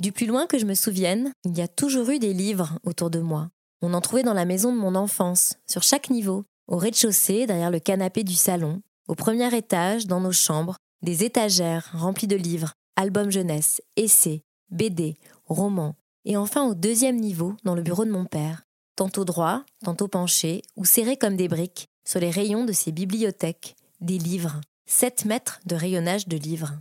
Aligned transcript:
Du 0.00 0.12
plus 0.12 0.26
loin 0.26 0.46
que 0.46 0.58
je 0.58 0.66
me 0.66 0.74
souvienne, 0.74 1.32
il 1.44 1.56
y 1.56 1.62
a 1.62 1.68
toujours 1.68 2.10
eu 2.10 2.18
des 2.18 2.34
livres 2.34 2.78
autour 2.84 3.08
de 3.08 3.20
moi. 3.20 3.48
On 3.80 3.94
en 3.94 4.00
trouvait 4.00 4.22
dans 4.22 4.34
la 4.34 4.44
maison 4.44 4.72
de 4.72 4.78
mon 4.78 4.94
enfance, 4.94 5.54
sur 5.66 5.82
chaque 5.82 6.10
niveau, 6.10 6.44
au 6.66 6.76
rez-de-chaussée, 6.76 7.46
derrière 7.46 7.70
le 7.70 7.78
canapé 7.78 8.22
du 8.22 8.34
salon, 8.34 8.82
au 9.08 9.14
premier 9.14 9.54
étage, 9.56 10.06
dans 10.06 10.20
nos 10.20 10.32
chambres, 10.32 10.76
des 11.02 11.24
étagères 11.24 11.90
remplies 11.94 12.26
de 12.26 12.36
livres, 12.36 12.72
albums 12.96 13.30
jeunesse, 13.30 13.80
essais, 13.96 14.42
BD, 14.70 15.16
romans, 15.46 15.94
et 16.24 16.36
enfin 16.36 16.66
au 16.66 16.74
deuxième 16.74 17.16
niveau, 17.16 17.54
dans 17.64 17.74
le 17.74 17.82
bureau 17.82 18.04
de 18.04 18.10
mon 18.10 18.24
père, 18.26 18.64
tantôt 18.96 19.24
droit, 19.24 19.64
tantôt 19.84 20.08
penché, 20.08 20.62
ou 20.76 20.84
serré 20.84 21.16
comme 21.16 21.36
des 21.36 21.48
briques, 21.48 21.86
sur 22.06 22.20
les 22.20 22.30
rayons 22.30 22.64
de 22.64 22.72
ses 22.72 22.92
bibliothèques, 22.92 23.76
des 24.00 24.18
livres, 24.18 24.60
7 24.86 25.24
mètres 25.24 25.60
de 25.64 25.74
rayonnage 25.74 26.28
de 26.28 26.36
livres. 26.36 26.74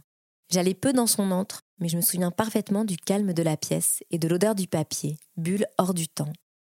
J'allais 0.49 0.73
peu 0.73 0.93
dans 0.93 1.07
son 1.07 1.31
antre, 1.31 1.61
mais 1.79 1.89
je 1.89 1.97
me 1.97 2.01
souviens 2.01 2.31
parfaitement 2.31 2.85
du 2.85 2.97
calme 2.97 3.33
de 3.33 3.43
la 3.43 3.57
pièce 3.57 4.03
et 4.11 4.19
de 4.19 4.27
l'odeur 4.27 4.55
du 4.55 4.67
papier, 4.67 5.17
bulle 5.37 5.65
hors 5.77 5.93
du 5.93 6.07
temps. 6.07 6.31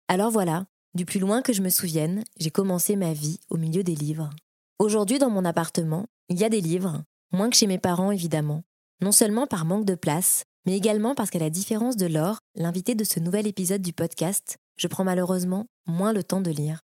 Alors 0.09 0.31
voilà, 0.31 0.67
du 0.95 1.05
plus 1.05 1.21
loin 1.21 1.43
que 1.43 1.53
je 1.53 1.63
me 1.63 1.69
souvienne, 1.69 2.25
j'ai 2.39 2.51
commencé 2.51 2.97
ma 2.97 3.13
vie 3.13 3.41
au 3.51 3.57
milieu 3.57 3.85
des 3.85 3.95
livres. 3.95 4.31
Aujourd'hui, 4.79 5.19
dans 5.19 5.31
mon 5.31 5.45
appartement, 5.45 6.07
il 6.29 6.39
y 6.39 6.45
a 6.45 6.49
des 6.49 6.61
livres, 6.61 7.03
moins 7.33 7.51
que 7.51 7.57
chez 7.57 7.67
mes 7.67 7.79
parents 7.79 8.11
évidemment, 8.11 8.63
non 9.01 9.13
seulement 9.13 9.47
par 9.47 9.65
manque 9.65 9.85
de 9.85 9.95
place, 9.95 10.45
mais 10.67 10.77
également 10.77 11.15
parce 11.15 11.31
qu'à 11.31 11.39
la 11.39 11.51
différence 11.51 11.97
de 11.97 12.07
Laure, 12.07 12.41
l'invité 12.55 12.95
de 12.95 13.05
ce 13.05 13.21
nouvel 13.21 13.47
épisode 13.47 13.83
du 13.83 13.93
podcast, 13.93 14.59
je 14.77 14.89
prends 14.89 15.05
malheureusement 15.05 15.67
moins 15.87 16.13
le 16.13 16.23
temps 16.23 16.41
de 16.41 16.51
lire. 16.51 16.81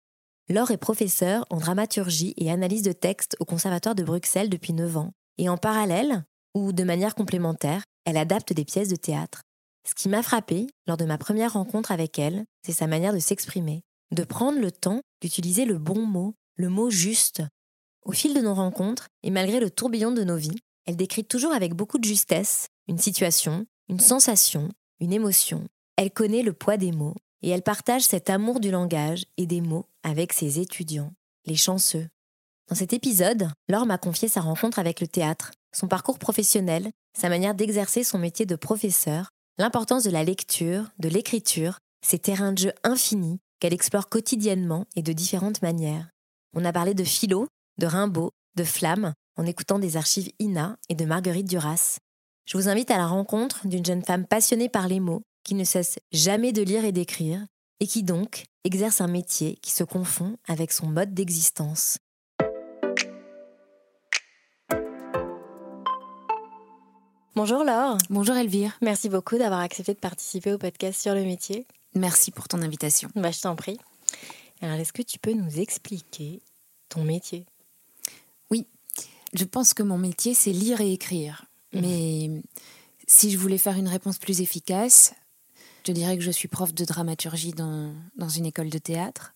Laure 0.49 0.71
est 0.71 0.77
professeure 0.77 1.47
en 1.51 1.59
dramaturgie 1.59 2.35
et 2.37 2.51
analyse 2.51 2.83
de 2.83 2.93
texte 2.93 3.37
au 3.41 3.45
Conservatoire 3.45 3.95
de 3.95 4.03
Bruxelles 4.03 4.51
depuis 4.51 4.75
9 4.75 4.97
ans, 4.99 5.13
et 5.39 5.49
en 5.49 5.57
parallèle, 5.57 6.25
ou 6.55 6.73
de 6.73 6.85
manière 6.85 7.15
complémentaire, 7.15 7.85
elle 8.05 8.17
adapte 8.17 8.53
des 8.53 8.65
pièces 8.65 8.89
de 8.89 8.97
théâtre. 8.97 9.43
Ce 9.87 9.95
qui 9.95 10.09
m'a 10.09 10.23
frappé 10.23 10.69
lors 10.87 10.97
de 10.97 11.05
ma 11.05 11.19
première 11.19 11.53
rencontre 11.53 11.93
avec 11.93 12.19
elle, 12.19 12.45
c'est 12.65 12.73
sa 12.73 12.87
manière 12.87 13.13
de 13.13 13.19
s'exprimer, 13.19 13.83
de 14.13 14.25
prendre 14.25 14.59
le 14.59 14.71
temps 14.71 15.01
d'utiliser 15.21 15.65
le 15.65 15.79
bon 15.79 16.07
mot, 16.07 16.35
le 16.57 16.69
mot 16.69 16.91
juste. 16.91 17.43
Au 18.03 18.13
fil 18.13 18.35
de 18.35 18.41
nos 18.41 18.55
rencontres, 18.55 19.09
et 19.23 19.31
malgré 19.31 19.61
le 19.61 19.71
tourbillon 19.71 20.13
de 20.13 20.25
nos 20.25 20.37
vies, 20.37 20.61
elle 20.87 20.97
décrit 20.97 21.25
toujours 21.25 21.53
avec 21.53 21.75
beaucoup 21.75 21.99
de 21.99 22.05
justesse 22.05 22.69
une 22.89 22.99
situation, 22.99 23.67
une 23.89 24.01
sensation, 24.01 24.69
une 25.01 25.13
émotion. 25.13 25.67
Elle 25.97 26.11
connaît 26.11 26.43
le 26.43 26.53
poids 26.53 26.77
des 26.77 26.93
mots, 26.93 27.15
et 27.43 27.51
elle 27.51 27.63
partage 27.63 28.03
cet 28.03 28.31
amour 28.31 28.61
du 28.61 28.71
langage 28.71 29.25
et 29.37 29.47
des 29.47 29.61
mots 29.61 29.87
avec 30.03 30.33
ses 30.33 30.61
étudiants, 30.61 31.13
les 31.47 31.57
chanceux. 31.57 32.09
Dans 32.69 32.75
cet 32.75 32.93
épisode, 32.93 33.51
Laure 33.69 33.87
m'a 33.87 33.99
confié 33.99 34.29
sa 34.29 34.41
rencontre 34.41 34.79
avec 34.79 35.01
le 35.01 35.07
théâtre, 35.07 35.53
son 35.75 35.89
parcours 35.89 36.19
professionnel, 36.19 36.91
sa 37.19 37.29
manière 37.29 37.55
d'exercer 37.55 38.05
son 38.05 38.19
métier 38.19 38.47
de 38.47 38.57
professeur, 38.57 39.29
l'importance 39.59 40.05
de 40.05 40.11
la 40.11 40.25
lecture, 40.25 40.91
de 40.99 41.09
l'écriture, 41.09 41.79
ces 42.05 42.19
terrains 42.19 42.53
de 42.53 42.59
jeu 42.59 42.73
infinis 42.83 43.41
qu'elle 43.61 43.75
explore 43.75 44.09
quotidiennement 44.09 44.87
et 44.97 45.03
de 45.03 45.13
différentes 45.13 45.63
manières. 45.63 46.11
On 46.55 46.65
a 46.65 46.73
parlé 46.73 46.95
de 46.95 47.05
philo, 47.05 47.49
de 47.79 47.87
Rimbaud, 47.87 48.31
de 48.57 48.65
flamme, 48.65 49.13
en 49.37 49.47
écoutant 49.47 49.79
des 49.79 49.97
archives 49.97 50.31
Ina 50.39 50.77
et 50.89 50.95
de 50.95 51.05
Marguerite 51.05 51.49
Duras. 51.49 51.99
Je 52.47 52.57
vous 52.57 52.69
invite 52.69 52.91
à 52.91 52.99
la 52.99 53.07
rencontre 53.07 53.67
d'une 53.67 53.85
jeune 53.85 54.05
femme 54.05 54.27
passionnée 54.27 54.69
par 54.69 54.87
les 54.87 55.01
mots, 55.01 55.23
qui 55.45 55.55
ne 55.55 55.65
cesse 55.65 55.99
jamais 56.13 56.53
de 56.53 56.63
lire 56.63 56.85
et 56.85 56.93
d'écrire, 56.93 57.45
et 57.81 57.87
qui 57.87 58.03
donc 58.03 58.45
exerce 58.65 59.01
un 59.01 59.09
métier 59.09 59.57
qui 59.63 59.73
se 59.73 59.85
confond 59.85 60.37
avec 60.47 60.73
son 60.73 60.87
mode 60.87 61.15
d'existence. 61.15 61.97
Bonjour 67.37 67.65
Laure. 67.65 67.99
Bonjour 68.11 68.37
Elvire. 68.37 68.79
Merci 68.81 69.09
beaucoup 69.09 69.37
d'avoir 69.37 69.59
accepté 69.59 69.93
de 69.93 69.99
participer 69.99 70.53
au 70.53 70.59
podcast 70.59 71.03
sur 71.03 71.17
le 71.17 71.25
métier. 71.25 71.67
Merci 71.97 72.31
pour 72.31 72.47
ton 72.47 72.63
invitation. 72.63 73.11
Bah, 73.17 73.33
je 73.33 73.41
t'en 73.41 73.57
prie. 73.57 73.77
Alors, 74.63 74.77
est-ce 74.77 74.93
que 74.93 75.03
tu 75.03 75.19
peux 75.19 75.33
nous 75.33 75.59
expliquer 75.59 76.41
ton 76.89 77.03
métier? 77.03 77.45
Oui, 78.53 78.69
je 79.33 79.43
pense 79.43 79.75
que 79.75 79.83
mon 79.83 79.99
métier, 79.99 80.33
c'est 80.33 80.53
lire 80.53 80.81
et 80.81 80.93
écrire. 80.93 81.47
Mmh. 81.73 81.81
Mais 81.81 82.31
si 83.09 83.33
je 83.33 83.37
voulais 83.37 83.59
faire 83.59 83.77
une 83.77 83.89
réponse 83.89 84.19
plus 84.19 84.41
efficace, 84.41 85.13
je 85.85 85.91
dirais 85.91 86.17
que 86.17 86.23
je 86.23 86.31
suis 86.31 86.47
prof 86.47 86.73
de 86.73 86.85
dramaturgie 86.85 87.53
dans, 87.53 87.93
dans 88.17 88.29
une 88.29 88.47
école 88.47 88.71
de 88.71 88.79
théâtre. 88.79 89.35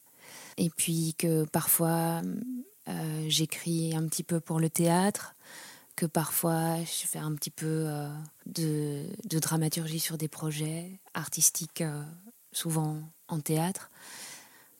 Et 0.56 0.70
puis 0.70 1.16
que 1.18 1.46
parfois, 1.46 2.22
euh, 2.86 3.24
j'écris 3.26 3.96
un 3.96 4.06
petit 4.06 4.22
peu 4.22 4.38
pour 4.38 4.60
le 4.60 4.70
théâtre, 4.70 5.34
que 5.98 6.06
parfois 6.06 6.76
je 6.84 7.08
fais 7.08 7.18
un 7.18 7.34
petit 7.34 7.50
peu 7.50 7.86
euh, 7.88 8.08
de, 8.46 9.38
dramaturgie 9.40 9.98
sur 9.98 10.16
des 10.16 10.28
projets 10.28 11.00
artistiques, 11.12 11.80
euh, 11.80 12.04
souvent 12.52 13.02
en 13.26 13.40
théâtre, 13.40 13.90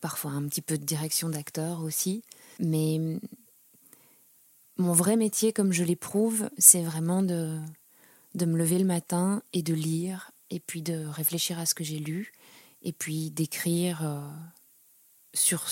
parfois 0.01 0.31
un 0.31 0.47
petit 0.47 0.63
peu 0.63 0.79
de 0.79 0.85
direction 0.85 1.29
d'acteur 1.29 1.83
aussi. 1.83 2.23
Mais 2.61 3.01
mon 4.77 4.93
vrai 4.93 5.17
métier, 5.17 5.53
comme 5.53 5.73
je 5.73 5.83
l'éprouve, 5.83 6.51
c'est 6.57 6.85
vraiment 6.85 7.25
de, 7.25 7.59
de 8.37 8.47
me 8.47 8.57
lever 8.57 8.79
le 8.79 8.85
matin 8.85 9.43
et 9.53 9.63
de 9.63 9.75
lire, 9.75 10.31
et 10.51 10.61
puis 10.61 10.83
de 10.83 11.05
réfléchir 11.05 11.59
à 11.59 11.67
ce 11.67 11.75
que 11.75 11.83
j'ai 11.83 11.99
lu, 11.99 12.33
et 12.83 12.93
puis 12.93 13.33
d'écrire 13.33 14.07
euh, 14.07 14.21
sur, 15.35 15.67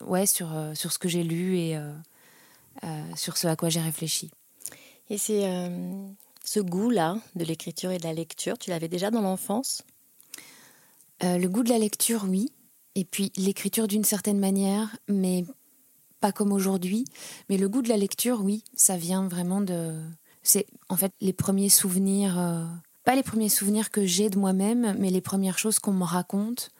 ouais, 0.00 0.24
sur, 0.24 0.50
sur 0.74 0.92
ce 0.92 0.98
que 0.98 1.10
j'ai 1.10 1.24
lu 1.24 1.58
et 1.58 1.78
sur 3.16 3.36
ce 3.36 3.46
à 3.46 3.56
quoi 3.56 3.68
j'ai 3.68 3.80
réfléchi. 3.80 4.30
Et 5.10 5.18
c'est 5.18 5.46
euh, 5.46 6.06
ce 6.44 6.60
goût-là 6.60 7.18
de 7.34 7.44
l'écriture 7.44 7.90
et 7.90 7.98
de 7.98 8.04
la 8.04 8.14
lecture, 8.14 8.58
tu 8.58 8.70
l'avais 8.70 8.88
déjà 8.88 9.10
dans 9.10 9.20
l'enfance? 9.20 9.82
Euh, 11.22 11.38
Le 11.38 11.48
goût 11.48 11.62
de 11.62 11.68
la 11.68 11.78
lecture, 11.78 12.24
oui. 12.28 12.50
Et 12.94 13.04
puis 13.04 13.32
l'écriture 13.36 13.88
d'une 13.88 14.04
certaine 14.04 14.38
manière, 14.38 14.96
mais 15.08 15.44
pas 16.20 16.32
comme 16.32 16.52
aujourd'hui. 16.52 17.04
Mais 17.48 17.58
le 17.58 17.68
goût 17.68 17.82
de 17.82 17.88
la 17.88 17.96
lecture, 17.96 18.40
oui, 18.42 18.64
ça 18.74 18.96
vient 18.96 19.28
vraiment 19.28 19.60
de... 19.60 20.00
C'est 20.42 20.66
en 20.88 20.96
fait 20.96 21.12
les 21.20 21.32
premiers 21.32 21.68
souvenirs, 21.68 22.34
pas 23.04 23.14
les 23.14 23.22
premiers 23.22 23.48
souvenirs 23.48 23.90
que 23.90 24.04
j'ai 24.04 24.30
de 24.30 24.38
moi-même, 24.38 24.94
mais 24.98 25.10
les 25.10 25.20
premières 25.20 25.58
choses 25.58 25.78
qu'on 25.78 25.92
me 25.92 26.04
raconte 26.04 26.70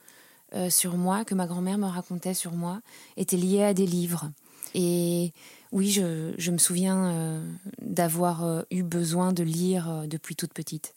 sur 0.69 0.95
moi, 0.97 1.25
que 1.25 1.35
ma 1.35 1.47
grand-mère 1.47 1.77
me 1.77 1.87
racontait 1.87 2.35
sur 2.35 2.53
moi, 2.53 2.81
étaient 3.17 3.37
liées 3.37 3.63
à 3.63 3.73
des 3.73 3.87
livres. 3.87 4.31
Et 4.73 5.33
oui, 5.71 5.91
je, 5.91 6.51
me 6.51 6.57
souviens 6.57 7.11
euh, 7.11 7.51
d'avoir 7.81 8.45
euh, 8.45 8.61
eu 8.71 8.83
besoin 8.83 9.33
de 9.33 9.43
lire 9.43 9.89
euh, 9.89 10.07
depuis 10.07 10.35
toute 10.35 10.53
petite. 10.53 10.95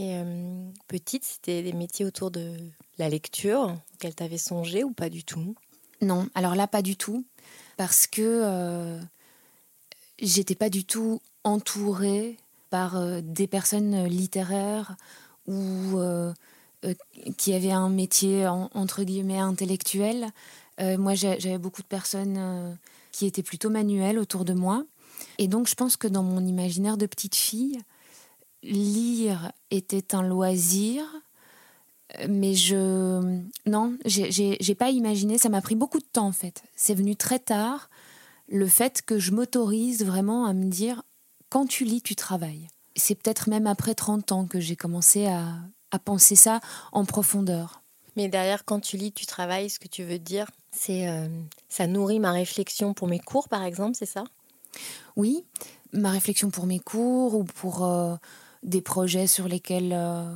Et 0.00 0.22
petite, 0.86 1.24
c'était 1.24 1.60
des 1.64 1.72
métiers 1.72 2.04
autour 2.04 2.30
de 2.30 2.56
la 2.98 3.08
lecture 3.08 3.76
qu'elle 3.98 4.14
t'avait 4.14 4.38
songé 4.38 4.84
ou 4.84 4.92
pas 4.92 5.08
du 5.08 5.24
tout? 5.24 5.56
Non, 6.00 6.28
alors 6.36 6.54
là, 6.54 6.68
pas 6.68 6.82
du 6.82 6.94
tout. 6.94 7.26
Parce 7.76 8.06
que 8.06 9.00
j'étais 10.20 10.54
pas 10.54 10.70
du 10.70 10.84
tout 10.84 11.20
entourée 11.42 12.36
par 12.70 13.20
des 13.22 13.48
personnes 13.48 14.04
littéraires 14.04 14.96
ou 15.48 15.98
qui 17.36 17.52
avaient 17.52 17.72
un 17.72 17.88
métier 17.88 18.46
entre 18.46 19.02
guillemets 19.02 19.40
intellectuel. 19.40 20.28
moi, 20.78 21.14
j'avais 21.16 21.58
beaucoup 21.58 21.82
de 21.82 21.88
personnes 21.88 22.78
qui 23.18 23.26
était 23.26 23.42
plutôt 23.42 23.68
manuel 23.68 24.16
autour 24.16 24.44
de 24.44 24.52
moi. 24.52 24.84
Et 25.38 25.48
donc 25.48 25.66
je 25.66 25.74
pense 25.74 25.96
que 25.96 26.06
dans 26.06 26.22
mon 26.22 26.46
imaginaire 26.46 26.96
de 26.96 27.06
petite 27.06 27.34
fille, 27.34 27.80
lire 28.62 29.50
était 29.72 30.14
un 30.14 30.22
loisir, 30.22 31.02
mais 32.28 32.54
je... 32.54 33.40
Non, 33.66 33.98
j'ai 34.06 34.74
pas 34.76 34.90
imaginé, 34.90 35.36
ça 35.36 35.48
m'a 35.48 35.60
pris 35.60 35.74
beaucoup 35.74 35.98
de 35.98 36.04
temps 36.04 36.28
en 36.28 36.32
fait. 36.32 36.62
C'est 36.76 36.94
venu 36.94 37.16
très 37.16 37.40
tard, 37.40 37.90
le 38.46 38.68
fait 38.68 39.02
que 39.02 39.18
je 39.18 39.32
m'autorise 39.32 40.04
vraiment 40.04 40.46
à 40.46 40.52
me 40.52 40.66
dire, 40.66 41.02
quand 41.50 41.66
tu 41.66 41.84
lis, 41.84 42.02
tu 42.02 42.14
travailles. 42.14 42.68
C'est 42.94 43.16
peut-être 43.16 43.50
même 43.50 43.66
après 43.66 43.96
30 43.96 44.30
ans 44.30 44.46
que 44.46 44.60
j'ai 44.60 44.76
commencé 44.76 45.26
à, 45.26 45.56
à 45.90 45.98
penser 45.98 46.36
ça 46.36 46.60
en 46.92 47.04
profondeur. 47.04 47.82
Mais 48.18 48.26
derrière, 48.26 48.64
quand 48.64 48.80
tu 48.80 48.96
lis, 48.96 49.12
tu 49.12 49.26
travailles, 49.26 49.70
ce 49.70 49.78
que 49.78 49.86
tu 49.86 50.02
veux 50.02 50.18
dire, 50.18 50.50
c'est 50.72 51.08
euh, 51.08 51.28
ça 51.68 51.86
nourrit 51.86 52.18
ma 52.18 52.32
réflexion 52.32 52.92
pour 52.92 53.06
mes 53.06 53.20
cours, 53.20 53.48
par 53.48 53.62
exemple, 53.62 53.94
c'est 53.94 54.06
ça? 54.06 54.24
Oui, 55.14 55.44
ma 55.92 56.10
réflexion 56.10 56.50
pour 56.50 56.66
mes 56.66 56.80
cours 56.80 57.36
ou 57.36 57.44
pour 57.44 57.84
euh, 57.84 58.16
des 58.64 58.82
projets 58.82 59.28
sur 59.28 59.46
lesquels 59.46 59.92
euh, 59.92 60.34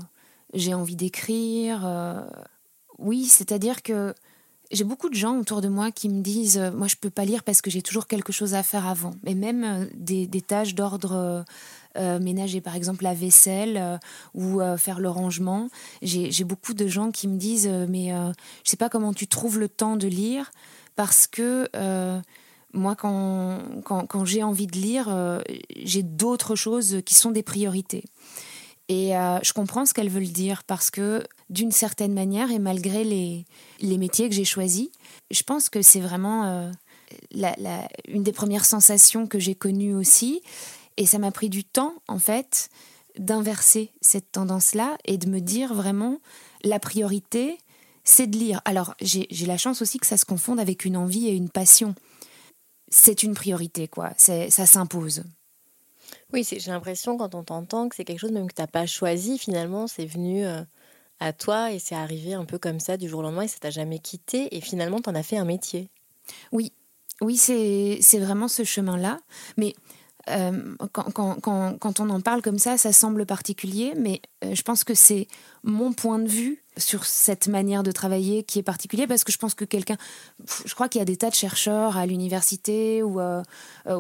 j'ai 0.55 0.75
envie 0.75 0.95
d'écrire. 0.95 1.85
oui, 2.99 3.25
c'est-à-dire 3.25 3.83
que 3.83 4.15
j'ai 4.73 4.85
beaucoup 4.85 5.09
de 5.09 5.15
gens 5.15 5.39
autour 5.39 5.61
de 5.61 5.69
moi 5.69 5.91
qui 5.91 6.09
me 6.09 6.23
disent 6.23 6.59
moi 6.75 6.87
je 6.89 6.97
peux 6.97 7.11
pas 7.11 7.25
lire 7.25 7.45
parce 7.45 7.61
que 7.61 7.71
j'ai 7.71 7.83
toujours 7.83 8.07
quelque 8.07 8.33
chose 8.33 8.55
à 8.55 8.63
faire 8.63 8.87
avant 8.87 9.15
mais 9.23 9.35
même 9.35 9.89
des, 9.95 10.27
des 10.27 10.41
tâches 10.41 10.75
d'ordre 10.75 11.45
euh, 11.99 12.19
ménager 12.19 12.63
par 12.63 12.75
exemple 12.75 13.05
la 13.05 13.13
vaisselle 13.13 13.77
euh, 13.77 13.99
ou 14.33 14.63
euh, 14.63 14.79
faire 14.79 14.99
le 14.99 15.11
rangement. 15.11 15.69
J'ai 16.01 16.45
beaucoup 16.45 16.73
de 16.73 16.87
gens 16.87 17.11
qui 17.11 17.29
me 17.29 17.37
disent 17.37 17.69
mais 17.89 18.11
je 18.65 18.71
sais 18.71 18.77
pas 18.77 18.89
comment 18.89 19.13
tu 19.13 19.27
trouves 19.27 19.59
le 19.59 19.69
temps 19.69 19.97
de 19.97 20.09
lire 20.09 20.51
parce 20.97 21.27
que 21.27 21.69
moi, 22.75 22.97
quand, 22.97 23.61
quand 23.85 24.25
j'ai 24.25 24.43
envie 24.43 24.67
de 24.67 24.79
lire, 24.79 25.43
j'ai 25.77 26.03
d'autres 26.03 26.57
choses 26.57 27.03
qui 27.05 27.15
sont 27.15 27.31
des 27.31 27.43
priorités. 27.43 28.05
Et 28.93 29.13
je 29.43 29.53
comprends 29.55 29.87
ce 29.87 29.95
qu'elles 29.95 30.11
veulent 30.11 30.25
dire 30.25 30.65
parce 30.65 30.91
que 30.91 31.25
d'une 31.49 31.73
certaine 31.73 32.13
manière, 32.13 32.51
et 32.51 32.59
malgré 32.59 33.05
les, 33.05 33.47
métiers 33.97 34.29
que 34.29 34.35
j'ai 34.35 34.45
choisis, 34.45 34.91
je 35.31 35.43
pense 35.43 35.71
que 35.71 35.81
c'est 35.81 36.01
vraiment 36.01 36.71
la, 37.31 37.57
une 38.07 38.23
des 38.23 38.33
premières 38.33 38.67
sensations 38.67 39.27
que 39.27 39.39
j'ai 39.39 39.55
connues 39.55 39.95
aussi. 39.95 40.43
Et 40.99 41.07
ça 41.07 41.19
m'a 41.19 41.31
pris 41.31 41.49
du 41.49 41.65
temps, 41.65 41.95
en 42.07 42.19
fait, 42.19 42.69
d'inverser 43.19 43.93
cette 44.03 44.31
tendance-là 44.31 44.99
et 45.07 45.17
de 45.17 45.27
me 45.27 45.41
dire 45.41 45.73
vraiment, 45.73 46.19
la 46.63 46.79
priorité, 46.79 47.57
c'est 48.05 48.27
de 48.27 48.37
lire. 48.37 48.61
Alors, 48.67 48.95
j'ai 49.01 49.47
la 49.47 49.57
chance 49.57 49.81
aussi 49.81 49.99
que 50.01 50.07
ça 50.07 50.19
se 50.19 50.27
confonde 50.27 50.61
avec 50.61 50.85
une 50.85 50.99
envie 50.99 51.29
et 51.29 51.33
une 51.33 51.49
passion. 51.49 51.95
C'est 52.91 53.23
une 53.23 53.33
priorité, 53.33 53.89
quoi. 53.89 54.13
Ça 54.19 54.67
s'impose. 54.67 55.25
Oui, 56.33 56.47
j'ai 56.51 56.71
l'impression 56.71 57.17
quand 57.19 57.35
on 57.35 57.45
t'entend 57.45 57.89
que 57.89 57.97
c'est 57.97 58.05
quelque 58.05 58.21
chose 58.21 58.33
même 58.33 58.47
que 58.47 58.55
tu 58.55 58.63
n'as 58.63 58.67
pas 58.67 58.87
choisi, 58.87 59.39
finalement, 59.39 59.87
c'est 59.87 60.07
venu 60.07 60.47
euh, 60.47 60.63
à 61.21 61.33
toi 61.33 61.73
et 61.73 61.79
c'est 61.79 61.95
arrivé 61.95 62.35
un 62.35 62.45
peu 62.45 62.59
comme 62.59 62.81
ça 62.81 62.97
du 62.97 63.09
jour 63.09 63.21
au 63.21 63.23
lendemain 63.23 63.43
et 63.43 63.49
ça 63.49 63.59
t'a 63.61 63.71
jamais 63.71 63.99
quitté 63.99 64.57
et 64.57 64.61
finalement 64.61 65.01
tu 65.01 65.11
en 65.11 65.15
as 65.15 65.23
fait 65.23 65.37
un 65.37 65.45
métier. 65.45 65.91
Oui, 66.51 66.73
oui, 67.21 67.37
c'est 67.37 68.19
vraiment 68.19 68.49
ce 68.49 68.65
chemin-là. 68.65 69.21
Mais 69.57 69.75
euh, 70.29 70.77
quand, 70.93 72.01
on 72.01 72.11
en 72.11 72.21
parle 72.21 72.43
comme 72.43 72.59
ça, 72.59 72.79
ça 72.79 72.93
semble 72.93 73.27
particulier, 73.27 73.93
mais 73.97 74.21
euh, 74.45 74.55
je 74.55 74.63
pense 74.63 74.85
que 74.85 74.95
c'est 74.95 75.27
mon 75.65 75.93
point 75.93 76.19
de 76.19 76.29
vue 76.29 76.63
sur 76.77 77.05
cette 77.05 77.49
manière 77.49 77.83
de 77.83 77.91
travailler 77.91 78.45
qui 78.45 78.59
est 78.59 78.63
particulier 78.63 79.07
parce 79.07 79.25
que 79.25 79.33
je 79.33 79.39
pense 79.39 79.55
que 79.55 79.65
quelqu'un, 79.65 79.97
je 80.65 80.75
crois 80.75 80.89
qu'il 80.89 81.01
y 81.01 81.03
a 81.03 81.07
des 81.07 81.17
tas 81.17 81.29
de 81.29 81.35
chercheurs 81.35 81.97
à 81.97 82.07
l'université 82.07 83.03
ou, 83.03 83.21
euh, 83.21 83.43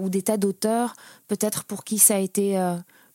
des 0.05 0.23
tas 0.23 0.37
d'auteurs, 0.37 0.95
peut-être 1.29 1.65
pour 1.65 1.85
qui 1.85 1.99
ça 1.99 2.17
a 2.17 2.19
été 2.19 2.59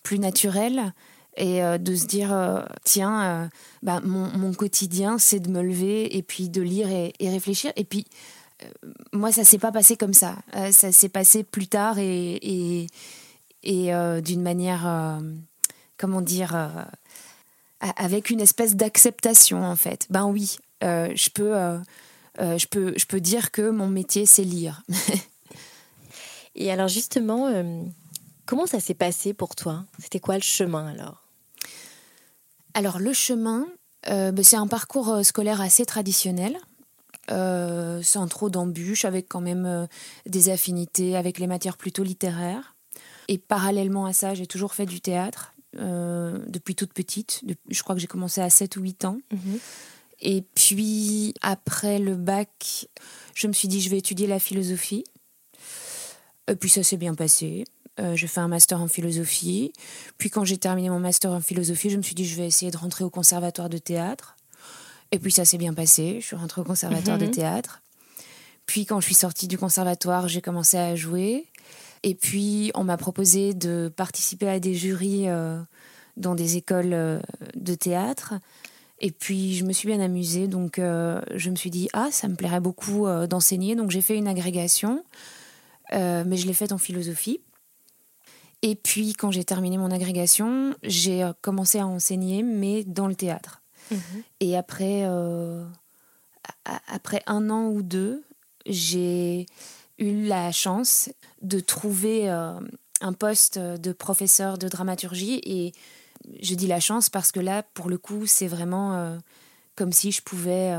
plus 0.04 0.19
naturel 0.19 0.94
et 1.38 1.62
de 1.62 1.95
se 1.95 2.06
dire 2.06 2.65
tiens 2.83 3.50
bah, 3.83 4.00
mon, 4.04 4.54
quotidien 4.54 5.18
c'est 5.18 5.39
de 5.39 5.50
me 5.50 5.62
lever 5.62 6.18
et 6.18 6.24
puis 6.24 6.50
de 6.50 6.62
lire 6.62 6.89
et, 6.89 7.13
et 7.19 7.30
réfléchir. 7.30 7.71
Et 7.75 7.83
puis 7.83 8.06
moi, 9.13 9.31
ça 9.31 9.44
s'est 9.44 9.57
pas 9.57 9.71
passé 9.71 9.98
comme 9.98 10.13
ça. 10.13 10.36
Euh, 10.56 10.71
ça 10.71 10.92
s'est 10.92 11.09
passé 11.09 11.44
plus 11.44 11.68
tard 11.68 12.00
et, 12.00 12.88
et, 13.63 13.94
euh, 13.94 14.21
d'une 14.21 14.42
manière, 14.42 15.21
comment 15.98 16.21
dire, 16.21 16.88
avec 17.80 18.30
une 18.30 18.42
espèce 18.42 18.75
d'acceptation 18.75 19.63
en 19.63 19.75
fait. 19.75 20.07
Ben 20.09 20.25
oui, 20.25 20.57
je 20.81 21.30
peux, 21.30 21.80
je 22.39 22.65
peux, 22.68 22.94
je 22.98 23.06
peux 23.06 23.19
dire 23.19 23.51
que 23.51 23.69
mon 23.69 23.88
métier 23.88 24.25
c'est 24.25 24.44
lire. 24.44 24.83
et 26.56 26.71
alors 26.71 26.88
justement, 26.88 27.51
comment 28.45 28.65
ça 28.65 28.80
s'est 28.80 28.94
passé 28.94 29.33
pour 29.33 29.56
toi? 29.56 29.86
C'était 30.00 30.19
quoi 30.19 30.36
le 30.36 30.44
chemin 30.44 30.88
alors? 30.88 31.24
Alors 32.74 33.00
le 33.00 33.12
chemin, 33.12 33.68
ben, 34.06 34.44
c'est 34.44 34.56
un 34.56 34.68
parcours 34.68 35.25
scolaire 35.25 35.62
assez 35.62 35.86
traditionnel. 35.86 36.57
Euh, 37.30 38.02
sans 38.04 38.28
trop 38.28 38.50
d'embûches, 38.50 39.04
avec 39.04 39.28
quand 39.28 39.42
même 39.42 39.66
euh, 39.66 39.86
des 40.26 40.50
affinités 40.50 41.18
avec 41.18 41.40
les 41.40 41.48
matières 41.48 41.76
plutôt 41.76 42.04
littéraires. 42.04 42.76
Et 43.28 43.38
parallèlement 43.38 44.06
à 44.06 44.14
ça, 44.14 44.34
j'ai 44.34 44.48
toujours 44.48 44.74
fait 44.74 44.86
du 44.86 45.02
théâtre 45.02 45.54
euh, 45.78 46.40
depuis 46.48 46.74
toute 46.74 46.94
petite. 46.94 47.42
je 47.70 47.84
crois 47.84 47.96
que 47.96 48.02
j'ai 48.02 48.08
commencé 48.08 48.40
à 48.40 48.50
7 48.50 48.78
ou 48.78 48.82
8 48.82 49.06
ans. 49.06 49.18
Mhm. 49.32 49.60
Et 50.22 50.44
puis, 50.56 51.34
après 51.42 52.00
le 52.00 52.16
bac, 52.16 52.88
je 53.36 53.48
me 53.48 53.54
suis 53.54 53.68
dit, 53.68 53.82
je 53.82 53.90
vais 53.90 53.98
étudier 53.98 54.26
la 54.26 54.40
philosophie. 54.40 55.04
Et 56.50 56.56
puis, 56.56 56.70
ça 56.70 56.82
s'est 56.82 56.98
bien 56.98 57.14
passé. 57.14 57.66
j'ai 58.14 58.28
fait 58.28 58.40
un 58.40 58.48
master 58.48 58.82
en 58.82 58.88
philosophie. 58.88 59.74
Puis, 60.18 60.30
quand 60.30 60.46
j'ai 60.46 60.58
terminé 60.58 60.90
mon 60.90 61.00
master 61.00 61.32
en 61.32 61.42
philosophie, 61.42 61.90
je 61.90 61.98
me 61.98 62.02
suis 62.02 62.16
dit, 62.16 62.26
je 62.26 62.38
vais 62.38 62.48
essayer 62.48 62.72
de 62.72 62.78
rentrer 62.78 63.04
au 63.04 63.10
conservatoire 63.10 63.70
de 63.70 63.78
théâtre. 63.78 64.37
Et 65.12 65.19
puis 65.19 65.31
ça 65.31 65.45
s'est 65.45 65.57
bien 65.57 65.74
passé. 65.74 66.18
Je 66.21 66.25
suis 66.25 66.36
rentrée 66.36 66.62
au 66.62 66.63
conservatoire 66.63 67.18
de 67.18 67.25
mhm. 67.25 67.31
théâtre. 67.31 67.81
Puis 68.65 68.86
quand 68.86 69.00
je 69.00 69.06
suis 69.06 69.15
sortie 69.15 69.48
du 69.48 69.57
conservatoire, 69.57 70.27
j'ai 70.27 70.42
commencé 70.42 70.77
à 70.77 70.95
jouer. 70.95 71.45
Et 72.04 72.13
puis 72.13 72.71
on 72.75 72.83
m'a 72.83 72.98
proposé 72.98 73.54
de 73.54 73.92
participer 73.95 74.50
à 74.50 74.59
des 74.59 74.75
jurys 74.75 75.30
euh, 75.30 75.59
dans 76.18 76.36
des 76.36 76.57
écoles 76.57 76.94
euh, 76.94 77.19
de 77.56 77.74
théâtre. 77.74 78.36
Et 79.00 79.12
puis 79.12 79.56
je 79.56 79.63
me 79.63 79.74
suis 79.74 79.88
bien 79.88 80.00
amusée, 80.00 80.48
donc 80.48 80.80
euh, 80.80 81.21
je 81.36 81.50
me 81.50 81.56
suis 81.56 81.69
dit 81.69 81.88
ah 81.94 82.09
ça 82.12 82.27
me 82.27 82.36
plairait 82.36 82.59
beaucoup 82.59 83.07
d'enseigner, 83.30 83.75
donc 83.75 83.92
j'ai 83.92 84.01
fait 84.01 84.18
une 84.18 84.27
agrégation, 84.27 85.04
mais 85.92 86.36
je 86.36 86.48
l'ai 86.48 86.54
faite 86.54 86.71
en 86.71 86.80
philosophie. 86.80 87.39
Et 88.63 88.75
puis 88.75 89.13
quand 89.13 89.30
j'ai 89.30 89.44
terminé 89.44 89.77
mon 89.77 89.92
agrégation, 89.92 90.74
j'ai 90.81 91.30
commencé 91.42 91.77
à 91.77 91.86
enseigner, 91.86 92.42
mais 92.42 92.83
dans 92.86 93.07
le 93.07 93.13
théâtre. 93.13 93.62
Mhm. 93.92 94.24
Et 94.39 94.57
après, 94.57 95.04
euh, 95.06 95.66
après 96.88 97.22
un 97.28 97.50
an 97.50 97.68
ou 97.68 97.81
deux, 97.81 98.24
j'ai 98.66 99.45
eu 99.98 100.25
la 100.25 100.51
chance 100.51 101.10
de 101.42 101.60
trouver 101.60 102.30
euh, 102.30 102.60
un 103.01 103.13
poste 103.13 103.57
de 103.57 103.92
professeur 103.92 104.57
de 104.57 104.68
dramaturgie. 104.68 105.42
Et 105.44 105.74
je 106.42 106.56
dis 106.56 106.68
la 106.68 106.80
chance 106.80 107.10
parce 107.10 107.31
que 107.31 107.39
là, 107.39 107.63
pour 107.74 107.89
le 107.89 107.98
coup, 107.98 108.25
c'est 108.25 108.48
vraiment 108.48 108.94
euh, 108.95 109.18
comme 109.75 109.92
si 109.92 110.12
je 110.12 110.22
pouvais 110.22 110.74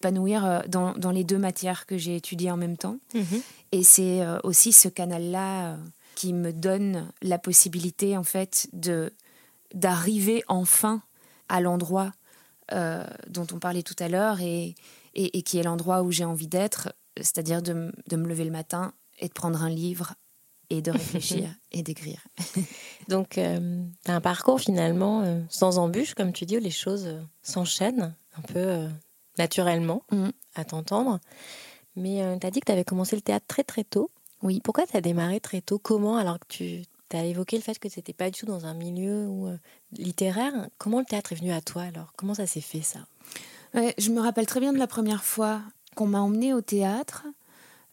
épanouir 0.00 0.64
dans, 0.68 0.92
dans, 0.94 1.12
les 1.12 1.22
deux 1.22 1.38
matières 1.38 1.86
que 1.86 1.96
j'ai 1.96 2.16
étudiées 2.16 2.50
en 2.50 2.56
même 2.56 2.76
temps. 2.76 2.98
Mhm. 3.14 3.42
Et 3.70 3.84
c'est 3.84 4.26
aussi 4.42 4.72
ce 4.72 4.88
canal-là 4.88 5.76
qui 6.16 6.32
me 6.32 6.52
donne 6.52 7.08
la 7.22 7.38
possibilité, 7.38 8.16
en 8.16 8.24
fait, 8.24 8.68
de 8.72 9.12
d'arriver 9.72 10.42
enfin 10.48 11.00
à 11.48 11.60
l'endroit 11.60 12.12
euh, 12.72 13.04
dont 13.28 13.46
on 13.52 13.58
parlait 13.58 13.82
tout 13.82 13.96
à 13.98 14.08
l'heure 14.08 14.40
et, 14.40 14.74
et, 15.14 15.42
qui 15.42 15.58
est 15.58 15.62
l'endroit 15.62 16.02
où 16.02 16.10
j'ai 16.10 16.24
envie 16.24 16.46
d'être, 16.46 16.92
c'est-à-dire 17.16 17.62
de, 17.62 17.92
de, 18.08 18.16
me 18.16 18.28
lever 18.28 18.44
le 18.44 18.50
matin 18.50 18.92
et 19.18 19.28
de 19.28 19.32
prendre 19.32 19.62
un 19.62 19.68
livre 19.68 20.14
et 20.70 20.82
de 20.82 20.90
réfléchir 20.90 21.50
et 21.72 21.82
d'écrire. 21.82 22.24
Donc, 23.08 23.38
euh, 23.38 23.82
tu 24.04 24.10
as 24.10 24.14
un 24.14 24.20
parcours 24.20 24.60
finalement 24.60 25.22
euh, 25.22 25.40
sans 25.48 25.78
embûches, 25.78 26.14
comme 26.14 26.32
tu 26.32 26.46
dis, 26.46 26.56
où 26.56 26.60
les 26.60 26.70
choses 26.70 27.08
s'enchaînent 27.42 28.14
un 28.36 28.42
peu 28.42 28.88
naturellement, 29.38 30.04
mm. 30.12 30.28
à 30.54 30.64
t'entendre. 30.64 31.18
Mais 31.96 32.38
tu 32.40 32.46
as 32.46 32.50
dit 32.50 32.60
que 32.60 32.66
tu 32.66 32.72
avais 32.72 32.84
commencé 32.84 33.16
le 33.16 33.22
théâtre 33.22 33.46
très 33.48 33.64
très 33.64 33.84
tôt. 33.84 34.10
Oui. 34.42 34.60
Pourquoi 34.62 34.86
tu 34.86 34.96
as 34.96 35.00
démarré 35.00 35.40
très 35.40 35.60
tôt? 35.60 35.78
Comment 35.78 36.16
alors 36.16 36.38
que 36.38 36.46
tu 36.48 36.82
tu 37.10 37.16
as 37.16 37.24
évoqué 37.24 37.56
le 37.56 37.62
fait 37.62 37.78
que 37.78 37.88
c'était 37.88 38.12
pas 38.12 38.30
du 38.30 38.40
tout 38.40 38.46
dans 38.46 38.66
un 38.66 38.74
milieu 38.74 39.26
où, 39.26 39.48
euh, 39.48 39.58
littéraire. 39.92 40.68
Comment 40.78 41.00
le 41.00 41.04
théâtre 41.04 41.32
est 41.32 41.36
venu 41.36 41.52
à 41.52 41.60
toi 41.60 41.82
alors? 41.82 42.12
Comment 42.16 42.34
ça 42.34 42.46
s'est 42.46 42.60
fait 42.60 42.82
ça? 42.82 43.00
Je 43.74 44.10
me 44.10 44.20
rappelle 44.20 44.46
très 44.46 44.60
bien 44.60 44.72
de 44.72 44.78
la 44.78 44.86
première 44.86 45.22
fois 45.22 45.62
qu'on 45.94 46.06
m'a 46.06 46.20
emmenée 46.20 46.54
au 46.54 46.60
théâtre. 46.60 47.26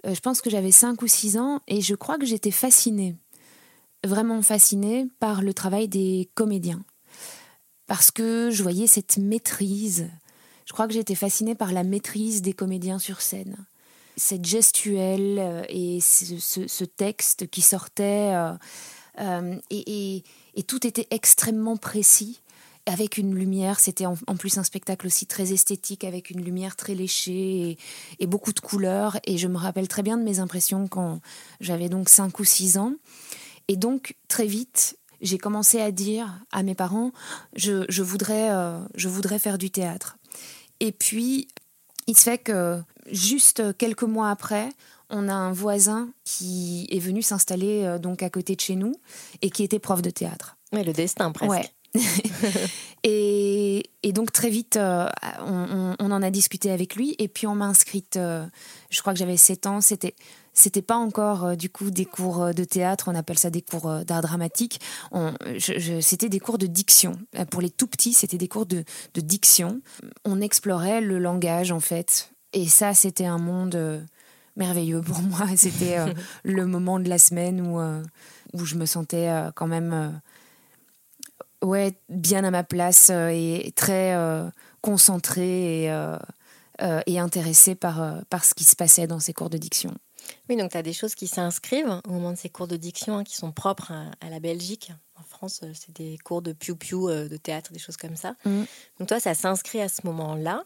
Euh, 0.06 0.14
je 0.14 0.20
pense 0.22 0.42
que 0.42 0.50
j'avais 0.50 0.72
5 0.72 1.02
ou 1.02 1.08
6 1.08 1.38
ans 1.38 1.62
et 1.68 1.82
je 1.82 1.96
crois 1.96 2.18
que 2.18 2.26
j'étais 2.26 2.52
fascinée, 2.52 3.16
vraiment 4.04 4.42
fascinée 4.42 5.08
par 5.20 5.42
le 5.42 5.54
travail 5.54 5.88
des 5.88 6.30
comédiens. 6.36 6.84
Parce 7.88 8.12
que 8.12 8.50
je 8.52 8.64
voyais 8.64 8.88
cette 8.88 9.18
maîtrise. 9.18 10.10
Je 10.66 10.74
crois 10.74 10.88
que 10.88 10.94
j'étais 10.94 11.16
fascinée 11.16 11.56
par 11.56 11.72
la 11.72 11.84
maîtrise 11.84 12.42
des 12.42 12.54
comédiens 12.54 13.00
sur 13.00 13.22
scène 13.22 13.58
cette 14.20 14.46
gestuelle 14.46 15.38
euh, 15.38 15.64
et 15.70 16.00
ce, 16.02 16.84
texte 16.84 17.48
qui 17.48 17.62
sortait 17.62 18.34
euh, 19.20 19.56
et, 19.70 20.24
tout 20.68 20.86
était 20.86 21.08
extrêmement 21.12 21.78
précis 21.78 22.42
avec 22.86 23.18
une 23.18 23.36
lumière, 23.36 23.82
c'était 23.82 24.06
en, 24.06 24.16
plus 24.16 24.58
un 24.58 24.64
spectacle 24.64 25.08
aussi 25.08 25.26
très 25.26 25.52
esthétique, 25.52 26.06
avec 26.06 26.30
une 26.30 26.42
lumière 26.42 26.78
très 26.78 26.96
léchée 26.96 27.78
et, 28.20 28.28
beaucoup 28.28 28.54
de 28.54 28.62
couleurs. 28.62 29.18
Et 29.26 29.38
je 29.38 29.50
me 29.50 29.58
rappelle 29.58 29.90
très 29.90 30.04
bien 30.04 30.18
de 30.18 30.24
mes 30.24 30.40
impressions 30.40 30.88
quand 30.88 31.20
j'avais 31.60 31.90
donc 31.90 32.08
5 32.08 32.40
ou 32.40 32.46
6 32.46 32.78
ans. 32.78 32.94
Et 33.68 33.76
donc, 33.76 34.16
très 34.30 34.48
vite, 34.48 34.98
j'ai 35.20 35.38
commencé 35.38 35.82
à 35.82 35.92
dire 35.92 36.40
à 36.52 36.64
mes 36.64 36.76
parents, 36.76 37.12
je, 37.56 38.02
voudrais, 38.02 38.52
euh, 38.52 38.80
je 38.96 39.10
voudrais 39.10 39.40
faire 39.40 39.58
du 39.58 39.70
théâtre. 39.70 40.18
Et 40.80 40.94
puis, 40.94 41.50
il 42.08 42.18
se 42.18 42.24
fait 42.24 42.38
que 42.38 42.82
juste 43.12 43.78
quelques 43.78 44.04
mois 44.04 44.30
après, 44.30 44.70
on 45.10 45.28
a 45.28 45.34
un 45.34 45.52
voisin 45.52 46.10
qui 46.24 46.88
est 46.92 47.00
venu 47.00 47.22
s'installer 47.22 47.84
euh, 47.84 48.00
donc 48.00 48.24
à 48.24 48.30
côté 48.30 48.56
de 48.56 48.62
chez 48.62 48.76
nous 48.76 48.94
et 49.42 49.50
qui 49.50 49.64
était 49.64 49.80
prof 49.80 50.02
de 50.02 50.10
théâtre. 50.10 50.58
Oui, 50.74 50.84
le 50.84 50.94
destin 50.94 51.32
presque. 51.32 51.52
Ouais. 51.52 51.70
et, 53.04 53.84
donc 54.14 54.32
très 54.32 54.50
vite, 54.50 54.78
euh, 54.78 55.08
on, 55.46 55.96
en 56.00 56.22
a 56.22 56.30
discuté 56.32 56.72
avec 56.72 56.96
lui. 56.96 57.16
Et 57.20 57.28
puis 57.28 57.48
on 57.48 57.56
m'a 57.56 57.66
inscrite, 57.66 58.18
euh, 58.18 58.46
je 58.90 59.02
crois 59.02 59.14
que 59.14 59.20
j'avais 59.20 59.38
7 59.38 59.68
ans. 59.68 59.82
C'était 59.82 60.16
c'était 60.54 60.82
pas 60.82 60.96
encore 60.96 61.56
du 61.56 61.70
coup 61.70 61.92
des 61.92 62.06
cours 62.06 62.52
de 62.52 62.64
théâtre, 62.64 63.10
on 63.10 63.16
appelle 63.16 63.38
ça 63.38 63.52
des 63.52 63.62
cours 63.62 64.04
d'art 64.06 64.24
dramatique. 64.24 64.82
c'était 65.60 66.30
des 66.30 66.40
cours 66.40 66.58
de 66.58 66.66
diction. 66.66 67.20
Pour 67.52 67.62
les 67.62 67.70
tout 67.70 67.86
petits, 67.86 68.14
c'était 68.14 68.40
des 68.40 68.48
cours 68.48 68.66
de, 68.66 68.84
de, 69.14 69.22
diction. 69.22 69.82
On 70.26 70.42
explorait 70.42 71.00
le 71.00 71.20
langage 71.20 71.72
en 71.72 71.80
fait. 71.80 72.32
Et 72.54 72.68
ça, 72.68 72.96
c'était 72.96 73.28
un 73.28 73.38
monde 73.38 74.08
merveilleux 74.58 75.02
pour 75.02 75.22
moi. 75.22 75.48
C'était 75.56 75.98
le 76.44 76.66
moment 76.66 77.00
de 77.00 77.08
la 77.08 77.18
semaine 77.18 77.62
où, 77.62 77.80
où 78.54 78.66
je 78.66 78.76
me 78.76 78.86
sentais 78.86 79.32
quand 79.56 79.68
même 79.68 80.20
ouais, 81.64 81.94
bien 82.10 82.44
à 82.44 82.52
ma 82.52 82.64
place 82.64 83.10
euh, 83.12 83.30
et 83.30 83.72
très 83.76 84.16
euh, 84.16 84.50
concentrée 84.82 85.84
et, 85.84 85.92
euh, 85.92 86.18
et 87.06 87.20
intéressée 87.20 87.76
par, 87.76 88.24
par 88.30 88.46
ce 88.46 88.54
qui 88.54 88.64
se 88.64 88.76
passait 88.76 89.08
dans 89.08 89.20
ces 89.20 89.34
cours 89.34 89.50
de 89.50 89.58
diction. 89.58 89.94
Oui, 90.50 90.58
donc 90.58 90.72
tu 90.72 90.78
as 90.78 90.84
des 90.84 90.94
choses 90.94 91.16
qui 91.16 91.28
s'inscrivent 91.28 92.02
au 92.08 92.12
moment 92.12 92.32
de 92.32 92.38
ces 92.38 92.50
cours 92.50 92.68
de 92.68 92.76
diction 92.76 93.18
hein, 93.18 93.24
qui 93.24 93.36
sont 93.36 93.52
propres 93.52 93.92
à, 93.92 94.30
la 94.30 94.40
Belgique. 94.40 94.92
En 95.16 95.24
France, 95.24 95.62
c'est 95.74 95.96
des 95.96 96.18
cours 96.18 96.42
de 96.42 96.52
piou-piou, 96.52 97.10
de 97.10 97.38
théâtre, 97.38 97.72
des 97.72 97.80
choses 97.80 97.98
comme 97.98 98.16
ça. 98.16 98.36
Mmh. 98.46 98.64
Donc 99.00 99.08
toi, 99.08 99.20
ça 99.20 99.34
s'inscrit 99.34 99.82
à 99.82 99.90
ce 99.90 100.02
moment-là. 100.06 100.64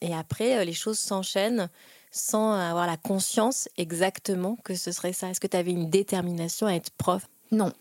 Et 0.00 0.14
après, 0.14 0.64
les 0.64 0.72
choses 0.72 0.98
s'enchaînent 0.98 1.68
sans 2.12 2.52
avoir 2.52 2.86
la 2.86 2.96
conscience 2.96 3.68
exactement 3.76 4.56
que 4.62 4.74
ce 4.74 4.92
serait 4.92 5.12
ça. 5.12 5.30
Est-ce 5.30 5.40
que 5.40 5.46
tu 5.48 5.56
avais 5.56 5.72
une 5.72 5.90
détermination 5.90 6.66
à 6.68 6.74
être 6.74 6.90
prof? 6.90 7.26
Non. 7.50 7.72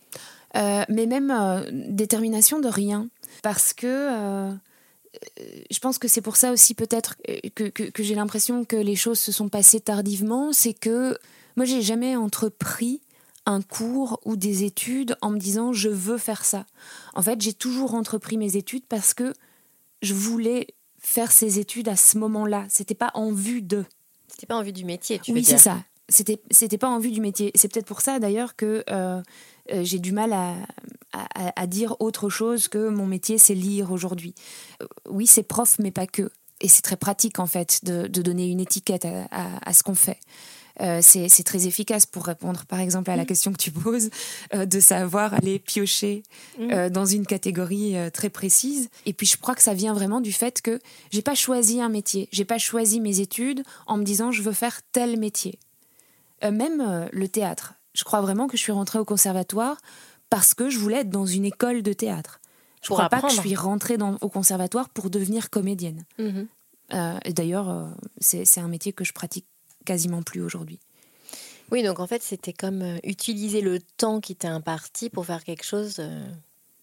Euh, 0.56 0.84
mais 0.90 1.06
même 1.06 1.32
euh, 1.32 1.64
détermination 1.72 2.60
de 2.60 2.68
rien. 2.68 3.08
Parce 3.44 3.74
que 3.74 3.88
euh, 3.88 4.54
je 5.70 5.80
pense 5.80 5.98
que 5.98 6.08
c'est 6.08 6.22
pour 6.22 6.38
ça 6.38 6.52
aussi 6.52 6.74
peut-être 6.74 7.16
que, 7.56 7.70
que, 7.70 8.04
j'ai 8.04 8.16
l'impression 8.16 8.66
que 8.66 8.76
les 8.76 8.96
choses 8.96 9.20
se 9.20 9.32
sont 9.32 9.50
passées 9.50 9.82
tardivement. 9.82 10.54
C'est 10.54 10.74
que 10.74 11.18
moi, 11.56 11.66
j'ai 11.66 11.82
jamais 11.82 12.16
entrepris 12.16 13.02
un 13.46 13.62
cours 13.62 14.20
ou 14.24 14.36
des 14.36 14.64
études 14.64 15.16
en 15.22 15.32
me 15.32 15.40
disant 15.40 15.74
je 15.74 15.90
veux 15.90 16.18
faire 16.18 16.46
ça. 16.46 16.66
En 17.16 17.22
fait, 17.22 17.42
j'ai 17.42 17.54
toujours 17.54 17.96
entrepris 17.96 18.38
mes 18.38 18.56
études 18.56 18.86
parce 18.88 19.14
que 19.14 19.34
je 20.02 20.14
voulais 20.14 20.68
faire 21.00 21.32
ces 21.32 21.60
études 21.60 21.90
à 21.90 21.96
ce 21.96 22.18
moment-là. 22.18 22.66
C'était 22.70 22.96
pas 22.96 23.12
en 23.14 23.32
vue 23.32 23.62
de. 23.62 23.86
C'était 24.42 24.54
pas 24.54 24.58
en 24.58 24.64
vue 24.64 24.74
du 24.74 24.86
métier, 24.86 25.20
tu 25.20 25.34
oui, 25.34 25.44
c'est 25.44 25.60
ça. 25.60 25.84
C'était, 26.10 26.42
c'était 26.50 26.80
pas 26.80 26.90
en 26.90 26.98
vue 26.98 27.12
du 27.12 27.22
métier. 27.22 27.52
C'est 27.54 27.72
peut-être 27.72 27.86
pour 27.86 28.02
ça 28.02 28.18
d'ailleurs 28.18 28.56
que 28.56 28.84
euh, 28.90 29.22
j'ai 29.70 30.00
du 30.00 30.14
mal 30.14 30.34
à, 30.34 30.56
à, 31.14 31.68
dire 31.68 31.96
autre 32.00 32.28
chose 32.28 32.68
que 32.68 32.90
mon 32.90 33.06
métier, 33.06 33.38
c'est 33.38 33.54
lire 33.54 33.92
aujourd'hui. 33.92 34.34
Euh, 34.82 34.88
oui, 35.08 35.28
c'est 35.28 35.44
prof, 35.44 35.76
mais 35.78 35.92
pas 35.92 36.08
que. 36.08 36.32
Et 36.60 36.70
c'est 36.70 36.82
très 36.82 36.98
pratique, 36.98 37.38
en 37.38 37.46
fait, 37.46 37.86
de, 37.86 38.08
de 38.08 38.22
donner 38.24 38.48
une 38.48 38.60
étiquette 38.60 39.06
à, 39.06 39.60
à 39.64 39.74
ce 39.74 39.84
qu'on 39.84 39.94
fait. 39.94 40.18
Euh, 40.80 41.00
c'est 41.02 41.44
très 41.44 41.68
efficace 41.68 42.06
pour 42.06 42.26
répondre, 42.26 42.66
par 42.66 42.80
exemple, 42.80 43.12
à 43.12 43.16
la 43.16 43.24
mm. 43.24 43.28
question 43.28 43.52
que 43.52 43.58
tu 43.58 43.72
poses, 43.72 44.10
de 44.54 44.80
savoir 44.80 45.34
aller 45.34 45.60
piocher 45.60 46.24
mm. 46.60 46.90
dans 46.90 47.06
une 47.06 47.26
catégorie 47.26 47.96
très 48.14 48.30
précise. 48.30 48.90
Et 49.06 49.14
puis, 49.14 49.28
je 49.28 49.38
crois 49.38 49.56
que 49.56 49.62
ça 49.62 49.74
vient 49.74 49.94
vraiment 49.94 50.22
du 50.22 50.32
fait 50.32 50.62
que 50.62 50.80
j'ai 51.12 51.22
pas 51.22 51.36
choisi 51.36 51.82
un 51.82 51.90
métier, 51.90 52.30
j'ai 52.32 52.46
pas 52.46 52.58
choisi 52.58 53.00
mes 53.00 53.20
études 53.20 53.64
en 53.88 53.98
me 53.98 54.04
disant 54.04 54.32
je 54.32 54.42
veux 54.42 54.54
faire 54.54 54.82
tel 54.92 55.18
métier. 55.20 55.60
même 56.42 57.10
le 57.12 57.28
théâtre 57.28 57.76
je 57.94 58.04
crois 58.04 58.22
vraiment 58.22 58.48
que 58.48 58.58
je 58.58 58.62
suis 58.62 58.72
rentrée 58.72 59.00
au 59.00 59.06
conservatoire 59.06 59.78
parce 60.30 60.54
que 60.54 60.70
je 60.70 60.80
voulais 60.80 61.02
être 61.02 61.10
dans 61.10 61.26
une 61.26 61.46
école 61.46 61.82
de 61.82 61.94
théâtre. 61.94 62.40
Je 62.82 62.92
ne 62.92 62.96
crois 62.96 63.10
pas 63.10 63.22
que 63.22 63.30
je 63.30 63.40
suis 63.40 63.56
rentrée 63.56 63.98
dans, 63.98 64.18
au 64.22 64.30
conservatoire 64.30 64.90
pour 64.90 65.10
devenir 65.10 65.50
comédienne. 65.50 66.04
Mhm. 66.18 66.48
Euh, 66.94 67.18
et 67.24 67.34
d'ailleurs, 67.34 67.70
euh, 67.70 67.88
c'est 68.20 68.60
un 68.60 68.68
métier 68.68 68.92
que 68.92 69.04
je 69.04 69.14
pratique 69.14 69.46
quasiment 69.86 70.22
plus 70.22 70.42
aujourd'hui. 70.42 70.80
Oui, 71.72 71.84
donc 71.84 72.00
en 72.00 72.08
fait, 72.08 72.22
c'était 72.22 72.54
comme 72.54 72.82
euh, 72.82 72.98
utiliser 73.04 73.62
le 73.62 73.80
temps 73.98 74.20
qui 74.20 74.36
t'est 74.36 74.48
imparti 74.48 75.10
pour 75.10 75.26
faire 75.26 75.44
quelque 75.44 75.64
chose 75.64 76.02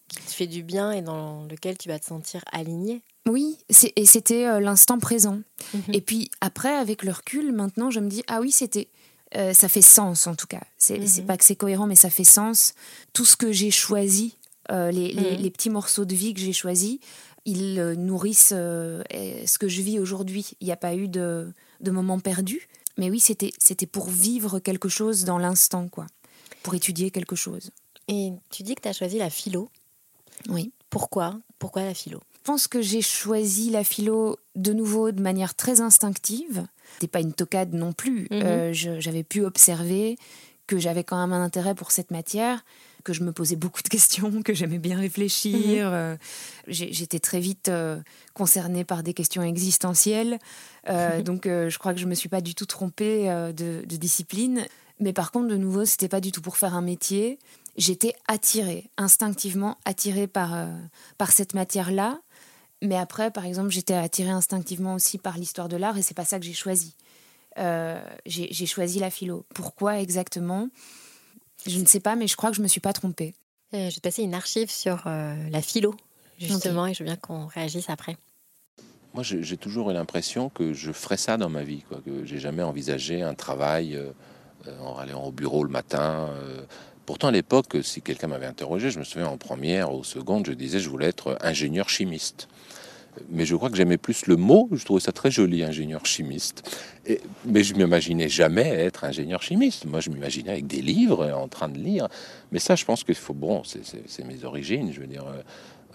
qui 0.09 0.23
te 0.23 0.31
fait 0.31 0.47
du 0.47 0.63
bien 0.63 0.93
et 0.93 1.03
dans 1.03 1.45
lequel 1.45 1.77
tu 1.77 1.89
vas 1.89 1.99
te 1.99 2.07
sentir 2.07 2.43
aligné. 2.51 3.03
Oui, 3.29 3.59
et 3.97 4.07
c'était 4.07 4.59
l'instant 4.59 4.99
présent. 4.99 5.41
Mhm. 5.75 5.83
Et 5.93 6.01
puis 6.01 6.31
après, 6.41 6.75
avec 6.75 7.03
le 7.03 7.13
recul, 7.13 7.53
maintenant, 7.53 7.91
je 7.91 8.01
me 8.01 8.09
dis, 8.09 8.23
ah 8.27 8.41
oui, 8.41 8.51
c'était 8.51 8.89
euh, 9.37 9.53
ça 9.53 9.69
fait 9.69 9.83
sens 9.83 10.27
en 10.27 10.35
tout 10.35 10.47
cas. 10.47 10.63
C'est 10.79 10.99
mhm. 10.99 11.27
pas 11.27 11.37
que 11.37 11.45
c'est 11.45 11.57
cohérent, 11.57 11.87
mais 11.87 11.97
ça 11.97 12.11
fait 12.11 12.25
sens. 12.25 12.75
Tout 13.13 13.25
ce 13.25 13.37
que 13.37 13.53
j'ai 13.53 13.71
choisi, 13.71 14.39
euh, 14.71 14.91
les, 14.91 15.15
mhm. 15.15 15.43
les, 15.43 15.51
petits 15.51 15.71
morceaux 15.71 16.05
de 16.05 16.15
vie 16.15 16.33
que 16.33 16.41
j'ai 16.41 16.55
choisis, 16.55 16.99
ils 17.45 17.79
euh, 17.79 17.95
nourrissent 17.95 18.49
ce 18.49 19.59
que 19.59 19.69
je 19.69 19.83
vis 19.83 19.99
aujourd'hui. 19.99 20.53
Il 20.61 20.67
n'y 20.67 20.73
a 20.73 20.77
pas 20.77 20.95
eu 20.95 21.09
de, 21.09 21.53
de 21.81 21.91
moment 21.91 22.19
perdu. 22.21 22.69
Mais 22.99 23.11
oui, 23.11 23.21
c'était 23.21 23.87
pour 23.87 24.11
vivre 24.11 24.59
quelque 24.59 24.89
chose 24.89 25.25
dans 25.25 25.39
l'instant, 25.39 25.89
quoi. 25.89 26.07
Pour 26.63 26.75
étudier 26.75 27.11
quelque 27.11 27.37
chose. 27.37 27.71
Et 28.09 28.33
tu 28.51 28.63
dis 28.63 28.75
que 28.75 28.83
tu 28.83 28.89
as 28.89 28.93
choisi 28.93 29.19
la 29.19 29.31
philo. 29.31 29.71
Oui. 30.49 30.73
Pourquoi? 30.91 31.39
Pourquoi 31.59 31.85
la 31.85 31.95
philo? 31.95 32.21
Je 32.35 32.43
pense 32.43 32.67
que 32.67 32.83
j'ai 32.83 33.03
choisi 33.03 33.71
la 33.71 33.85
philo 33.85 34.39
de 34.57 34.73
nouveau 34.73 35.13
de 35.13 35.23
manière 35.23 35.55
très 35.55 35.81
instinctive. 35.81 36.67
C'était 36.95 37.09
pas 37.09 37.21
une 37.21 37.35
tocade 37.35 37.75
non 37.75 37.93
plus. 37.93 38.27
Mhm. 38.31 38.43
Euh, 38.43 38.73
j'avais 38.73 39.23
pu 39.23 39.45
observer 39.45 40.17
que 40.67 40.79
j'avais 40.79 41.05
quand 41.05 41.19
même 41.19 41.33
un 41.33 41.43
intérêt 41.43 41.75
pour 41.75 41.93
cette 41.93 42.11
matière, 42.11 42.65
que 43.05 43.13
je 43.13 43.23
me 43.23 43.33
posais 43.33 43.57
beaucoup 43.57 43.83
de 43.83 43.89
questions, 43.89 44.43
que 44.43 44.55
j'aimais 44.55 44.79
bien 44.79 44.99
réfléchir. 44.99 45.87
Mhm. 45.87 45.93
Euh, 45.93 46.17
j'étais 46.67 47.19
très 47.19 47.41
vite 47.41 47.69
euh, 47.69 48.01
concernée 48.35 48.85
par 48.85 49.03
des 49.03 49.15
questions 49.15 49.43
existentielles. 49.43 50.39
Mhm. 50.89 51.23
Donc 51.25 51.45
je 51.45 51.79
crois 51.79 51.95
que 51.95 52.01
je 52.01 52.07
me 52.07 52.15
suis 52.15 52.29
pas 52.29 52.41
du 52.41 52.55
tout 52.55 52.67
trompée 52.67 53.29
de, 53.29 53.85
de, 53.87 53.97
discipline. 53.97 54.65
Mais 55.01 55.13
par 55.13 55.31
contre, 55.31 55.49
de 55.49 55.57
nouveau, 55.57 55.85
c'était 55.85 56.09
pas 56.09 56.21
du 56.21 56.33
tout 56.33 56.41
pour 56.41 56.57
faire 56.57 56.75
un 56.75 56.83
métier. 56.83 57.39
J'étais 57.77 58.15
attirée, 58.27 58.91
instinctivement 58.97 59.77
attirée 59.85 60.27
par, 60.27 60.67
par 61.19 61.31
cette 61.31 61.55
matière-là. 61.55 62.19
Mais 62.83 62.97
après, 62.97 63.31
par 63.31 63.45
exemple, 63.45 63.71
j'étais 63.71 63.95
attirée 63.95 64.31
instinctivement 64.31 64.95
aussi 64.95 65.19
par 65.19 65.37
l'histoire 65.37 65.69
de 65.69 65.77
l'art 65.77 65.97
et 65.99 66.03
c'est 66.03 66.15
pas 66.15 66.25
ça 66.25 66.39
que 66.39 66.45
j'ai 66.45 66.53
choisi. 66.53 66.95
Euh, 67.59 68.01
j'ai 68.27 68.67
choisi 68.67 69.01
la 69.01 69.11
philo. 69.11 69.45
Pourquoi 69.55 70.01
exactement? 70.01 70.69
Je 71.67 71.79
ne 71.79 71.87
sais 71.87 72.01
pas, 72.01 72.17
mais 72.17 72.27
je 72.27 72.37
crois 72.37 72.51
que 72.51 72.57
je 72.57 72.63
me 72.63 72.69
suis 72.69 72.81
pas 72.81 72.93
trompée. 72.93 73.35
Euh, 73.75 73.91
je 73.91 73.97
vais 73.97 74.01
passer 74.01 74.23
une 74.23 74.35
archive 74.35 74.71
sur 74.71 75.03
euh, 75.07 75.35
la 75.51 75.61
philo, 75.61 75.95
justement, 76.39 76.87
et 76.87 76.95
je 76.95 77.01
veux 77.01 77.07
bien 77.07 77.17
qu'on 77.17 77.47
réagisse 77.47 77.91
après. 77.91 78.17
Moi, 79.15 79.23
j'ai 79.23 79.57
toujours 79.57 79.91
eu 79.91 79.95
l'impression 79.95 80.49
que 80.49 80.73
je 80.73 80.93
ferais 80.93 81.17
ça 81.17 81.37
dans 81.37 81.49
ma 81.49 81.65
vie, 81.65 81.83
quoi, 81.89 82.01
que 82.05 82.25
j'ai 82.25 82.39
jamais 82.39 82.63
envisagé 82.63 83.23
un 83.23 83.35
travail 83.35 83.99
en 84.81 84.97
allant 84.97 85.25
au 85.25 85.33
bureau 85.33 85.65
le 85.65 85.71
matin, 85.71 86.31
Pourtant, 87.09 87.29
à 87.29 87.31
l'époque, 87.31 87.79
si 87.83 88.03
quelqu'un 88.03 88.27
m'avait 88.27 88.45
interrogé, 88.45 88.91
je 88.91 88.99
me 88.99 89.05
souviens 89.05 89.29
en 89.29 89.39
première 89.39 89.95
ou 89.95 90.05
seconde, 90.05 90.45
je 90.45 90.53
disais 90.53 90.79
je 90.79 90.91
voulais 90.91 91.07
être 91.07 91.39
ingénieur 91.41 91.89
chimiste. 91.89 92.49
Mais 93.31 93.45
je 93.45 93.55
crois 93.57 93.71
que 93.71 93.77
j'aimais 93.77 93.99
plus 93.99 94.27
le 94.27 94.37
mot, 94.37 94.69
je 94.73 94.85
trouvais 94.85 95.01
ça 95.01 95.13
très 95.13 95.31
joli, 95.31 95.63
ingénieur 95.63 96.05
chimiste. 96.07 96.79
Mais 97.45 97.63
je 97.63 97.75
m'imaginais 97.75 98.29
jamais 98.29 98.69
être 98.69 99.05
ingénieur 99.05 99.43
chimiste. 99.43 99.87
Moi, 99.87 100.01
je 100.01 100.11
m'imaginais 100.11 100.51
avec 100.51 100.67
des 100.67 100.83
livres, 100.83 101.31
en 101.33 101.49
train 101.49 101.69
de 101.69 101.79
lire. 101.79 102.09
Mais 102.53 102.59
ça, 102.59 102.75
je 102.75 102.85
pense 102.85 103.05
qu'il 103.05 103.15
faut. 103.15 103.35
Bon, 103.35 103.63
c'est 103.65 104.25
mes 104.25 104.45
origines. 104.45 104.93
Je 104.93 105.01
veux 105.01 105.07
dire, 105.07 105.27
euh, 105.27 105.43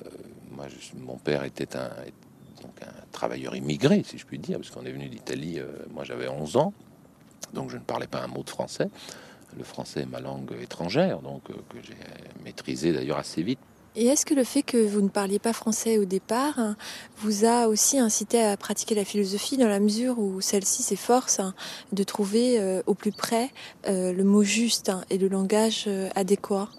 euh, 0.06 0.10
moi, 0.51 0.65
mon 0.98 1.18
père 1.18 1.44
était 1.44 1.75
un, 1.75 1.89
travailleur 3.12 3.56
immigré, 3.56 4.03
si 4.06 4.18
je 4.18 4.25
puis 4.25 4.39
dire, 4.39 4.58
parce 4.58 4.72
qu'on 4.72 4.86
est 4.86 4.92
venu 4.92 5.10
d'Italie. 5.10 5.60
Euh, 5.60 5.68
moi, 5.94 6.03
j'avais 6.03 6.27
11 6.27 6.58
ans, 6.58 6.74
donc 7.53 7.70
je 7.70 7.77
ne 7.77 7.82
parlais 7.82 8.08
pas 8.08 8.22
un 8.22 8.27
mot 8.27 8.44
de 8.44 8.50
français 8.50 8.89
le 9.58 9.63
français 9.63 10.01
est 10.01 10.06
ma 10.06 10.20
langue 10.20 10.51
étrangère, 10.62 11.20
donc 11.20 11.44
que 11.44 11.77
j'ai 11.84 11.96
maîtrisé 12.44 12.92
d'ailleurs 12.92 13.18
assez 13.18 13.44
vite. 13.44 13.60
Et 13.95 14.07
est-ce 14.07 14.25
que 14.25 14.33
le 14.33 14.43
fait 14.43 14.63
que 14.63 14.77
vous 14.77 15.01
ne 15.01 15.09
parliez 15.09 15.38
pas 15.38 15.53
français 15.53 16.00
au 16.00 16.05
départ 16.05 16.57
hein, 16.57 16.75
vous 17.17 17.45
a 17.45 17.67
aussi 17.67 18.00
incité 18.00 18.43
à 18.43 18.57
pratiquer 18.57 18.95
la 18.95 19.05
philosophie 19.05 19.55
dans 19.55 19.67
la 19.67 19.79
mesure 19.79 20.17
où 20.17 20.41
celle-ci 20.41 20.81
s'efforce 20.81 21.39
hein, 21.39 21.53
de 21.91 22.03
trouver 22.03 22.59
euh, 22.59 22.81
au 22.88 22.95
plus 22.95 23.12
près 23.12 23.51
euh, 23.88 24.12
le 24.12 24.23
mot 24.23 24.43
juste 24.43 24.89
hein, 24.89 25.03
et 25.12 25.19
le 25.19 25.27
langage 25.27 25.88
adéquat? 26.15 26.69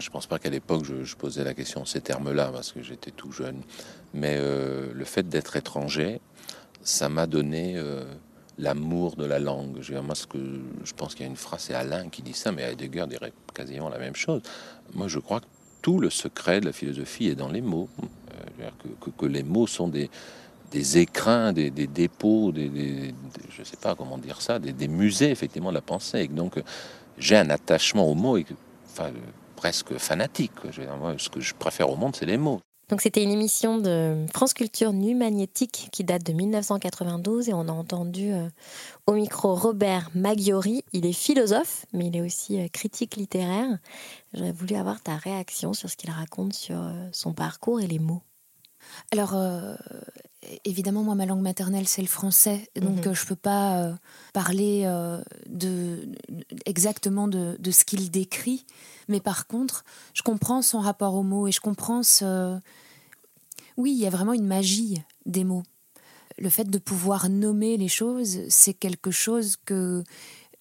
Je 0.00 0.10
pense 0.10 0.26
pas 0.26 0.38
qu'à 0.38 0.50
l'époque 0.50 0.84
je, 0.84 1.14
posais 1.14 1.44
la 1.44 1.54
question 1.54 1.84
ces 1.84 2.00
termes-là 2.00 2.50
parce 2.52 2.72
que 2.72 2.82
j'étais 2.82 3.10
tout 3.10 3.30
jeune, 3.30 3.60
mais 4.14 4.38
le 4.40 5.04
fait 5.04 5.28
d'être 5.28 5.56
étranger, 5.56 6.22
ça 6.82 7.10
m'a 7.10 7.26
donné 7.26 7.78
l'amour 8.60 9.16
de 9.16 9.24
la 9.24 9.38
langue. 9.38 9.78
Je, 9.80 9.94
moi, 9.94 10.14
ce 10.14 10.26
que 10.26 10.38
je 10.84 10.92
pense 10.94 11.14
qu'il 11.14 11.26
y 11.26 11.28
a 11.28 11.30
une 11.30 11.36
phrase, 11.36 11.64
c'est 11.64 11.74
Alain 11.74 12.08
qui 12.08 12.22
dit 12.22 12.32
ça, 12.32 12.52
mais 12.52 12.62
Heidegger 12.62 13.06
dirait 13.08 13.32
quasiment 13.54 13.88
la 13.88 13.98
même 13.98 14.16
chose. 14.16 14.42
Moi, 14.94 15.08
je 15.08 15.18
crois 15.18 15.40
que 15.40 15.46
tout 15.82 16.00
le 16.00 16.10
secret 16.10 16.60
de 16.60 16.66
la 16.66 16.72
philosophie 16.72 17.28
est 17.28 17.34
dans 17.34 17.48
les 17.50 17.60
mots. 17.60 17.88
Euh, 18.60 18.70
que, 19.16 19.26
les 19.26 19.42
mots 19.42 19.66
sont 19.66 19.88
des, 19.88 20.10
des 20.70 20.98
écrins, 20.98 21.52
des, 21.52 21.70
dépôts, 21.70 22.52
des, 22.52 23.14
je 23.50 23.62
sais 23.62 23.76
pas 23.76 23.94
comment 23.94 24.18
dire 24.18 24.40
ça, 24.40 24.58
des, 24.58 24.88
musées 24.88 25.30
effectivement 25.30 25.70
de 25.70 25.76
la 25.76 25.80
pensée. 25.80 26.28
Donc, 26.28 26.60
j'ai 27.18 27.36
un 27.36 27.50
attachement 27.50 28.06
aux 28.06 28.14
mots. 28.14 28.36
Et 28.36 28.46
enfin, 28.90 29.10
presque 29.56 29.96
fanatique. 29.98 30.52
ce 30.72 31.28
que 31.28 31.40
je 31.40 31.54
préfère 31.54 31.90
au 31.90 31.96
monde, 31.96 32.16
c'est 32.16 32.26
les 32.26 32.38
mots. 32.38 32.60
Donc 32.90 33.02
c'était 33.02 33.22
une 33.22 33.30
émission 33.30 33.78
de 33.78 34.26
France 34.34 34.52
Culture 34.52 34.92
Nu 34.92 35.14
Magnétique 35.14 35.88
qui 35.92 36.02
date 36.02 36.24
de 36.24 36.32
1992 36.32 37.48
et 37.48 37.54
on 37.54 37.68
a 37.68 37.72
entendu 37.72 38.32
euh, 38.32 38.48
au 39.06 39.12
micro 39.12 39.54
Robert 39.54 40.10
Maggiori. 40.16 40.82
Il 40.92 41.06
est 41.06 41.12
philosophe, 41.12 41.86
mais 41.92 42.08
il 42.08 42.16
est 42.16 42.20
aussi 42.20 42.60
euh, 42.60 42.66
critique 42.66 43.14
littéraire. 43.14 43.78
J'aurais 44.34 44.50
voulu 44.50 44.74
avoir 44.74 45.00
ta 45.00 45.14
réaction 45.14 45.72
sur 45.72 45.88
ce 45.88 45.96
qu'il 45.96 46.10
raconte 46.10 46.52
sur 46.52 46.80
euh, 46.80 47.06
son 47.12 47.32
parcours 47.32 47.80
et 47.80 47.86
les 47.86 48.00
mots. 48.00 48.22
Alors, 49.12 49.36
évidemment, 50.64 51.02
moi, 51.02 51.14
ma 51.14 51.26
langue 51.26 51.42
maternelle, 51.42 51.86
c'est 51.86 52.02
le 52.02 52.08
français, 52.08 52.70
donc 52.76 53.06
mhm. 53.06 53.14
je 53.14 53.22
ne 53.22 53.26
peux 53.26 53.36
pas 53.36 53.92
parler 54.32 54.84
de, 55.46 56.08
exactement 56.64 57.28
de, 57.28 57.56
de 57.58 57.70
ce 57.70 57.84
qu'il 57.84 58.10
décrit. 58.10 58.64
Mais 59.08 59.20
par 59.20 59.46
contre, 59.46 59.84
je 60.14 60.22
comprends 60.22 60.62
son 60.62 60.80
rapport 60.80 61.14
aux 61.14 61.22
mots 61.22 61.46
et 61.46 61.52
je 61.52 61.60
comprends 61.60 62.02
ce, 62.02 62.58
oui, 63.80 63.92
il 63.92 63.98
y 63.98 64.06
a 64.06 64.10
vraiment 64.10 64.34
une 64.34 64.46
magie 64.46 65.02
des 65.26 65.44
mots. 65.44 65.62
Le 66.38 66.50
fait 66.50 66.68
de 66.68 66.78
pouvoir 66.78 67.28
nommer 67.28 67.76
les 67.76 67.88
choses, 67.88 68.40
c'est 68.48 68.74
quelque 68.74 69.10
chose 69.10 69.56
que, 69.64 70.04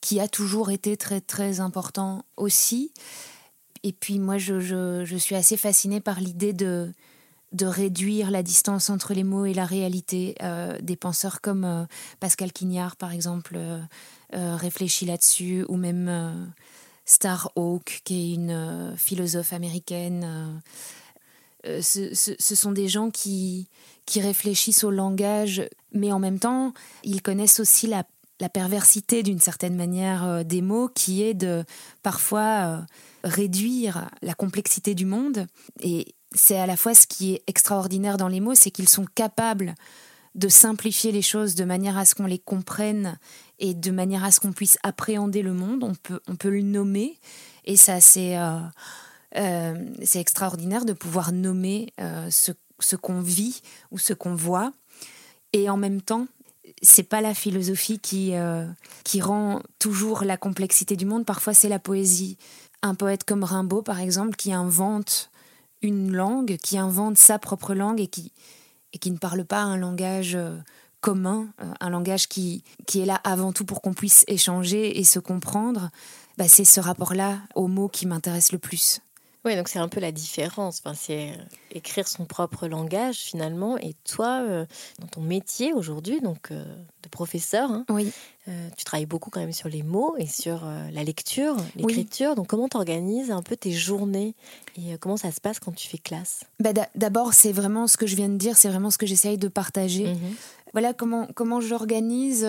qui 0.01 0.19
a 0.19 0.27
toujours 0.27 0.71
été 0.71 0.98
très 0.98 1.21
très 1.21 1.59
important 1.59 2.24
aussi. 2.38 2.91
Et 3.83 3.93
puis 3.93 4.19
moi, 4.19 4.38
je, 4.38 5.15
suis 5.17 5.36
assez 5.36 5.57
fascinée 5.57 6.01
par 6.01 6.19
l'idée 6.19 6.53
de, 6.53 6.91
de 7.51 7.65
réduire 7.65 8.31
la 8.31 8.43
distance 8.43 8.89
entre 8.89 9.13
les 9.13 9.23
mots 9.23 9.45
et 9.45 9.53
la 9.53 9.65
réalité. 9.65 10.35
Euh, 10.41 10.77
des 10.81 10.95
penseurs 10.95 11.41
comme 11.41 11.65
euh, 11.65 11.85
Pascal 12.19 12.51
Quignard, 12.51 12.95
par 12.95 13.11
exemple, 13.11 13.57
euh, 13.57 14.55
réfléchit 14.55 15.05
là-dessus, 15.05 15.65
ou 15.67 15.77
même 15.77 16.51
Star 17.05 17.51
Hawk, 17.55 18.01
qui 18.03 18.31
est 18.31 18.35
une 18.35 18.93
philosophe 18.97 19.53
américaine 19.53 20.61
euh, 21.65 21.81
ce, 21.81 22.55
sont 22.55 22.71
des 22.71 22.87
gens 22.87 23.11
qui, 23.11 23.67
qui 24.05 24.21
réfléchissent 24.21 24.83
au 24.83 24.91
langage, 24.91 25.63
mais 25.91 26.11
en 26.11 26.19
même 26.19 26.39
temps, 26.39 26.73
ils 27.03 27.21
connaissent 27.21 27.59
aussi 27.59 27.87
la, 27.87 28.05
perversité 28.53 29.21
d'une 29.21 29.41
certaine 29.41 29.75
manière 29.75 30.45
des 30.45 30.61
mots, 30.61 30.87
qui 30.87 31.23
est 31.23 31.33
de 31.33 31.65
parfois 32.03 32.85
réduire 33.25 34.09
la 34.21 34.33
complexité 34.33 34.95
du 34.95 35.05
monde. 35.05 35.45
Et 35.81 36.15
c'est 36.33 36.57
à 36.57 36.65
la 36.65 36.77
fois 36.77 36.93
ce 36.93 37.07
qui 37.07 37.33
est 37.33 37.43
extraordinaire 37.48 38.17
dans 38.17 38.27
les 38.27 38.39
mots, 38.39 38.55
c'est 38.55 38.71
qu'ils 38.71 38.89
sont 38.89 39.05
capables 39.15 39.75
de 40.36 40.48
simplifier 40.48 41.12
les 41.12 41.24
choses 41.24 41.55
de 41.55 41.65
manière 41.65 41.98
à 41.98 42.05
ce 42.05 42.15
qu'on 42.15 42.27
les 42.27 42.39
comprenne 42.39 43.17
et 43.57 43.74
de 43.74 43.91
manière 43.91 44.24
à 44.24 44.31
ce 44.31 44.39
qu'on 44.39 44.53
puisse 44.53 44.77
appréhender 44.83 45.41
le 45.41 45.53
monde. 45.53 45.83
On 45.83 45.95
peut, 45.95 46.21
on 46.27 46.36
peut 46.36 46.51
le 46.51 46.62
nommer. 46.62 47.17
Et 47.65 47.77
ça, 47.77 48.00
c'est... 48.00 48.38
Euh, 49.36 49.75
c'est 50.03 50.19
extraordinaire 50.19 50.86
de 50.86 50.93
pouvoir 50.93 51.31
nommer 51.31 51.93
euh, 52.00 52.29
ce, 52.31 52.95
qu'on 52.95 53.21
vit 53.21 53.62
ou 53.91 53.98
ce 53.98 54.13
qu'on 54.13 54.36
voit. 54.36 54.71
Et 55.53 55.69
en 55.69 55.77
même 55.77 56.01
temps, 56.01 56.27
c'est 56.81 57.03
pas 57.03 57.21
la 57.21 57.33
philosophie 57.33 58.00
qui, 58.00 58.36
euh, 58.36 58.65
qui 59.03 59.21
rend 59.21 59.62
toujours 59.77 60.24
la 60.24 60.38
complexité 60.38 60.95
du 60.95 61.05
monde. 61.05 61.25
Parfois, 61.25 61.53
c'est 61.53 61.69
la 61.69 61.79
poésie. 61.79 62.38
Un 62.81 62.95
poète 62.95 63.24
comme 63.24 63.43
Rimbaud, 63.43 63.81
par 63.81 64.00
exemple, 64.00 64.36
qui 64.36 64.53
invente 64.53 65.28
une 65.81 66.12
langue, 66.12 66.57
qui 66.57 66.77
invente 66.77 67.17
sa 67.17 67.39
propre 67.39 67.74
langue 67.74 68.01
et 68.01 68.07
qui, 68.07 68.31
et 68.93 68.98
qui 68.98 69.12
ne 69.12 69.17
parle 69.17 69.45
pas 69.45 69.62
un 69.62 69.77
langage 69.77 70.38
commun, 71.01 71.48
un 71.79 71.89
langage 71.89 72.27
qui, 72.27 72.63
qui 72.86 73.00
est 73.00 73.05
là 73.05 73.19
avant 73.24 73.53
tout 73.53 73.65
pour 73.65 73.81
qu'on 73.81 73.93
puisse 73.93 74.25
échanger 74.27 75.00
et 75.00 75.03
se 75.03 75.19
comprendre, 75.19 75.89
bah, 76.38 76.48
c'est 76.48 76.65
ce 76.65 76.79
rapport-là 76.79 77.39
aux 77.55 77.67
mots 77.67 77.89
qui 77.89 78.05
m'intéresse 78.05 78.51
le 78.51 78.59
plus. 78.59 79.01
Oui, 79.46 79.55
donc 79.55 79.69
c'est 79.69 79.79
un 79.79 79.88
peu 79.88 80.01
la 80.01 80.12
différence. 80.12 80.81
Enfin, 80.84 80.93
c'est 80.93 81.29
euh, 81.29 81.43
écrire 81.72 82.08
son 82.08 82.25
propre 82.25 82.67
langage 82.67 83.17
finalement. 83.17 83.77
Et 83.77 83.96
toi, 84.03 84.41
euh, 84.41 84.65
dans 85.00 85.08
ton 85.08 85.22
métier 85.22 85.72
aujourd'hui, 85.74 86.19
donc 86.19 86.51
euh, 86.51 86.65
de 87.03 87.10
professeur, 87.10 87.72
hein, 87.72 87.86
oui. 87.89 88.12
tu 88.75 88.84
travailles 88.84 89.06
beaucoup 89.06 89.30
quand 89.30 89.39
même 89.39 89.54
sur 89.54 89.69
les 89.69 89.84
mots 89.84 90.15
et 90.17 90.28
sur 90.28 90.65
la 90.91 91.04
lecture, 91.04 91.56
l'écriture. 91.75 92.36
Donc 92.36 92.47
comment 92.47 92.67
tu 92.67 92.75
organises 92.75 93.32
un 93.32 93.41
peu 93.41 93.56
tes 93.56 93.71
journées 93.71 94.36
et 94.75 94.97
comment 94.97 95.15
ça 95.15 95.32
se 95.32 95.39
passe 95.39 95.60
quand 95.60 95.71
tu 95.71 95.88
fais 95.88 95.97
classe? 95.97 96.43
Bah, 96.60 96.71
D'abord, 96.95 97.34
c'est 97.34 97.54
vraiment 97.54 97.88
ce 97.88 97.95
que 97.95 98.08
je 98.08 98.17
viens 98.17 98.30
de 98.30 98.38
dire, 98.38 98.58
c'est 98.58 98.67
vraiment 98.67 98.91
ce 98.91 98.97
que 98.97 99.06
j'essaye 99.06 99.38
de 99.38 99.47
partager. 99.47 100.08
Mhm. 100.13 100.36
Voilà 100.73 100.93
comment, 100.93 101.28
comment 101.36 101.62
j'organise. 101.62 102.45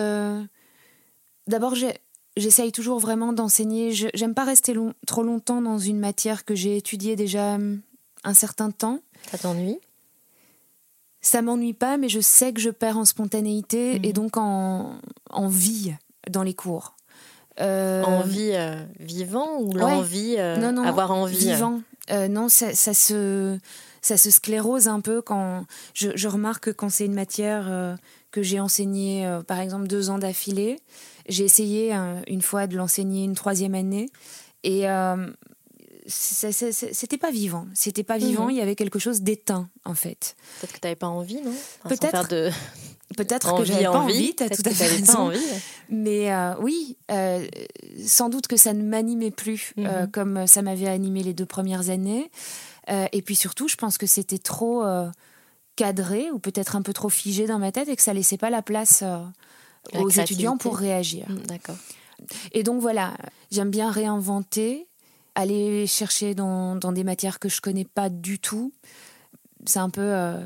D'abord, 1.47 1.75
j'ai 1.75 1.93
j'essaye 2.37 2.71
toujours 2.71 2.99
vraiment 2.99 3.33
d'enseigner. 3.33 3.91
J'aime 3.91 4.33
pas 4.33 4.45
rester 4.45 4.75
trop 5.07 5.23
longtemps 5.23 5.61
dans 5.61 5.77
une 5.77 5.99
matière 5.99 6.45
que 6.45 6.55
j'ai 6.55 6.77
étudiée 6.77 7.15
déjà 7.15 7.55
hum, 7.55 7.81
un 8.23 8.33
certain 8.33 8.71
temps. 8.71 8.99
Ça 9.29 9.37
t'ennuie? 9.37 9.79
Ça 11.21 11.41
m'ennuie 11.41 11.73
pas, 11.73 11.97
mais 11.97 12.09
je 12.09 12.19
sais 12.19 12.51
que 12.51 12.59
je 12.59 12.71
perds 12.71 12.97
en 12.97 13.05
spontanéité 13.05 13.99
et 14.03 14.07
mhm. 14.07 14.13
donc 14.13 14.37
en, 14.37 14.95
en, 15.29 15.47
vie 15.47 15.93
dans 16.29 16.41
les 16.41 16.55
cours. 16.55 16.95
Euh... 17.59 18.03
Envie 18.03 18.51
euh, 18.53 18.83
vivant 18.99 19.59
ou 19.59 19.73
l'envie 19.73 20.35
euh, 20.39 20.57
non, 20.57 20.71
non, 20.71 20.83
avoir 20.83 21.11
envie 21.11 21.37
Vivant. 21.37 21.81
Euh, 22.09 22.27
non, 22.27 22.49
ça, 22.49 22.73
ça, 22.73 22.95
se, 22.95 23.59
ça 24.01 24.17
se 24.17 24.31
sclérose 24.31 24.87
un 24.87 24.99
peu 24.99 25.21
quand 25.21 25.65
je, 25.93 26.09
je 26.15 26.27
remarque 26.27 26.73
quand 26.73 26.89
c'est 26.89 27.05
une 27.05 27.13
matière 27.13 27.97
que 28.31 28.41
j'ai 28.41 28.59
enseignée, 28.59 29.29
par 29.47 29.59
exemple, 29.59 29.87
deux 29.87 30.09
ans 30.09 30.17
d'affilée. 30.17 30.77
J'ai 31.27 31.45
essayé 31.45 31.95
euh, 31.95 32.19
une 32.27 32.41
fois 32.41 32.67
de 32.67 32.75
l'enseigner 32.75 33.23
une 33.23 33.35
troisième 33.35 33.75
année 33.75 34.09
et 34.63 34.89
euh, 34.89 35.27
c'était 36.07 37.17
pas 37.17 37.31
vivant. 37.31 37.67
C'était 37.73 38.03
pas 38.03 38.17
vivant. 38.17 38.45
Mhm. 38.45 38.51
Il 38.51 38.57
y 38.57 38.61
avait 38.61 38.75
quelque 38.75 38.99
chose 38.99 39.21
d'éteint 39.21 39.69
en 39.85 39.93
fait. 39.93 40.35
Peut-être 40.59 40.73
que 40.73 40.79
tu 40.79 40.85
n'avais 40.87 40.95
pas 40.95 41.07
envie, 41.07 41.41
non? 41.41 41.53
Peut-être. 41.87 42.27
De... 42.27 42.49
Peut-être 43.17 43.57
que 43.57 43.65
j'avais 43.65 43.83
pas 43.83 43.99
envie. 43.99 44.33
T'as 44.35 44.49
tout 44.49 44.61
à 44.65 44.69
fait 44.71 44.87
raison. 44.87 45.19
Envie, 45.19 45.39
mais 45.89 46.33
euh, 46.33 46.53
oui, 46.61 46.97
sans 48.05 48.29
doute 48.29 48.47
que 48.47 48.57
ça 48.57 48.73
ne 48.73 48.83
m'animait 48.83 49.31
plus 49.31 49.73
mhm. 49.77 50.09
comme 50.11 50.47
ça 50.47 50.61
m'avait 50.61 50.87
animé 50.87 51.21
les 51.21 51.33
deux 51.33 51.45
premières 51.45 51.89
années. 51.89 52.31
et 52.89 53.21
puis 53.21 53.35
surtout, 53.35 53.67
je 53.67 53.75
pense 53.75 53.97
que 53.97 54.05
c'était 54.05 54.39
trop 54.39 54.83
cadré 55.75 56.31
ou 56.31 56.39
peut-être 56.39 56.75
un 56.75 56.81
peu 56.81 56.93
trop 56.93 57.09
figé 57.09 57.47
dans 57.47 57.59
ma 57.59 57.71
tête 57.71 57.87
et 57.89 57.95
que 57.95 58.01
ça 58.01 58.13
laissait 58.13 58.37
pas 58.37 58.49
la 58.49 58.61
place 58.61 59.03
aux 59.93 60.09
étudiants 60.09 60.57
pour 60.57 60.77
réagir. 60.77 61.29
Mm, 61.29 61.37
d'accord. 61.47 61.77
Et 62.51 62.63
donc 62.63 62.81
voilà, 62.81 63.13
j'aime 63.51 63.71
bien 63.71 63.91
réinventer, 63.91 64.87
aller 65.35 65.87
chercher 65.87 66.35
dans, 66.35 66.75
dans, 66.75 66.91
des 66.91 67.03
matières 67.03 67.39
que 67.39 67.49
je 67.49 67.61
connais 67.61 67.85
pas 67.85 68.09
du 68.09 68.39
tout. 68.39 68.71
C'est 69.65 69.79
un 69.79 69.89
peu, 69.89 70.01
euh, 70.01 70.45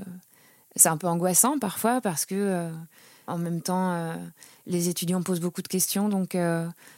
c'est 0.76 0.90
un 0.90 0.98
peu 0.98 1.08
angoissant 1.08 1.60
parfois 1.60 2.02
parce 2.02 2.26
que 2.26 2.36
euh, 2.36 2.72
en 3.28 3.38
même 3.38 3.62
temps, 3.62 3.94
euh, 3.94 4.16
les 4.68 4.90
étudiants 4.90 5.22
posent 5.22 5.40
beaucoup 5.40 5.62
de 5.62 5.68
questions, 5.68 6.10
donc 6.10 6.38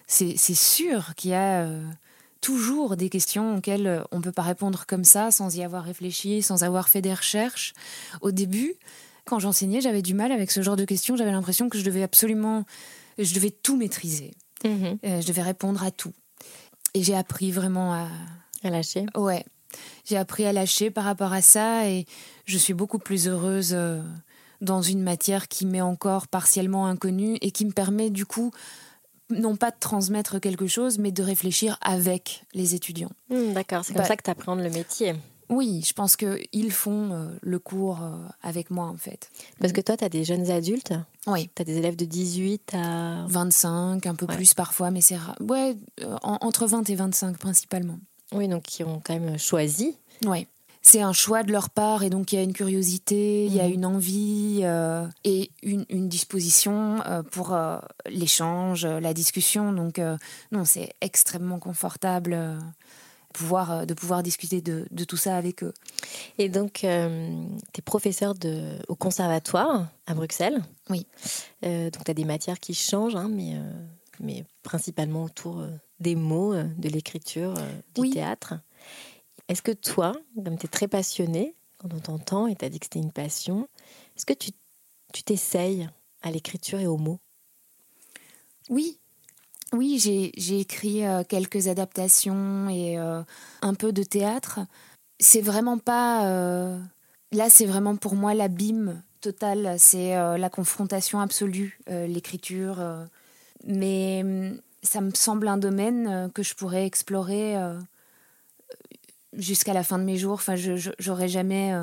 c'est 0.07 0.37
sûr 0.37 1.15
qu'il 1.15 1.31
y 1.31 1.33
a 1.33 1.67
toujours 2.41 2.97
des 2.97 3.09
questions 3.09 3.57
auxquelles 3.57 4.03
on 4.11 4.17
ne 4.17 4.23
peut 4.23 4.31
pas 4.31 4.41
répondre 4.41 4.85
comme 4.87 5.03
ça, 5.03 5.31
sans 5.31 5.55
y 5.55 5.63
avoir 5.63 5.83
réfléchi, 5.83 6.41
sans 6.41 6.63
avoir 6.63 6.89
fait 6.89 7.01
des 7.01 7.13
recherches. 7.13 7.73
Au 8.21 8.31
début, 8.31 8.75
quand 9.25 9.39
j'enseignais, 9.39 9.81
j'avais 9.81 10.01
du 10.01 10.13
mal 10.13 10.31
avec 10.31 10.51
ce 10.51 10.61
genre 10.61 10.75
de 10.75 10.85
questions. 10.85 11.15
J'avais 11.15 11.31
l'impression 11.31 11.69
que 11.69 11.77
je 11.77 11.83
devais 11.83 12.03
absolument, 12.03 12.65
je 13.17 13.33
devais 13.33 13.51
tout 13.51 13.77
maîtriser. 13.77 14.31
Mhm. 14.63 14.97
Euh, 15.05 15.21
je 15.21 15.27
devais 15.27 15.43
répondre 15.43 15.83
à 15.83 15.91
tout. 15.91 16.13
Et 16.93 17.03
j'ai 17.03 17.15
appris 17.15 17.51
vraiment 17.51 17.93
à... 17.93 18.07
À 18.63 18.69
lâcher 18.69 19.05
Ouais. 19.15 19.45
J'ai 20.05 20.17
appris 20.17 20.45
à 20.45 20.53
lâcher 20.53 20.89
par 20.89 21.03
rapport 21.03 21.33
à 21.33 21.41
ça 21.41 21.87
et 21.87 22.05
je 22.45 22.57
suis 22.57 22.73
beaucoup 22.73 22.97
plus 22.97 23.27
heureuse 23.27 23.71
euh, 23.73 24.01
dans 24.61 24.81
une 24.81 25.03
matière 25.03 25.47
qui 25.47 25.65
m'est 25.65 25.81
encore 25.81 26.27
partiellement 26.27 26.87
inconnue 26.87 27.37
et 27.41 27.51
qui 27.51 27.65
me 27.65 27.71
permet 27.71 28.09
du 28.09 28.25
coup 28.25 28.51
non 29.29 29.55
pas 29.55 29.71
de 29.71 29.77
transmettre 29.79 30.39
quelque 30.39 30.67
chose, 30.67 30.99
mais 30.99 31.11
de 31.11 31.23
réfléchir 31.23 31.77
avec 31.81 32.45
les 32.53 32.75
étudiants. 32.75 33.11
Hmm, 33.29 33.53
d'accord, 33.53 33.83
c'est 33.83 33.93
comme 33.93 34.01
bah 34.01 34.07
ça 34.07 34.15
que 34.15 34.23
tu 34.23 34.29
apprends 34.29 34.55
le 34.55 34.69
métier. 34.69 35.15
Oui, 35.49 35.81
je 35.85 35.93
pense 35.93 36.17
qu'ils 36.17 36.71
font 36.71 37.11
euh, 37.13 37.29
le 37.41 37.59
cours 37.59 38.01
euh, 38.01 38.17
avec 38.41 38.69
moi, 38.69 38.85
en 38.87 38.97
fait. 38.97 39.29
Parce 39.59 39.71
que 39.71 39.79
toi, 39.79 39.95
tu 39.95 40.03
as 40.03 40.09
des 40.09 40.25
jeunes 40.25 40.51
adultes 40.51 40.93
Oui. 41.25 41.49
Tu 41.55 41.61
as 41.61 41.65
des 41.65 41.77
élèves 41.77 41.95
de 41.95 42.05
18 42.05 42.73
à... 42.73 43.25
25, 43.27 44.05
un 44.05 44.15
peu 44.15 44.27
plus 44.27 44.53
parfois, 44.53 44.91
mais 44.91 44.99
c'est 44.99 45.15
rare. 45.15 45.37
Ouais, 45.39 45.77
euh, 46.01 46.17
entre 46.21 46.67
20 46.67 46.89
et 46.89 46.95
25 46.95 47.37
principalement. 47.37 47.99
Oui, 48.33 48.49
donc 48.49 48.63
qui 48.63 48.83
ont 48.83 49.01
quand 49.01 49.17
même 49.17 49.39
choisi. 49.39 49.95
Oui. 50.25 50.47
C'est 50.89 51.01
un 51.01 51.11
choix 51.11 51.43
de 51.43 51.51
leur 51.51 51.69
part 51.69 52.03
et 52.03 52.09
donc 52.09 52.31
il 52.31 52.37
y 52.37 52.39
a 52.39 52.43
une 52.43 52.53
curiosité, 52.53 53.45
il 53.45 53.53
y 53.53 53.59
a 53.59 53.67
mhm. 53.67 53.73
une 53.73 53.85
envie 53.85 54.63
et 55.25 55.51
une, 55.61 55.85
une 55.89 56.07
disposition 56.07 57.03
pour 57.31 57.57
l'échange, 58.05 58.85
la 58.85 59.13
discussion. 59.13 59.73
Donc 59.73 59.99
non, 60.53 60.63
c'est 60.63 60.93
extrêmement 61.01 61.59
confortable 61.59 62.57
pouvoir, 63.37 63.71
euh, 63.71 63.85
de 63.85 63.93
pouvoir 63.93 64.23
discuter 64.23 64.61
de, 64.61 64.87
de 64.89 65.03
tout 65.03 65.17
ça 65.17 65.37
avec 65.37 65.63
eux. 65.63 65.73
Et 66.37 66.49
donc, 66.49 66.83
euh, 66.83 67.45
tu 67.73 67.79
es 67.79 67.81
professeur 67.81 68.33
de, 68.33 68.79
au 68.87 68.95
conservatoire 68.95 69.87
à 70.07 70.13
Bruxelles. 70.13 70.61
Oui. 70.89 71.05
Euh, 71.63 71.89
donc, 71.89 72.03
tu 72.03 72.11
as 72.11 72.13
des 72.13 72.25
matières 72.25 72.59
qui 72.59 72.73
changent, 72.73 73.15
hein, 73.15 73.29
mais, 73.31 73.55
mais 74.19 74.45
principalement 74.63 75.23
autour 75.23 75.65
des 75.99 76.15
mots, 76.15 76.53
de 76.55 76.89
l'écriture, 76.89 77.53
du 77.95 78.09
théâtre. 78.09 78.55
Est-ce 79.47 79.61
que 79.61 79.71
toi, 79.71 80.13
comme 80.43 80.57
tu 80.57 80.65
es 80.65 80.69
très 80.69 80.87
passionné, 80.87 81.55
quand 81.77 81.93
on 81.93 81.99
t'entend 81.99 82.47
et 82.47 82.55
tu 82.55 82.65
as 82.65 82.69
dit 82.69 82.79
que 82.79 82.85
c'était 82.85 82.99
une 82.99 83.11
passion, 83.11 83.67
est-ce 84.15 84.25
que 84.25 84.33
tu 84.33 84.51
t'essayes 85.23 85.89
à 86.21 86.31
l'écriture 86.31 86.79
et 86.79 86.87
aux 86.87 86.97
mots? 86.97 87.19
Oui, 88.69 88.99
oui, 89.73 89.99
j'ai 89.99 90.59
écrit 90.59 91.05
euh, 91.05 91.23
quelques 91.23 91.67
adaptations 91.67 92.69
et 92.69 92.97
euh, 92.97 93.21
un 93.61 93.73
peu 93.73 93.91
de 93.91 94.03
théâtre. 94.03 94.59
C'est 95.19 95.41
vraiment 95.41 95.77
pas. 95.77 96.27
Euh, 96.27 96.79
là, 97.31 97.49
c'est 97.49 97.65
vraiment 97.65 97.95
pour 97.95 98.15
moi 98.15 98.33
l'abîme 98.33 99.01
total. 99.19 99.75
C'est 99.77 100.15
la 100.15 100.49
confrontation 100.49 101.19
absolue, 101.19 101.79
l'écriture. 101.87 102.77
mais 103.65 104.21
hum, 104.23 104.61
ça 104.83 105.01
me 105.01 105.11
semble 105.11 105.47
un 105.47 105.57
domaine 105.57 106.31
que 106.33 106.43
je 106.43 106.53
pourrais 106.53 106.85
explorer 106.85 107.55
jusqu'à 109.37 109.73
la 109.73 109.83
fin 109.83 109.97
de 109.97 110.03
mes 110.03 110.17
jours. 110.17 110.33
Enfin, 110.33 110.55
j'aurais 110.99 111.29
jamais. 111.29 111.73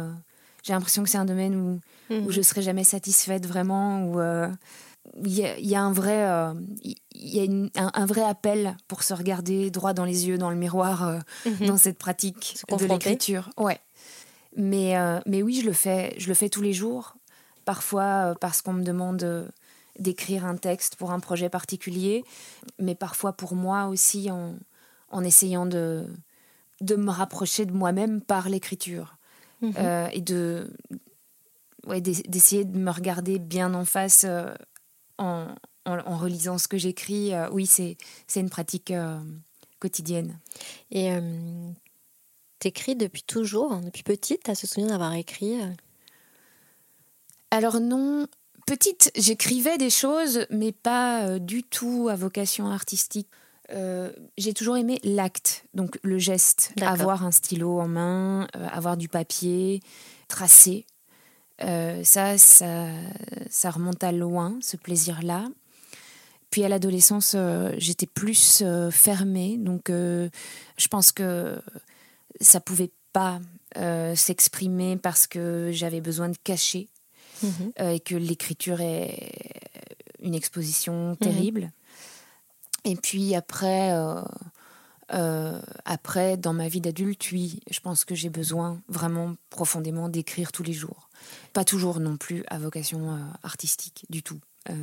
J'ai 0.62 0.72
l'impression 0.72 1.02
que 1.02 1.08
c'est 1.08 1.18
un 1.18 1.24
domaine 1.24 1.56
où, 1.56 1.80
où, 2.10 2.28
mmh. 2.28 2.30
je 2.30 2.42
serais 2.42 2.62
jamais 2.62 2.84
satisfaite 2.84 3.46
vraiment. 3.46 4.04
Où, 4.06 4.18
il 5.24 5.66
y, 5.66 5.74
a 5.74 5.82
un 5.82 5.92
vrai, 5.92 6.24
euh, 6.24 6.54
il 6.82 6.96
y 7.12 7.70
a 7.76 7.90
un, 7.94 8.06
vrai 8.06 8.22
appel 8.22 8.76
pour 8.88 9.02
se 9.02 9.14
regarder 9.14 9.70
droit 9.70 9.92
dans 9.92 10.04
les 10.04 10.26
yeux, 10.26 10.38
dans 10.38 10.50
le 10.50 10.56
miroir, 10.56 11.06
euh, 11.06 11.18
mhm. 11.46 11.66
dans 11.66 11.76
cette 11.76 11.98
pratique 11.98 12.58
de 12.68 12.84
l'écriture. 12.86 13.50
Ouais. 13.56 13.78
Mais, 14.56 14.96
euh, 14.96 15.20
mais 15.26 15.42
oui, 15.42 15.60
je 15.60 15.66
le 15.66 15.72
fais, 15.72 16.14
je 16.18 16.28
le 16.28 16.34
fais 16.34 16.48
tous 16.48 16.62
les 16.62 16.72
jours. 16.72 17.16
Parfois 17.64 18.34
parce 18.40 18.60
qu'on 18.60 18.74
me 18.74 18.82
demande 18.82 19.50
d'écrire 19.98 20.44
un 20.44 20.56
texte 20.56 20.96
pour 20.96 21.12
un 21.12 21.20
projet 21.20 21.48
particulier, 21.48 22.24
mais 22.78 22.94
parfois 22.94 23.32
pour 23.32 23.54
moi 23.54 23.86
aussi 23.86 24.30
en, 24.30 24.54
en 25.10 25.24
essayant 25.24 25.64
de, 25.64 26.06
de 26.80 26.96
me 26.96 27.10
rapprocher 27.10 27.66
de 27.66 27.72
moi-même 27.72 28.20
par 28.20 28.48
l'écriture 28.48 29.16
mhm. 29.60 29.74
et 30.12 30.20
de 30.20 30.70
ouais, 31.86 32.00
d'essayer 32.00 32.64
de 32.64 32.78
me 32.78 32.90
regarder 32.90 33.38
bien 33.38 33.74
en 33.74 33.84
face 33.84 34.26
en, 35.18 35.54
en, 35.86 36.16
relisant 36.16 36.58
ce 36.58 36.68
que 36.68 36.78
j'écris, 36.78 37.34
euh, 37.34 37.48
oui, 37.50 37.66
c'est 37.66 37.96
une 38.36 38.50
pratique 38.50 38.90
euh, 38.90 39.18
quotidienne. 39.80 40.38
Et 40.90 41.12
euh, 41.12 41.70
t'écris 42.58 42.96
depuis 42.96 43.22
toujours, 43.22 43.72
hein, 43.72 43.82
depuis 43.84 44.02
petite, 44.02 44.42
t'as 44.44 44.54
ce 44.54 44.66
souvenir 44.66 44.90
d'avoir 44.90 45.14
écrit 45.14 45.58
Alors 47.50 47.80
non, 47.80 48.26
petite, 48.66 49.10
j'écrivais 49.16 49.78
des 49.78 49.90
choses, 49.90 50.46
mais 50.50 50.72
pas 50.72 51.38
du 51.38 51.62
tout 51.62 52.08
à 52.10 52.16
vocation 52.16 52.68
artistique. 52.70 53.28
J'ai 53.70 54.54
toujours 54.54 54.76
aimé 54.76 55.00
l'acte, 55.04 55.64
donc 55.74 55.98
le 56.02 56.18
geste, 56.18 56.72
avoir 56.80 57.24
un 57.24 57.30
stylo 57.30 57.80
en 57.80 57.88
main, 57.88 58.46
avoir 58.72 58.96
du 58.96 59.08
papier, 59.08 59.80
tracer. 60.28 60.86
Euh, 61.62 62.02
ça, 62.02 62.36
ça, 62.38 63.70
remonte 63.70 64.02
à 64.02 64.12
loin, 64.12 64.58
ce 64.60 64.76
plaisir-là. 64.76 65.48
Puis 66.50 66.64
à 66.64 66.68
l'adolescence, 66.68 67.34
euh, 67.36 67.72
j'étais 67.78 68.06
plus 68.06 68.62
euh, 68.62 68.90
fermée, 68.90 69.56
donc 69.58 69.88
je 69.88 70.88
pense 70.88 71.12
que 71.12 71.60
ça 72.40 72.60
pouvait 72.60 72.90
pas 73.12 73.40
s'exprimer 74.14 74.96
parce 74.96 75.26
que 75.26 75.70
j'avais 75.72 76.00
besoin 76.00 76.28
de 76.28 76.36
cacher 76.44 76.88
mhm. 77.42 77.72
et 77.92 77.98
que 77.98 78.14
l'écriture 78.14 78.80
est 78.80 79.32
une 80.20 80.34
exposition 80.34 81.10
mhm. 81.10 81.16
terrible. 81.16 81.72
Et 82.84 82.96
puis 82.96 83.34
après, 83.34 83.92
après, 85.84 86.36
dans 86.36 86.52
ma 86.52 86.68
vie 86.68 86.80
d'adulte, 86.80 87.30
oui, 87.32 87.60
je 87.70 87.80
pense 87.80 88.04
que 88.04 88.14
j'ai 88.14 88.30
besoin 88.30 88.80
vraiment 88.88 89.36
profondément 89.50 90.08
d'écrire 90.08 90.52
tous 90.52 90.62
les 90.62 90.72
jours. 90.72 91.08
Pas 91.52 91.64
toujours 91.64 92.00
non 92.00 92.16
plus 92.16 92.44
à 92.48 92.58
vocation 92.58 93.12
euh, 93.12 93.18
artistique 93.42 94.06
du 94.10 94.22
tout. 94.22 94.40
Euh, 94.70 94.74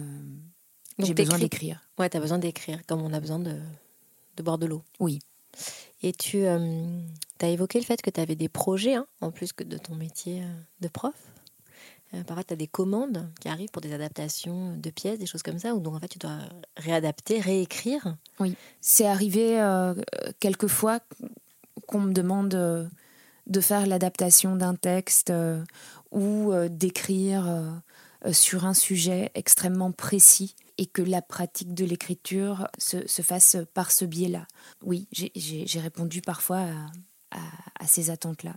j'ai 1.00 1.14
besoin 1.14 1.40
d'écrire. 1.40 1.82
Ouais, 1.98 2.10
tu 2.10 2.18
as 2.18 2.20
besoin 2.20 2.38
d'écrire, 2.38 2.80
comme 2.88 3.02
on 3.02 3.14
a 3.14 3.20
besoin 3.20 3.40
de, 3.40 3.58
de 4.38 4.44
boire 4.44 4.58
de 4.58 4.66
l'eau. 4.66 4.84
Oui. 5.00 5.20
Et 6.04 6.14
tu 6.14 6.46
euh, 6.46 7.00
as 7.42 7.48
évoqué 7.48 7.80
le 7.80 7.86
fait 7.86 8.02
que 8.02 8.10
tu 8.10 8.20
avais 8.20 8.36
des 8.36 8.50
projets, 8.50 8.96
hein, 8.96 9.08
en 9.20 9.32
plus 9.32 9.54
que 9.54 9.64
de 9.64 9.78
ton 9.78 9.96
métier 9.96 10.44
de 10.80 10.88
prof. 10.88 11.14
parfois, 12.26 12.44
tu 12.44 12.54
as 12.54 12.58
des 12.58 12.68
commandes 12.68 13.30
qui 13.40 13.48
arrivent 13.48 13.72
pour 13.72 13.82
des 13.82 13.94
adaptations 13.94 14.76
de 14.76 14.90
pièces, 14.90 15.20
des 15.20 15.26
choses 15.26 15.44
comme 15.44 15.60
ça, 15.60 15.76
où 15.76 15.80
donc 15.80 15.96
en 15.96 16.00
fait, 16.00 16.10
tu 16.10 16.20
dois 16.20 16.40
réadapter, 16.78 17.40
réécrire. 17.40 18.18
Oui, 18.40 18.56
c'est 18.82 19.08
arrivé 19.08 19.60
quelques 20.40 20.68
fois 20.68 21.00
qu'on 21.88 22.02
me 22.02 22.14
demande 22.14 22.90
de 23.48 23.62
faire 23.62 23.86
l'adaptation 23.86 24.56
d'un 24.56 24.76
texte 24.76 25.30
euh, 25.30 25.64
ou 26.12 26.52
euh, 26.52 26.70
d'écrire 26.70 27.48
euh, 27.48 28.34
sur 28.34 28.66
un 28.66 28.74
sujet 28.74 29.32
extrêmement 29.36 29.92
précis 29.92 30.56
et 30.78 30.86
que 30.86 31.02
la 31.02 31.22
pratique 31.22 31.74
de 31.74 31.86
l'écriture 31.86 32.68
se, 32.78 33.08
se, 33.08 33.22
fasse 33.22 33.58
par 33.74 33.92
ce 33.92 34.06
biais-là. 34.06 34.48
Oui, 34.84 35.08
j'ai 35.12 35.80
répondu 35.80 36.22
parfois 36.22 36.66
à, 37.32 37.88
ces 37.88 38.10
attentes-là. 38.10 38.56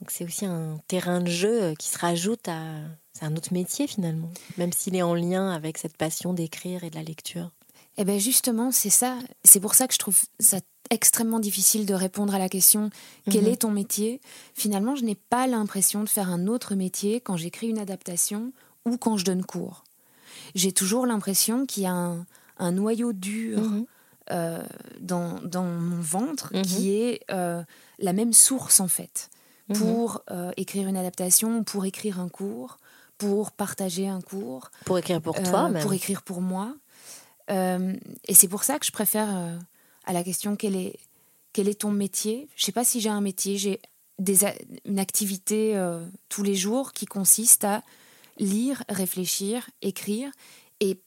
Donc 0.00 0.10
c'est 0.10 0.24
aussi 0.24 0.46
un 0.46 0.78
terrain 0.88 1.20
de 1.20 1.30
jeu 1.30 1.74
qui 1.78 1.88
se 1.88 1.98
rajoute 1.98 2.48
à... 2.48 2.76
C'est 3.12 3.26
un 3.26 3.36
autre 3.36 3.52
métier 3.52 3.86
finalement, 3.86 4.30
même 4.56 4.72
s'il 4.72 4.96
est 4.96 5.02
en 5.02 5.14
lien 5.14 5.50
avec 5.50 5.76
cette 5.76 5.96
passion 5.96 6.32
d'écrire 6.32 6.84
et 6.84 6.90
de 6.90 6.94
la 6.94 7.02
lecture. 7.02 7.50
Eh 7.98 8.04
bien 8.04 8.18
justement, 8.18 8.70
c'est 8.70 8.88
ça. 8.88 9.18
C'est 9.44 9.60
pour 9.60 9.74
ça 9.74 9.86
que 9.86 9.92
je 9.92 9.98
trouve 9.98 10.18
ça 10.38 10.58
extrêmement 10.88 11.38
difficile 11.38 11.84
de 11.86 11.92
répondre 11.92 12.34
à 12.34 12.38
la 12.38 12.48
question 12.48 12.90
quel 13.30 13.42
mhm. 13.42 13.52
est 13.52 13.56
ton 13.56 13.70
métier? 13.70 14.20
Finalement, 14.54 14.96
je 14.96 15.04
n'ai 15.04 15.16
pas 15.16 15.46
l'impression 15.46 16.02
de 16.02 16.08
faire 16.08 16.30
un 16.30 16.46
autre 16.46 16.74
métier 16.74 17.20
quand 17.20 17.36
j'écris 17.36 17.68
une 17.68 17.78
adaptation 17.78 18.52
ou 18.86 18.96
quand 18.96 19.18
je 19.18 19.24
donne 19.24 19.44
cours. 19.44 19.84
J'ai 20.54 20.72
toujours 20.72 21.06
l'impression 21.06 21.66
qu'il 21.66 21.82
y 21.82 21.86
a 21.86 22.16
un, 22.58 22.72
noyau 22.72 23.12
dur 23.12 23.60
mhm. 23.60 23.86
euh, 24.30 24.62
dans, 25.00 25.40
mon 25.64 26.00
ventre 26.00 26.54
mhm. 26.54 26.62
qui 26.62 26.94
est 26.94 27.20
euh, 27.30 27.62
la 27.98 28.12
même 28.12 28.32
source 28.32 28.80
en 28.80 28.88
fait 28.88 29.30
pour 29.74 30.22
euh, 30.30 30.52
écrire 30.56 30.88
une 30.88 30.96
adaptation, 30.96 31.64
pour 31.64 31.84
écrire 31.84 32.20
un 32.20 32.28
cours, 32.28 32.78
pour 33.18 33.52
partager 33.52 34.08
un 34.08 34.20
cours. 34.20 34.70
Pour 34.84 34.98
écrire 34.98 35.20
pour 35.20 35.42
toi 35.42 35.68
même. 35.68 35.82
Pour 35.82 35.92
écrire 35.92 36.22
pour 36.22 36.40
moi. 36.40 36.74
et 37.48 38.34
c'est 38.34 38.48
pour 38.48 38.64
ça 38.64 38.78
que 38.78 38.86
je 38.86 38.92
préfère 38.92 39.58
à 40.04 40.12
la 40.12 40.22
question 40.22 40.56
quel 40.56 40.76
est, 40.76 40.98
quel 41.52 41.68
est 41.68 41.80
ton 41.80 41.90
métier? 41.90 42.48
Je 42.56 42.62
ne 42.62 42.66
sais 42.66 42.72
pas 42.72 42.84
si 42.84 43.00
j'ai 43.00 43.10
un 43.10 43.20
métier, 43.20 43.58
j'ai 43.58 43.80
une 44.84 44.98
activité 44.98 45.76
euh, 45.76 46.04
tous 46.28 46.42
les 46.42 46.54
jours 46.54 46.92
qui 46.92 47.06
consiste 47.06 47.64
à 47.64 47.82
lire, 48.38 48.82
réfléchir, 48.88 49.68
écrire. 49.82 50.30
Et 50.80 51.00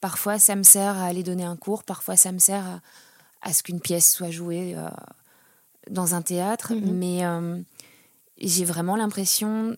parfois, 0.00 0.38
ça 0.38 0.56
me 0.56 0.62
sert 0.62 0.96
à 0.96 1.04
aller 1.04 1.22
donner 1.22 1.44
un 1.44 1.56
cours, 1.56 1.84
parfois, 1.84 2.16
ça 2.16 2.32
me 2.32 2.38
sert 2.38 2.80
à, 3.42 3.52
ce 3.52 3.62
qu'une 3.62 3.80
pièce 3.80 4.12
soit 4.12 4.30
jouée 4.30 4.74
euh, 4.76 4.88
dans 5.90 6.14
un 6.14 6.22
théâtre. 6.22 6.74
Mhm. 6.74 6.98
Mais 6.98 7.24
euh, 7.24 7.60
j'ai 8.48 8.64
vraiment 8.64 8.96
l'impression 8.96 9.76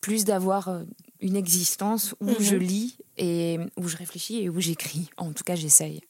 plus 0.00 0.24
d'avoir 0.24 0.82
une 1.20 1.36
existence 1.36 2.14
où 2.20 2.30
mhm. 2.30 2.40
je 2.40 2.56
lis 2.56 2.96
et 3.18 3.58
où 3.76 3.88
je 3.88 3.96
réfléchis 3.96 4.42
et 4.42 4.48
où 4.48 4.60
j'écris. 4.60 5.10
En 5.16 5.32
tout 5.32 5.44
cas, 5.44 5.54
j'essaye. 5.54 6.00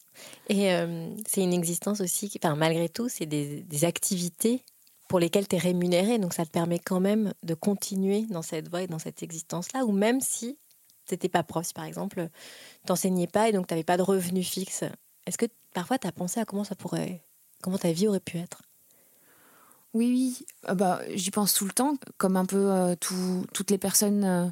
Et 0.49 0.73
euh, 0.73 1.09
c'est 1.27 1.43
une 1.43 1.53
existence 1.53 2.01
aussi, 2.01 2.31
enfin, 2.43 2.55
malgré 2.55 2.89
tout, 2.89 3.09
c'est 3.09 3.27
des, 3.27 3.85
activités 3.85 4.63
pour 5.09 5.19
lesquelles 5.19 5.49
tu 5.49 5.57
es 5.57 5.59
rémunéré. 5.59 6.19
Donc 6.19 6.35
ça 6.35 6.45
te 6.45 6.51
permet 6.51 6.79
quand 6.79 7.01
même 7.01 7.33
de 7.43 7.55
continuer 7.55 8.27
dans 8.27 8.43
cette 8.43 8.69
voie 8.69 8.83
et 8.83 8.87
dans 8.87 8.99
cette 8.99 9.23
existence-là, 9.23 9.85
ou 9.85 9.93
même 9.93 10.21
si 10.21 10.59
tu 11.07 11.15
n'étais 11.15 11.29
pas 11.29 11.43
prof, 11.43 11.67
si 11.67 11.73
par 11.73 11.85
exemple, 11.85 12.29
t'enseignais 12.87 13.27
pas 13.27 13.49
et 13.49 13.53
donc 13.53 13.67
tu 13.67 13.75
n'avais 13.75 13.85
pas 13.85 13.97
de 13.97 14.03
revenus 14.03 14.49
fixes. 14.49 14.85
Est-ce 15.27 15.39
que 15.39 15.47
parfois 15.75 15.99
tu 15.99 16.07
as 16.07 16.13
pensé 16.13 16.39
à 16.39 16.45
comment 16.45 16.65
ça 16.65 16.75
pourrait, 16.75 17.25
comment 17.63 17.79
ta 17.79 17.93
vie 17.93 18.07
aurait 18.07 18.21
pu 18.21 18.39
être? 18.39 18.63
Oui, 19.93 20.07
oui, 20.09 20.47
ah 20.67 20.75
bah, 20.75 21.01
j'y 21.15 21.31
pense 21.31 21.55
tout 21.55 21.65
le 21.65 21.73
temps, 21.73 21.97
comme 22.17 22.37
un 22.37 22.47
peu 22.47 22.71
euh, 22.71 22.95
toutes 22.97 23.71
les 23.71 23.79
personnes 23.79 24.25
euh, 24.25 24.47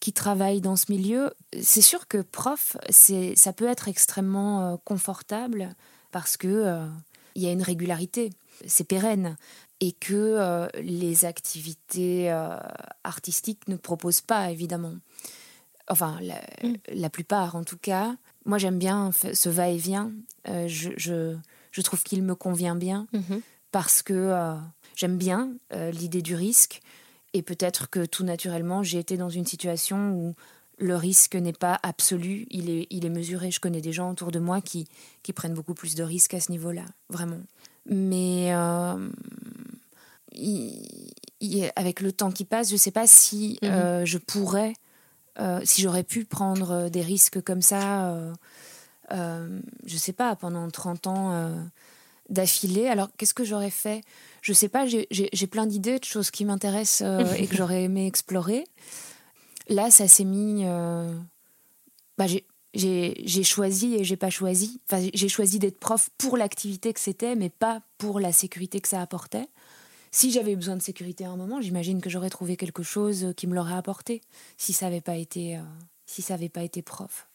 qui 0.00 0.12
travaillent 0.12 0.60
dans 0.60 0.76
ce 0.76 0.92
milieu, 0.92 1.32
c'est 1.62 1.80
sûr 1.80 2.06
que 2.08 2.18
prof, 2.18 2.76
ça 2.90 3.52
peut 3.54 3.68
être 3.68 3.88
extrêmement 3.88 4.60
euh, 4.60 4.76
confortable 4.84 5.74
parce 6.10 6.36
que 6.36 6.80
il 7.34 7.42
y 7.42 7.46
a 7.46 7.52
une 7.52 7.62
régularité, 7.62 8.30
c'est 8.66 8.84
pérenne 8.84 9.36
et 9.80 9.92
que 9.92 10.68
les 10.80 11.26
activités 11.26 12.30
artistiques 13.04 13.68
ne 13.68 13.76
proposent 13.76 14.22
pas 14.22 14.50
évidemment. 14.50 14.94
Enfin, 15.88 16.18
la, 16.22 16.40
mm. 16.62 16.76
la, 16.94 17.10
plupart 17.10 17.54
en 17.54 17.64
tout 17.64 17.76
cas. 17.76 18.16
Moi, 18.46 18.56
j'aime 18.56 18.78
bien 18.78 19.10
ce 19.34 19.48
va-et-vient. 19.50 20.12
Je, 20.46 20.90
je, 20.96 21.36
je, 21.70 21.80
trouve 21.82 22.02
qu'il 22.02 22.22
me 22.22 22.34
convient 22.34 22.76
bien 22.76 23.06
mm-hmm. 23.12 23.42
Parce 23.76 24.00
que 24.00 24.34
j'aime 24.94 25.18
bien 25.18 25.52
l'idée 25.92 26.22
du 26.22 26.34
risque. 26.34 26.80
Et 27.34 27.42
peut-être 27.42 27.90
que 27.90 28.06
tout 28.06 28.24
naturellement, 28.24 28.82
j'ai 28.82 28.98
été 28.98 29.18
dans 29.18 29.28
une 29.28 29.44
situation 29.44 30.12
où 30.12 30.34
le 30.78 30.96
risque 30.96 31.34
n'est 31.34 31.52
pas 31.52 31.78
absolu, 31.82 32.46
il 32.50 32.70
est, 32.70 32.86
il 32.88 33.04
est 33.04 33.10
mesuré. 33.10 33.50
Je 33.50 33.60
connais 33.60 33.82
des 33.82 33.92
gens 33.92 34.10
autour 34.10 34.30
de 34.30 34.38
moi 34.38 34.62
qui, 34.62 34.88
qui 35.22 35.34
prennent 35.34 35.52
beaucoup 35.52 35.74
plus 35.74 35.94
de 35.94 36.02
risques 36.02 36.32
à 36.32 36.40
ce 36.40 36.50
niveau-là, 36.52 36.86
vraiment. 37.10 37.42
Mais, 37.84 38.54
euh, 38.54 39.10
avec 41.76 42.00
le 42.00 42.12
temps 42.12 42.30
qui 42.30 42.46
passe, 42.46 42.68
je 42.68 42.76
ne 42.76 42.78
sais 42.78 42.92
pas 42.92 43.06
si 43.06 43.58
mhm. 43.60 44.06
je 44.06 44.16
pourrais, 44.16 44.72
si 45.64 45.82
j'aurais 45.82 46.02
pu 46.02 46.24
prendre 46.24 46.88
des 46.88 47.02
risques 47.02 47.42
comme 47.42 47.60
ça, 47.60 48.18
je 49.10 49.14
ne 49.84 49.98
sais 49.98 50.14
pas, 50.14 50.34
pendant 50.34 50.66
30 50.70 51.06
ans 51.08 51.52
d'affilée. 52.28 52.88
Alors, 52.88 53.08
qu'est-ce 53.16 53.34
que 53.34 53.44
j'aurais 53.44 53.70
fait? 53.70 54.02
Je 54.42 54.52
ne 54.52 54.54
sais 54.54 54.68
pas, 54.68 54.86
j'ai 54.86 55.46
plein 55.46 55.66
d'idées, 55.66 55.98
de 55.98 56.04
choses 56.04 56.30
qui 56.30 56.44
m'intéressent 56.44 57.02
et 57.38 57.46
que 57.46 57.56
j'aurais 57.56 57.84
aimé 57.84 58.06
explorer. 58.06 58.64
Là, 59.68 59.90
ça 59.90 60.08
s'est 60.08 60.24
mis. 60.24 60.64
Bah, 62.18 62.26
j'ai 62.74 63.42
choisi 63.42 63.94
et 63.94 64.04
j'ai 64.04 64.16
pas 64.16 64.30
choisi. 64.30 64.80
Enfin, 64.88 65.08
j'ai 65.12 65.28
choisi 65.28 65.58
d'être 65.58 65.78
prof 65.78 66.10
pour 66.18 66.36
l'activité 66.36 66.92
que 66.92 67.00
c'était, 67.00 67.34
mais 67.34 67.50
pas 67.50 67.82
pour 67.98 68.20
la 68.20 68.32
sécurité 68.32 68.80
que 68.80 68.88
ça 68.88 69.00
apportait. 69.00 69.48
Si 70.10 70.30
j'avais 70.30 70.56
besoin 70.56 70.76
de 70.76 70.82
sécurité 70.82 71.24
à 71.24 71.30
un 71.30 71.36
moment, 71.36 71.60
j'imagine 71.60 72.00
que 72.00 72.08
j'aurais 72.08 72.30
trouvé 72.30 72.56
quelque 72.56 72.82
chose 72.82 73.34
qui 73.36 73.46
me 73.46 73.54
l'aurait 73.54 73.74
apporté 73.74 74.22
si 74.56 74.72
ça 74.72 74.86
n'avait 74.86 75.00
pas 75.02 75.16
été, 75.16 75.56
euh, 75.58 75.62
si 76.06 76.22
ça 76.22 76.34
avait 76.34 76.48
pas 76.48 76.62
été 76.62 76.80
prof. 76.80 77.28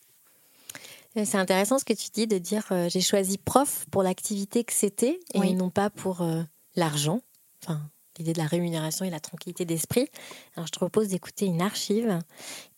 Euh, 1.18 1.24
c'est 1.26 1.38
intéressant 1.38 1.80
ce 1.80 1.86
que 1.86 1.94
tu 1.94 2.10
dis 2.12 2.28
de 2.28 2.38
dire 2.38 2.66
euh, 2.72 2.90
j'ai 2.90 3.02
choisi 3.02 3.38
prof 3.38 3.86
pour 3.92 4.04
l'activité 4.04 4.64
que 4.64 4.74
c'était 4.74 5.20
et 5.34 5.54
non 5.54 5.70
pas 5.70 5.90
pour 5.90 6.26
l'argent. 6.76 7.22
Enfin, 7.64 7.82
l'idée 8.18 8.34
de 8.34 8.38
la 8.38 8.46
rémunération 8.46 9.06
et 9.06 9.10
la 9.10 9.20
tranquillité 9.20 9.66
d'esprit. 9.66 10.08
Alors 10.56 10.68
je 10.68 10.72
te 10.72 10.78
propose 10.78 11.10
d'écouter 11.10 11.46
une 11.46 11.62
archive 11.62 12.20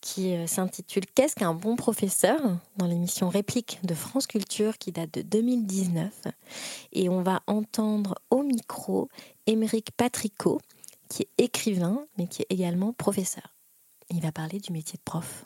qui 0.00 0.34
euh, 0.34 0.46
s'intitule 0.46 1.04
Qu'est-ce 1.14 1.34
qu'un 1.34 1.54
bon 1.54 1.76
professeur? 1.76 2.40
dans 2.76 2.86
l'émission 2.86 3.28
Réplique 3.28 3.78
de 3.84 3.94
France 3.94 4.26
Culture 4.26 4.78
qui 4.78 4.92
date 4.92 5.12
de 5.12 5.22
2019. 5.22 6.12
Et 6.92 7.08
on 7.08 7.22
va 7.22 7.42
entendre 7.46 8.14
au 8.30 8.42
micro 8.42 9.08
Émeric 9.46 9.90
Patricot 9.92 10.60
qui 11.08 11.22
est 11.22 11.44
écrivain 11.44 12.06
mais 12.16 12.26
qui 12.26 12.42
est 12.42 12.46
également 12.50 12.92
professeur. 12.92 13.54
Il 14.10 14.20
va 14.20 14.32
parler 14.32 14.60
du 14.60 14.72
métier 14.72 14.96
de 14.96 15.02
prof 15.02 15.44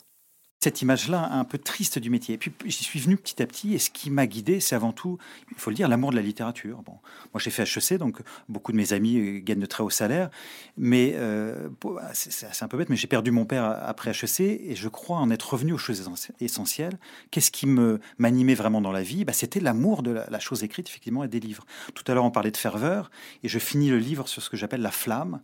cette 0.60 0.82
image-là 0.82 1.28
un 1.32 1.44
peu 1.44 1.58
triste 1.58 1.98
du 1.98 2.10
métier. 2.10 2.34
Et 2.34 2.38
puis 2.38 2.52
j'y 2.64 2.82
suis 2.84 2.98
venu 2.98 3.16
petit 3.16 3.40
à 3.42 3.46
petit, 3.46 3.74
et 3.74 3.78
ce 3.78 3.90
qui 3.90 4.10
m'a 4.10 4.26
guidé, 4.26 4.58
c'est 4.58 4.74
avant 4.74 4.92
tout, 4.92 5.18
il 5.50 5.56
faut 5.56 5.70
le 5.70 5.76
dire, 5.76 5.88
l'amour 5.88 6.10
de 6.10 6.16
la 6.16 6.22
littérature. 6.22 6.82
Bon, 6.82 6.94
moi 7.32 7.40
j'ai 7.40 7.50
fait 7.50 7.62
HEC, 7.62 7.98
donc 7.98 8.20
beaucoup 8.48 8.72
de 8.72 8.76
mes 8.76 8.92
amis 8.92 9.18
euh, 9.18 9.40
gagnent 9.40 9.60
de 9.60 9.66
très 9.66 9.84
hauts 9.84 9.90
salaires, 9.90 10.30
mais 10.76 11.12
euh, 11.14 11.68
c'est 12.12 12.62
un 12.62 12.68
peu 12.68 12.76
bête, 12.76 12.88
mais 12.88 12.96
j'ai 12.96 13.06
perdu 13.06 13.30
mon 13.30 13.44
père 13.44 13.64
après 13.64 14.10
HEC, 14.10 14.40
et 14.40 14.74
je 14.74 14.88
crois 14.88 15.18
en 15.18 15.30
être 15.30 15.52
revenu 15.52 15.72
aux 15.72 15.78
choses 15.78 16.10
essentielles. 16.40 16.98
Qu'est-ce 17.30 17.52
qui 17.52 17.66
me 17.66 18.00
m'animait 18.18 18.54
vraiment 18.54 18.80
dans 18.80 18.92
la 18.92 19.02
vie? 19.02 19.24
Bah, 19.24 19.32
C'était 19.32 19.60
l'amour 19.60 20.02
de 20.02 20.10
la, 20.10 20.26
la, 20.28 20.40
chose 20.40 20.64
écrite, 20.64 20.88
effectivement, 20.88 21.22
et 21.22 21.28
des 21.28 21.40
livres. 21.40 21.66
Tout 21.94 22.04
à 22.08 22.14
l'heure, 22.14 22.24
on 22.24 22.30
parlait 22.32 22.50
de 22.50 22.56
ferveur, 22.56 23.10
et 23.44 23.48
je 23.48 23.58
finis 23.60 23.90
le 23.90 23.98
livre 23.98 24.26
sur 24.26 24.42
ce 24.42 24.50
que 24.50 24.56
j'appelle 24.56 24.82
la 24.82 24.90
flamme. 24.90 25.40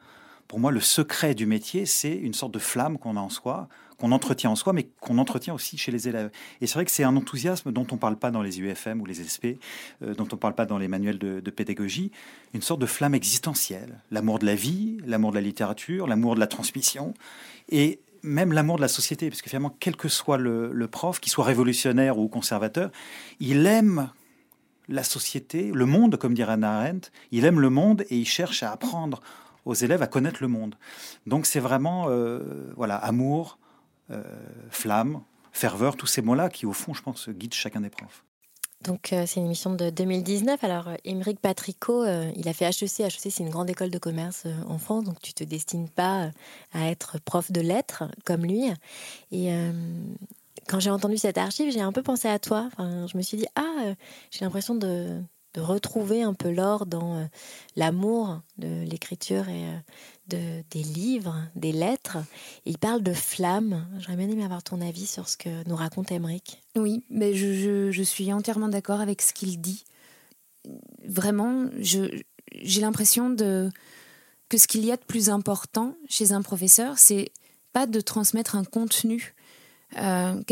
Pour 0.48 0.58
moi, 0.58 0.72
le 0.72 0.80
secret 0.80 1.34
du 1.34 1.46
métier, 1.46 1.86
c'est 1.86 2.14
une 2.14 2.34
sorte 2.34 2.52
de 2.52 2.58
flamme 2.58 2.98
qu'on 2.98 3.16
a 3.16 3.20
en 3.20 3.30
soi, 3.30 3.68
qu'on 3.98 4.12
entretient 4.12 4.50
en 4.50 4.56
soi, 4.56 4.72
mais 4.72 4.88
qu'on 5.00 5.18
entretient 5.18 5.54
aussi 5.54 5.78
chez 5.78 5.92
les 5.92 6.08
élèves. 6.08 6.30
Et 6.60 6.66
c'est 6.66 6.74
vrai 6.74 6.84
que 6.84 6.90
c'est 6.90 7.04
un 7.04 7.16
enthousiasme 7.16 7.72
dont 7.72 7.86
on 7.90 7.94
ne 7.94 8.00
parle 8.00 8.16
pas 8.16 8.30
dans 8.30 8.42
les 8.42 8.60
UFM 8.60 9.00
ou 9.00 9.06
les 9.06 9.22
SP, 9.22 9.58
euh, 10.02 10.14
dont 10.14 10.26
on 10.30 10.36
ne 10.36 10.40
parle 10.40 10.54
pas 10.54 10.66
dans 10.66 10.78
les 10.78 10.88
manuels 10.88 11.18
de, 11.18 11.50
pédagogie, 11.50 12.10
une 12.52 12.62
sorte 12.62 12.80
de 12.80 12.86
flamme 12.86 13.14
existentielle. 13.14 14.00
L'amour 14.10 14.38
de 14.38 14.46
la 14.46 14.54
vie, 14.54 14.98
l'amour 15.06 15.30
de 15.30 15.36
la 15.36 15.42
littérature, 15.42 16.06
l'amour 16.06 16.34
de 16.34 16.40
la 16.40 16.46
transmission, 16.46 17.14
et 17.68 18.00
même 18.22 18.52
l'amour 18.52 18.76
de 18.76 18.80
la 18.80 18.88
société, 18.88 19.28
parce 19.28 19.42
que 19.42 19.50
finalement, 19.50 19.76
quel 19.78 19.96
que 19.96 20.08
soit 20.08 20.38
le, 20.38 20.86
prof, 20.88 21.20
qu'il 21.20 21.30
soit 21.30 21.44
révolutionnaire 21.44 22.18
ou 22.18 22.26
conservateur, 22.28 22.90
il 23.38 23.66
aime 23.66 24.10
la 24.88 25.04
société, 25.04 25.70
le 25.72 25.86
monde, 25.86 26.16
comme 26.16 26.34
dirait 26.34 26.54
Anna 26.54 26.78
Arendt, 26.78 27.10
il 27.30 27.44
aime 27.44 27.60
le 27.60 27.70
monde 27.70 28.04
et 28.10 28.16
il 28.16 28.26
cherche 28.26 28.62
à 28.62 28.72
apprendre 28.72 29.20
aux 29.64 29.74
élèves 29.74 30.02
à 30.02 30.06
connaître 30.06 30.38
le 30.42 30.48
monde. 30.48 30.74
Donc 31.26 31.46
c'est 31.46 31.60
vraiment 31.60 32.06
euh, 32.08 32.40
voilà 32.76 32.96
amour, 32.96 33.58
euh, 34.10 34.22
flamme, 34.70 35.22
ferveur, 35.52 35.96
tous 35.96 36.06
ces 36.06 36.22
mots-là 36.22 36.48
qui, 36.50 36.66
au 36.66 36.72
fond, 36.72 36.94
je 36.94 37.02
pense, 37.02 37.28
guident 37.28 37.54
chacun 37.54 37.80
des 37.80 37.90
profs. 37.90 38.24
Donc, 38.82 39.12
euh, 39.12 39.24
c'est 39.26 39.40
une 39.40 39.46
émission 39.46 39.74
de 39.74 39.88
2019. 39.88 40.62
Alors, 40.62 40.88
euh, 40.88 40.96
Émeric 41.04 41.40
Patricot, 41.40 42.04
il 42.36 42.48
a 42.48 42.52
fait 42.52 42.66
HEC. 42.66 43.00
HEC, 43.00 43.30
c'est 43.30 43.38
une 43.38 43.50
grande 43.50 43.70
école 43.70 43.90
de 43.90 43.98
commerce 43.98 44.46
en 44.68 44.78
France, 44.78 45.04
donc 45.04 45.20
tu 45.22 45.32
te 45.32 45.44
destines 45.44 45.88
pas 45.88 46.30
à 46.72 46.88
être 46.90 47.18
prof 47.20 47.50
de 47.50 47.60
lettres 47.60 48.04
comme 48.24 48.44
lui. 48.44 48.70
Et 49.32 49.50
quand 50.68 50.80
j'ai 50.80 50.90
entendu 50.90 51.16
cette 51.16 51.38
archive, 51.38 51.72
j'ai 51.72 51.80
un 51.80 51.92
peu 51.92 52.02
pensé 52.02 52.28
à 52.28 52.38
toi. 52.38 52.68
Enfin, 52.72 53.06
je 53.06 53.16
me 53.16 53.22
suis 53.22 53.38
dit, 53.38 53.46
ah, 53.56 53.94
j'ai 54.30 54.44
l'impression 54.44 54.74
de, 54.74 55.22
de 55.54 55.60
retrouver 55.60 56.22
un 56.22 56.34
peu 56.34 56.50
l'or 56.50 56.84
dans 56.84 57.18
euh, 57.18 57.24
l'amour 57.76 58.40
de 58.58 58.84
l'écriture 58.84 59.48
et 59.48 59.64
euh, 59.64 59.78
de, 60.28 60.64
des 60.70 60.82
livres, 60.82 61.36
des 61.54 61.72
lettres. 61.72 62.18
il 62.64 62.78
parle 62.78 63.02
de 63.02 63.12
flamme. 63.12 63.86
J'aurais 63.98 64.16
bien 64.16 64.28
aimé 64.28 64.44
avoir 64.44 64.62
ton 64.62 64.80
avis 64.80 65.06
sur 65.06 65.28
ce 65.28 65.36
que 65.36 65.66
nous 65.68 65.76
raconte 65.76 66.10
Emmerich. 66.10 66.60
Oui, 66.76 67.04
mais 67.08 67.34
je, 67.34 68.02
suis 68.02 68.32
entièrement 68.32 68.68
d'accord 68.68 69.00
avec 69.00 69.22
ce 69.22 69.32
qu'il 69.32 69.60
dit. 69.60 69.84
Vraiment, 71.06 71.66
j'ai 71.78 72.80
l'impression 72.80 73.36
que 73.36 74.58
ce 74.58 74.66
qu'il 74.66 74.84
y 74.84 74.92
a 74.92 74.96
de 74.96 75.04
plus 75.04 75.28
important 75.28 75.94
chez 76.08 76.32
un 76.32 76.42
professeur, 76.42 76.98
c'est 76.98 77.30
pas 77.72 77.86
de 77.86 78.00
transmettre 78.00 78.56
un 78.56 78.64
contenu, 78.64 79.34
euh, 79.96 80.42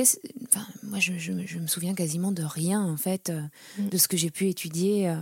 enfin, 0.45 0.67
moi, 0.83 0.99
je, 0.99 1.19
je, 1.19 1.33
me 1.33 1.67
souviens 1.67 1.95
quasiment 1.95 2.33
de 2.33 2.43
rien, 2.43 2.83
en 2.83 2.97
fait, 2.97 3.31
euh, 3.31 3.41
mm. 3.79 3.89
de 3.89 3.99
ce 3.99 4.09
que 4.09 4.17
j'ai 4.17 4.31
pu 4.31 4.49
étudier 4.49 5.09
euh, 5.09 5.17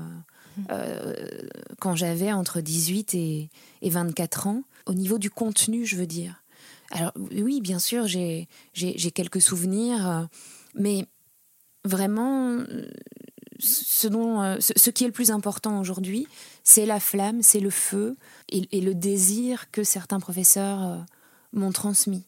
mm. 0.59 1.49
quand 1.79 1.97
j'avais 1.97 2.33
entre 2.33 2.61
18 2.61 3.15
et, 3.15 3.51
et, 3.83 3.91
24 3.91 4.47
ans, 4.47 4.63
au 4.87 4.95
niveau 4.95 5.19
du 5.19 5.31
contenu, 5.31 5.87
je 5.87 5.97
veux 5.97 6.07
dire. 6.07 6.43
Alors, 6.91 7.13
oui, 7.17 7.61
bien 7.61 7.79
sûr, 7.79 8.07
j'ai 8.07 8.49
quelques 9.15 9.41
souvenirs, 9.41 10.29
mais 10.75 11.07
vraiment, 11.85 12.59
ce, 13.61 14.09
dont, 14.09 14.57
ce, 14.61 14.91
qui 14.91 15.05
est 15.05 15.07
le 15.07 15.13
plus 15.13 15.31
important 15.31 15.81
aujourd'hui, 15.81 16.27
c'est 16.65 16.87
la 16.87 16.99
flamme, 16.99 17.43
c'est 17.43 17.61
le 17.61 17.71
feu 17.71 18.17
et, 18.49 18.69
et, 18.73 18.81
le 18.81 18.95
désir 18.95 19.71
que 19.71 19.85
certains 19.85 20.19
professeurs 20.19 21.07
m'ont 21.53 21.71
transmis 21.71 22.25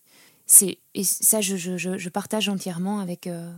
c'est 0.46 0.78
et 0.94 1.04
ça 1.04 1.40
je, 1.40 1.56
je, 1.56 2.08
partage 2.08 2.48
entièrement 2.48 3.00
avec 3.00 3.26
euh, 3.26 3.52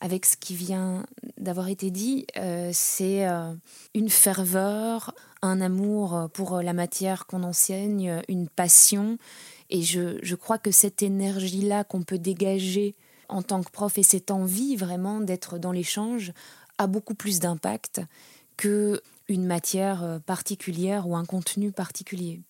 avec 0.00 0.26
ce 0.26 0.36
qui 0.36 0.54
vient 0.54 1.06
d'avoir 1.38 1.68
été 1.68 1.90
dit. 1.90 2.26
Euh, 2.36 2.70
c'est 2.72 3.26
euh, 3.28 3.52
une 3.94 4.10
ferveur, 4.10 5.14
un 5.42 5.60
amour 5.60 6.28
pour 6.32 6.60
la 6.60 6.72
matière 6.72 7.26
qu'on 7.26 7.44
enseigne, 7.44 8.20
une 8.28 8.48
passion. 8.48 9.18
Et 9.70 9.82
je, 9.82 10.18
je 10.22 10.34
crois 10.34 10.58
que 10.58 10.70
cette 10.70 11.02
énergie-là 11.02 11.84
qu'on 11.84 12.02
peut 12.02 12.18
dégager 12.18 12.94
en 13.28 13.42
tant 13.42 13.62
que 13.62 13.70
prof 13.70 13.96
et 13.96 14.02
cette 14.02 14.30
envie 14.30 14.76
vraiment 14.76 15.20
d'être 15.20 15.58
dans 15.58 15.72
l'échange 15.72 16.32
a 16.78 16.86
beaucoup 16.86 17.14
plus 17.14 17.38
d'impact 17.38 18.00
que 18.56 19.00
une 19.28 19.46
matière 19.46 20.20
particulière 20.26 21.08
ou 21.08 21.16
un 21.16 21.24
contenu 21.24 21.70
particulier. 21.72 22.42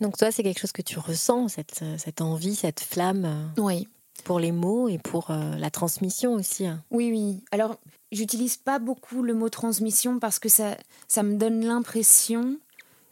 Donc 0.00 0.16
toi, 0.16 0.32
c'est 0.32 0.42
quelque 0.42 0.60
chose 0.60 0.72
que 0.72 0.82
tu 0.82 0.98
ressens, 0.98 1.48
cette, 1.48 1.80
euh, 1.82 1.96
cette 1.98 2.20
envie, 2.20 2.54
cette 2.54 2.80
flamme 2.80 3.24
euh, 3.24 3.62
oui. 3.62 3.88
pour 4.24 4.40
les 4.40 4.52
mots 4.52 4.88
et 4.88 4.98
pour 4.98 5.30
euh, 5.30 5.56
la 5.56 5.70
transmission 5.70 6.34
aussi. 6.34 6.66
Hein. 6.66 6.82
Oui, 6.90 7.10
oui. 7.10 7.44
Alors, 7.52 7.78
j'utilise 8.10 8.56
pas 8.56 8.78
beaucoup 8.78 9.22
le 9.22 9.34
mot 9.34 9.48
transmission 9.48 10.18
parce 10.18 10.38
que 10.38 10.48
ça, 10.48 10.76
ça 11.08 11.22
me 11.22 11.36
donne 11.36 11.64
l'impression 11.64 12.58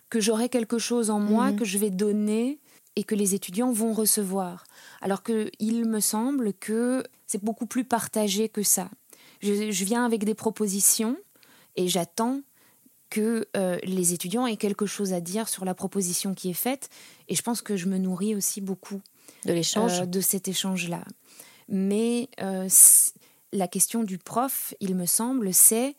que 0.08 0.20
j'aurai 0.20 0.48
quelque 0.48 0.78
chose 0.78 1.10
en 1.10 1.20
moi 1.20 1.52
mhm. 1.52 1.56
que 1.56 1.64
je 1.64 1.78
vais 1.78 1.90
donner 1.90 2.58
et 2.96 3.04
que 3.04 3.14
les 3.14 3.34
étudiants 3.34 3.72
vont 3.72 3.92
recevoir. 3.92 4.64
Alors 5.00 5.22
qu'il 5.22 5.86
me 5.86 6.00
semble 6.00 6.52
que 6.54 7.04
c'est 7.26 7.42
beaucoup 7.42 7.66
plus 7.66 7.84
partagé 7.84 8.48
que 8.48 8.64
ça. 8.64 8.90
Je, 9.40 9.70
je 9.70 9.84
viens 9.84 10.04
avec 10.04 10.24
des 10.24 10.34
propositions 10.34 11.16
et 11.76 11.86
j'attends 11.86 12.40
que 13.10 13.48
euh, 13.56 13.78
les 13.82 14.14
étudiants 14.14 14.46
aient 14.46 14.56
quelque 14.56 14.86
chose 14.86 15.12
à 15.12 15.20
dire 15.20 15.48
sur 15.48 15.64
la 15.64 15.74
proposition 15.74 16.32
qui 16.32 16.48
est 16.48 16.54
faite. 16.54 16.88
Et 17.28 17.34
je 17.34 17.42
pense 17.42 17.60
que 17.60 17.76
je 17.76 17.86
me 17.86 17.98
nourris 17.98 18.34
aussi 18.34 18.60
beaucoup 18.60 19.02
de 19.44 19.52
l'échange, 19.52 20.00
euh, 20.00 20.06
de 20.06 20.20
cet 20.20 20.48
échange-là. 20.48 21.04
Mais 21.68 22.28
euh, 22.40 22.68
la 23.52 23.68
question 23.68 24.04
du 24.04 24.16
prof, 24.16 24.74
il 24.80 24.94
me 24.94 25.06
semble, 25.06 25.52
c'est 25.52 25.96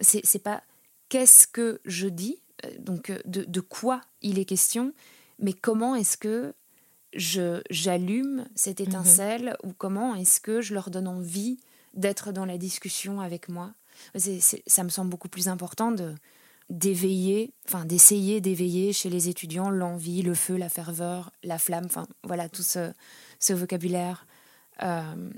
c'est 0.00 0.38
pas 0.38 0.62
qu'est-ce 1.08 1.48
que 1.48 1.80
je 1.84 2.06
dis, 2.06 2.38
donc 2.78 3.12
de, 3.24 3.42
de, 3.42 3.60
quoi 3.60 4.00
il 4.22 4.38
est 4.38 4.44
question, 4.44 4.92
mais 5.40 5.52
comment 5.52 5.96
est-ce 5.96 6.16
que 6.16 6.54
je 7.14 7.62
j'allume 7.68 8.46
cette 8.54 8.78
mhm. 8.78 8.86
étincelle 8.86 9.56
ou 9.64 9.72
comment 9.72 10.14
est-ce 10.14 10.40
que 10.40 10.60
je 10.60 10.72
leur 10.72 10.90
donne 10.90 11.08
envie 11.08 11.58
d'être 11.94 12.30
dans 12.30 12.44
la 12.44 12.58
discussion 12.58 13.20
avec 13.20 13.48
moi? 13.48 13.74
ça 14.14 14.84
me 14.84 14.88
semble 14.88 15.10
beaucoup 15.10 15.28
plus 15.28 15.48
important 15.48 15.90
de 15.90 16.14
d'éveiller, 16.70 17.52
enfin 17.66 17.84
d'essayer 17.84 18.40
d'éveiller 18.40 18.92
chez 18.92 19.08
les 19.08 19.28
étudiants 19.28 19.70
l'envie, 19.70 20.22
le 20.22 20.34
feu, 20.34 20.56
la 20.56 20.68
ferveur, 20.68 21.30
la 21.42 21.58
flamme, 21.58 21.86
enfin 21.86 22.06
voilà 22.24 22.48
tout 22.48 22.62
ce, 22.62 22.92
vocabulaire 23.52 24.26
euh, 24.82 25.30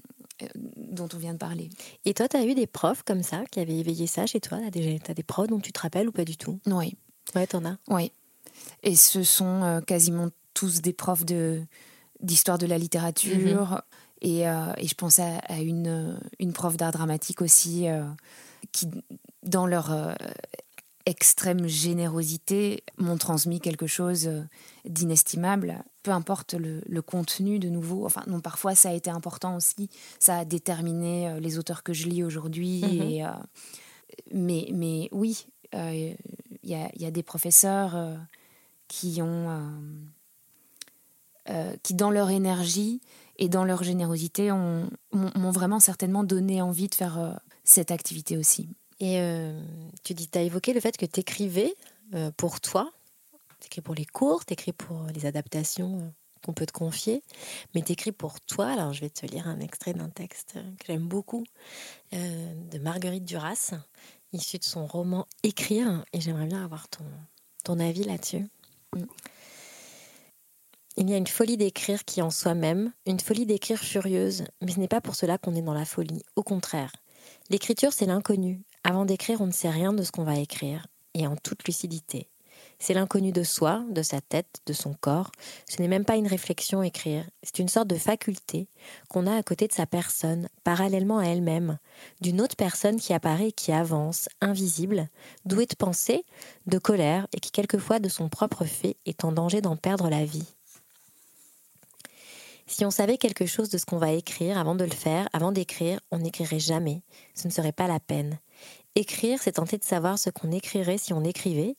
dont 0.57 1.09
on 1.15 1.19
vient 1.19 1.33
de 1.33 1.39
parler. 1.39 1.71
Et 2.05 2.15
toi, 2.15 2.29
tu 2.29 2.37
as 2.37 2.45
eu 2.45 2.55
des 2.55 2.67
profs 2.67 3.03
comme 3.05 3.23
ça 3.23 3.45
qui 3.51 3.61
avaient 3.61 3.79
éveillé 3.79 4.07
ça 4.07 4.27
chez 4.27 4.41
toi? 4.41 4.59
Tu 4.73 4.81
as, 5.09 5.15
des 5.15 5.23
profs 5.23 5.49
dont 5.49 5.61
tu 5.61 5.73
te 5.73 5.81
rappelles 5.81 6.09
ou 6.09 6.13
pas 6.13 6.25
du 6.25 6.37
tout? 6.37 6.59
Oui. 6.67 6.97
Ouais, 7.35 7.47
t'en 7.47 7.65
as 7.65 7.77
Oui. 7.89 8.11
Et 8.83 8.97
ce 8.97 9.23
sont 9.23 9.83
quasiment 9.87 10.31
tous 10.55 10.81
des 10.81 10.93
profs 10.93 11.25
de 11.25 11.63
d'histoire 12.21 12.59
de 12.59 12.67
la 12.67 12.77
littérature. 12.77 13.71
Mhm. 13.71 13.81
Et, 14.23 14.41
et, 14.41 14.87
je 14.89 14.95
pense 14.95 15.19
à, 15.21 15.39
à 15.39 15.61
une, 15.61 16.21
une 16.39 16.53
prof 16.53 16.77
d'art 16.77 16.93
dramatique 16.93 17.41
aussi, 17.41 17.87
qui, 18.73 18.89
dans 19.43 19.67
leur 19.67 19.91
extrême 21.11 21.67
générosité 21.67 22.85
m'ont 22.97 23.19
transmis 23.19 23.61
quelque 23.61 23.89
chose 23.89 24.29
euh, 24.29 24.43
d'inestimable. 24.85 25.83
Peu 26.05 26.13
importe 26.13 26.55
le, 26.55 27.03
contenu 27.03 27.59
de 27.59 27.69
nouveau. 27.69 28.07
Enfin, 28.07 28.23
non, 28.29 28.41
parfois 28.41 28.75
ça 28.77 28.91
a 28.91 28.93
été 28.93 29.11
important 29.11 29.57
aussi. 29.57 29.91
Ça 30.21 30.39
a 30.39 30.45
déterminé 30.45 31.29
euh, 31.29 31.41
les 31.41 31.59
auteurs 31.59 31.83
que 31.83 31.93
je 31.93 32.07
lis 32.07 32.23
aujourd'hui. 32.23 32.81
Mhm. 32.83 33.27
Euh, 33.27 33.33
mais, 34.33 34.69
mais 34.73 35.09
oui, 35.13 35.47
il 35.73 36.17
y, 36.65 36.75
a, 36.75 37.11
des 37.11 37.23
professeurs 37.23 38.19
qui 38.89 39.23
ont. 39.23 39.73
qui, 41.85 41.95
dans 41.95 42.11
leur 42.11 42.31
énergie 42.31 43.01
et 43.39 43.49
dans 43.49 43.65
leur 43.65 43.85
générosité, 43.85 44.51
m'ont 44.51 45.51
vraiment 45.53 45.79
certainement 45.79 46.25
donné 46.25 46.61
envie 46.61 46.89
de 46.89 46.95
faire 46.95 47.41
cette 47.63 47.93
activité 47.93 48.37
aussi. 48.37 48.69
Et 49.01 49.19
euh, 49.19 49.59
tu 50.05 50.15
dis, 50.15 50.29
tu 50.29 50.39
as 50.39 50.43
évoqué 50.43 50.73
le 50.73 50.81
fait 50.81 50.97
que 50.97 51.07
tu 51.07 51.21
écrivais 51.21 51.75
euh, 52.15 52.31
pour 52.37 52.61
toi, 52.61 52.93
tu 53.61 53.67
écris 53.67 53.81
pour 53.81 53.95
les 53.95 54.05
cours, 54.05 54.45
tu 54.45 54.53
écris 54.53 54.73
pour 54.73 55.07
les 55.15 55.27
adaptations 55.27 55.99
euh, 55.99 56.09
qu'on 56.45 56.53
peut 56.53 56.67
te 56.67 56.73
confier, 56.73 57.23
mais 57.75 57.83
tu 57.83 57.93
écris 57.93 58.13
pour 58.13 58.41
toi. 58.43 58.69
Alors 58.69 58.93
je 58.93 59.01
vais 59.01 59.11
te 59.11 59.25
lire 59.27 59.49
un 59.49 59.61
extrait 59.61 59.95
d'un 59.95 60.11
texte 60.11 60.55
que 60.79 60.87
j'aime 60.87 61.09
beaucoup 61.09 61.45
de 62.13 62.79
Marguerite 62.79 63.25
Duras, 63.25 63.73
issu 64.33 64.59
de 64.59 64.65
son 64.65 64.87
roman 64.87 65.27
Écrire, 65.43 66.05
et 66.13 66.21
j'aimerais 66.21 66.47
bien 66.47 66.65
avoir 66.65 66.89
ton, 66.89 67.05
ton 67.65 67.79
avis 67.79 68.05
là-dessus. 68.05 68.47
Mm. 68.97 69.05
Il 70.97 71.09
y 71.09 71.15
a 71.15 71.17
une 71.17 71.27
folie 71.27 71.57
d'écrire 71.57 72.05
qui 72.05 72.21
est 72.21 72.23
en 72.23 72.31
soi-même, 72.31 72.93
une 73.07 73.21
folie 73.21 73.47
d'écrire 73.47 73.79
furieuse, 73.79 74.45
mais 74.61 74.73
ce 74.73 74.81
n'est 74.81 74.89
pas 74.89 75.01
pour 75.01 75.15
cela 75.15 75.39
qu'on 75.39 75.55
est 75.55 75.63
dans 75.63 75.75
la 75.75 75.85
folie. 75.85 76.23
Au 76.37 76.43
contraire, 76.43 76.93
l'écriture 77.49 77.93
c'est 77.93 78.07
l'inconnu, 78.07 78.63
avant 78.85 79.05
d'écrire, 79.05 79.41
on 79.41 79.47
ne 79.47 79.53
sait 79.53 79.71
rien 79.71 79.93
de 79.93 80.03
ce 80.03 80.13
qu'on 80.13 80.25
va 80.25 80.39
écrire, 80.39 80.87
et 81.15 81.27
en 81.27 81.37
toute 81.37 81.65
lucidité. 81.65 82.29
C'est 82.79 82.95
l'inconnu 82.95 83.31
de 83.31 83.43
soi, 83.43 83.85
de 83.91 84.03
sa 84.03 84.23
tête, 84.23 84.61
de 84.65 84.73
son 84.73 84.95
corps. 84.95 85.31
Ce 85.69 85.81
n'est 85.83 85.89
même 85.89 86.07
pas 86.07 86.17
une 86.17 86.27
réflexion 86.27 86.83
écrire, 86.83 87.29
c'est 87.43 87.59
une 87.59 87.69
sorte 87.69 87.89
de 87.89 87.97
faculté 87.97 88.69
qu'on 89.11 89.27
a 89.27 89.37
à 89.37 89.43
côté 89.43 89.69
de 89.69 89.73
sa 89.75 89.85
personne, 89.85 90.49
parallèlement 90.65 91.19
à 91.19 91.27
elle-même, 91.27 91.79
d'une 92.23 92.41
autre 92.41 92.57
personne 92.57 92.99
qui 92.99 93.13
apparaît 93.13 93.53
qui 93.53 93.71
avance, 93.71 94.31
invisible, 94.41 95.09
douée 95.45 95.67
de 95.67 95.75
pensée, 95.75 96.25
de 96.67 96.79
colère, 96.79 97.27
et 97.35 97.41
qui 97.41 97.51
quelquefois 97.51 97.99
de 97.99 98.09
son 98.09 98.31
propre 98.31 98.65
fait 98.65 98.97
est 99.05 99.25
en 99.25 99.33
danger 99.33 99.61
d'en 99.61 99.77
perdre 99.77 100.09
la 100.09 100.25
vie. 100.25 100.47
Si 102.67 102.85
on 102.85 102.91
savait 102.91 103.19
quelque 103.19 103.47
chose 103.47 103.69
de 103.69 103.79
ce 103.79 103.85
qu'on 103.85 103.99
va 103.99 104.13
écrire 104.13 104.57
avant 104.57 104.77
de 104.77 104.85
le 104.85 104.93
faire, 104.93 105.29
avant 105.33 105.51
d'écrire, 105.51 105.99
on 106.13 106.19
n'écrirait 106.19 106.61
jamais. 106.61 107.03
Ce 107.35 107.49
ne 107.49 107.53
serait 107.53 107.73
pas 107.73 107.89
la 107.89 107.99
peine. 107.99 108.39
Écrire, 108.97 109.41
c'est 109.41 109.53
tenter 109.53 109.79
de 109.79 109.85
savoir 109.85 110.19
ce 110.19 110.31
qu'on 110.31 110.51
écrirait 110.51 110.99
si 110.99 111.13
on 111.13 111.25
écrivait. 111.25 111.77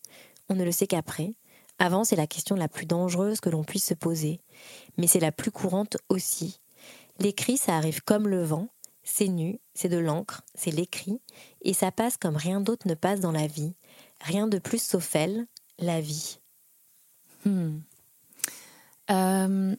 On 0.49 0.55
ne 0.55 0.63
le 0.63 0.71
sait 0.71 0.87
qu'après. 0.87 1.33
Avant, 1.79 2.03
c'est 2.03 2.15
la 2.15 2.27
question 2.27 2.55
la 2.55 2.67
plus 2.67 2.85
dangereuse 2.85 3.39
que 3.39 3.49
l'on 3.49 3.63
puisse 3.63 3.85
se 3.85 3.93
poser. 3.93 4.39
Mais 4.97 5.07
c'est 5.07 5.19
la 5.19 5.31
plus 5.31 5.51
courante 5.51 5.97
aussi. 6.09 6.59
L'écrit, 7.19 7.57
ça 7.57 7.75
arrive 7.75 8.01
comme 8.03 8.27
le 8.27 8.43
vent. 8.43 8.67
C'est 9.03 9.27
nu, 9.27 9.59
c'est 9.73 9.89
de 9.89 9.97
l'encre, 9.97 10.43
c'est 10.53 10.71
l'écrit. 10.71 11.19
Et 11.63 11.73
ça 11.73 11.91
passe 11.91 12.17
comme 12.17 12.35
rien 12.35 12.61
d'autre 12.61 12.87
ne 12.87 12.93
passe 12.93 13.19
dans 13.19 13.31
la 13.31 13.47
vie. 13.47 13.73
Rien 14.21 14.47
de 14.47 14.59
plus 14.59 14.81
sauf 14.81 15.15
elle, 15.15 15.47
la 15.79 15.99
vie. 16.01 16.39
Hmm. 17.45 17.79
Euh, 19.09 19.75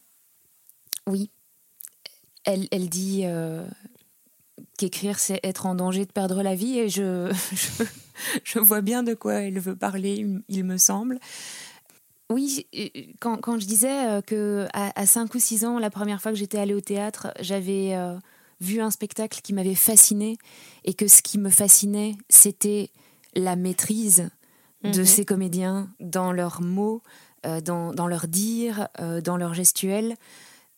oui. 1.06 1.30
Elle, 2.44 2.88
dit 2.88 3.22
euh, 3.24 3.64
qu'écrire, 4.82 5.18
c'est 5.18 5.40
être 5.44 5.66
en 5.66 5.74
danger 5.74 6.06
de 6.06 6.12
perdre 6.12 6.42
la 6.42 6.54
vie. 6.54 6.78
Et 6.78 6.88
je, 6.88 7.32
je, 8.44 8.58
vois 8.58 8.80
bien 8.80 9.02
de 9.02 9.14
quoi 9.14 9.34
elle 9.34 9.58
veut 9.58 9.76
parler, 9.76 10.26
il 10.48 10.64
me 10.64 10.76
semble. 10.76 11.18
Oui, 12.32 12.66
quand, 13.20 13.36
quand 13.38 13.58
je 13.58 13.66
disais 13.66 14.06
euh, 14.08 14.20
que 14.22 14.66
à, 14.72 15.06
5 15.06 15.34
ou 15.34 15.38
6 15.38 15.64
ans, 15.64 15.78
la 15.78 15.90
première 15.90 16.20
fois 16.22 16.32
que 16.32 16.38
j'étais 16.38 16.58
allée 16.58 16.74
au 16.74 16.80
théâtre, 16.80 17.28
j'avais 17.40 17.94
euh, 17.94 18.16
vu 18.60 18.80
un 18.80 18.90
spectacle 18.90 19.40
qui 19.42 19.52
m'avait 19.52 19.74
fasciné 19.74 20.38
et 20.84 20.94
que 20.94 21.08
ce 21.08 21.20
qui 21.20 21.38
me 21.38 21.50
fascinait, 21.50 22.16
c'était 22.28 22.90
la 23.34 23.54
maîtrise 23.54 24.30
de 24.82 25.00
mhm. 25.00 25.06
ces 25.06 25.24
comédiens 25.24 25.88
dans 26.00 26.32
leurs 26.32 26.62
mots, 26.62 27.02
euh, 27.44 27.60
dans, 27.60 27.92
dans 27.92 28.06
leurs 28.06 28.28
dires, 28.28 28.88
dans 29.22 29.36
leurs 29.36 29.54
gestuels. 29.54 30.16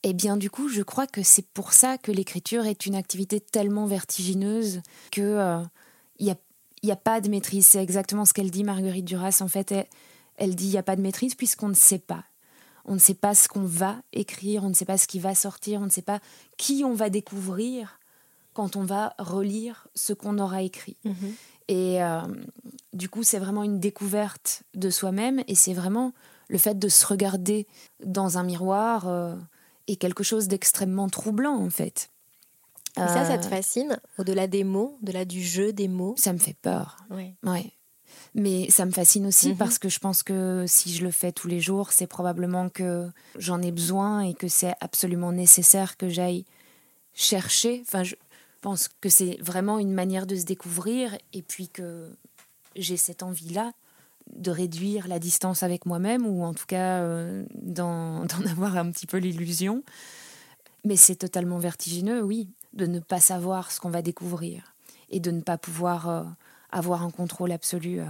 Et 0.05 0.11
eh 0.11 0.12
bien 0.12 0.37
du 0.37 0.51
coup, 0.51 0.69
je 0.69 0.83
crois 0.83 1.07
que 1.07 1.23
c'est 1.23 1.47
pour 1.49 1.73
ça 1.73 1.97
que 1.97 2.12
l'écriture 2.12 2.67
est 2.67 2.85
une 2.85 2.95
activité 2.95 3.40
tellement 3.40 3.87
vertigineuse 3.87 4.83
que 5.11 5.23
il 5.23 5.25
euh, 5.25 5.64
n'y 6.21 6.90
a, 6.90 6.93
a, 6.93 6.97
pas 6.97 7.23
de 7.23 7.31
maîtrise. 7.31 7.67
C'est 7.67 7.83
exactement 7.83 8.27
ce 8.27 8.35
qu'elle 8.35 8.51
dit, 8.51 8.64
Marguerite 8.64 9.07
Duras. 9.07 9.38
En 9.40 9.49
fait, 9.49 9.75
elle, 10.37 10.55
dit 10.55 10.67
il 10.67 10.73
n'y 10.73 10.77
a 10.77 10.83
pas 10.83 10.97
de 10.97 11.01
maîtrise 11.01 11.35
puisqu'on 11.35 11.71
ne 11.71 11.75
sait 11.75 11.99
pas. 11.99 12.23
On 12.85 12.93
ne 12.93 12.99
sait 12.99 13.14
pas 13.14 13.35
ce 13.35 13.49
qu'on 13.49 13.64
va 13.64 13.97
écrire, 14.12 14.62
on 14.64 14.69
ne 14.69 14.75
sait 14.75 14.85
pas 14.85 14.99
ce 14.99 15.07
qui 15.07 15.21
va 15.21 15.35
sortir, 15.35 15.81
on 15.81 15.87
ne 15.87 15.90
sait 15.90 16.03
pas 16.03 16.21
qui 16.59 16.85
on 16.85 16.93
va 16.93 17.09
découvrir 17.09 17.99
quand 18.53 18.77
on 18.77 18.85
va 18.85 19.14
relire 19.19 19.88
ce 19.95 20.12
qu'on 20.12 20.38
aura 20.38 20.61
écrit. 20.61 20.99
Mhm. 21.07 21.35
Et 21.69 22.03
euh, 22.03 22.21
du 22.93 23.09
coup, 23.09 23.23
c'est 23.23 23.38
vraiment 23.38 23.62
une 23.62 23.81
découverte 23.81 24.64
de 24.75 24.90
soi-même 24.90 25.43
et 25.49 25.55
c'est 25.55 25.73
vraiment 25.73 26.12
le 26.49 26.59
fait 26.59 26.79
de 26.79 26.88
se 26.88 27.07
regarder 27.07 27.67
dans 28.05 28.37
un 28.37 28.43
miroir. 28.43 29.09
Euh, 29.09 29.35
est 29.88 29.97
quelque 29.97 30.23
chose 30.23 30.49
d'extrêmement 30.49 31.09
troublant 31.09 31.57
en 31.57 31.70
fait. 31.70 32.11
Ça, 32.97 33.27
ça 33.27 33.38
te 33.38 33.47
euh, 33.47 33.51
fascine 33.51 33.99
Au-delà 34.18 34.47
des 34.47 34.62
mots, 34.62 34.97
au-delà 35.03 35.25
du 35.25 35.42
jeu 35.42 35.73
des 35.73 35.88
mots? 35.88 36.14
Ça 36.16 36.33
me 36.33 36.38
fait 36.38 36.55
peur. 36.55 36.99
Oui. 37.11 37.35
Ouais. 37.42 37.73
Mais 38.37 38.70
ça 38.70 38.85
me 38.85 38.92
fascine 38.92 39.27
aussi 39.27 39.51
mhm. 39.51 39.57
parce 39.57 39.79
que 39.79 39.88
je 39.88 39.99
pense 39.99 40.23
que 40.23 40.64
si 40.68 40.94
je 40.94 41.03
le 41.03 41.11
fais 41.11 41.33
tous 41.33 41.49
les 41.49 41.61
jours, 41.61 41.92
c'est 41.92 42.07
probablement 42.07 42.68
que 42.68 43.11
j'en 43.37 43.61
ai 43.62 43.73
besoin 43.73 44.20
et 44.20 44.35
que 44.35 44.47
c'est 44.49 44.75
absolument 44.81 45.33
nécessaire 45.33 45.97
que 45.97 46.09
j'aille 46.09 46.44
chercher. 47.14 47.83
Enfin, 47.83 48.05
je 48.05 48.14
pense 48.61 48.88
que 49.01 49.09
c'est 49.09 49.38
vraiment 49.40 49.79
une 49.79 49.92
manière 49.92 50.27
de 50.27 50.37
se 50.37 50.44
découvrir 50.44 51.16
et 51.33 51.42
puis 51.42 51.68
que 51.68 52.12
j'ai 52.77 52.97
cette 52.97 53.23
envie-là 53.23 53.73
de 54.33 54.51
réduire 54.51 55.09
la 55.09 55.19
distance 55.19 55.63
avec 55.63 55.87
moi-même 55.87 56.27
ou 56.27 56.45
en 56.45 56.55
tout 56.55 56.67
cas 56.67 57.01
euh, 57.03 57.45
d'en 57.55 58.27
avoir 58.51 58.77
un 58.77 58.91
petit 58.91 59.07
peu 59.07 59.19
l'illusion. 59.19 59.83
Mais 60.85 60.97
c'est 60.97 61.17
totalement 61.17 61.59
vertigineux, 61.59 62.23
oui, 62.23 62.49
de 62.75 62.87
ne 62.87 63.01
pas 63.01 63.21
savoir 63.21 63.73
ce 63.73 63.81
qu'on 63.81 63.91
va 63.91 64.03
découvrir 64.03 64.75
et 65.11 65.21
de 65.21 65.31
ne 65.31 65.41
pas 65.41 65.57
pouvoir 65.57 66.09
euh, 66.09 66.25
avoir 66.71 67.03
un 67.03 67.11
contrôle 67.11 67.53
absolu 67.53 68.01
euh, 68.01 68.07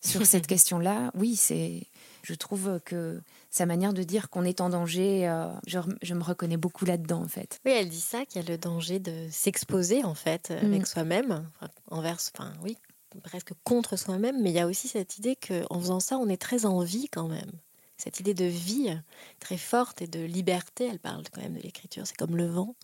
sur 0.00 0.24
cette 0.26 0.46
question-là. 0.46 1.10
Oui, 1.14 1.36
c'est. 1.36 1.86
Je 2.22 2.34
trouve 2.34 2.80
que 2.84 3.20
sa 3.50 3.66
manière 3.66 3.92
de 3.92 4.02
dire 4.02 4.30
qu'on 4.30 4.42
est 4.42 4.60
en 4.60 4.70
danger, 4.70 5.32
je, 5.68 5.78
je, 6.02 6.12
me 6.12 6.24
reconnais 6.24 6.56
beaucoup 6.56 6.84
là-dedans, 6.84 7.22
en 7.22 7.28
fait. 7.28 7.60
Oui, 7.64 7.70
elle 7.70 7.88
dit 7.88 8.00
ça, 8.00 8.26
qu'il 8.26 8.42
y 8.42 8.44
a 8.44 8.48
le 8.48 8.58
danger 8.58 8.98
de 8.98 9.28
s'exposer, 9.30 10.02
en 10.02 10.16
fait, 10.16 10.50
avec 10.50 10.82
mm. 10.82 10.86
soi-même, 10.86 11.48
envers, 11.88 12.18
enfin, 12.34 12.52
oui, 12.64 12.76
presque 13.22 13.52
contre 13.64 13.96
soi-même, 13.96 14.40
mais 14.42 14.50
il 14.50 14.56
y 14.56 14.60
a 14.60 14.66
aussi 14.66 14.88
cette 14.88 15.18
idée 15.18 15.36
qu'en 15.36 15.80
faisant 15.80 16.00
ça, 16.00 16.18
on 16.18 16.28
est 16.28 16.40
très 16.40 16.66
en 16.66 16.80
vie 16.80 17.08
quand 17.08 17.28
même. 17.28 17.50
Cette 17.96 18.20
idée 18.20 18.34
de 18.34 18.44
vie 18.44 18.94
très 19.40 19.56
forte 19.56 20.02
et 20.02 20.06
de 20.06 20.20
liberté, 20.20 20.86
elle 20.90 20.98
parle 20.98 21.24
quand 21.32 21.40
même 21.40 21.54
de 21.54 21.62
l'écriture, 21.62 22.06
c'est 22.06 22.16
comme 22.16 22.36
le 22.36 22.46
vent. 22.46 22.74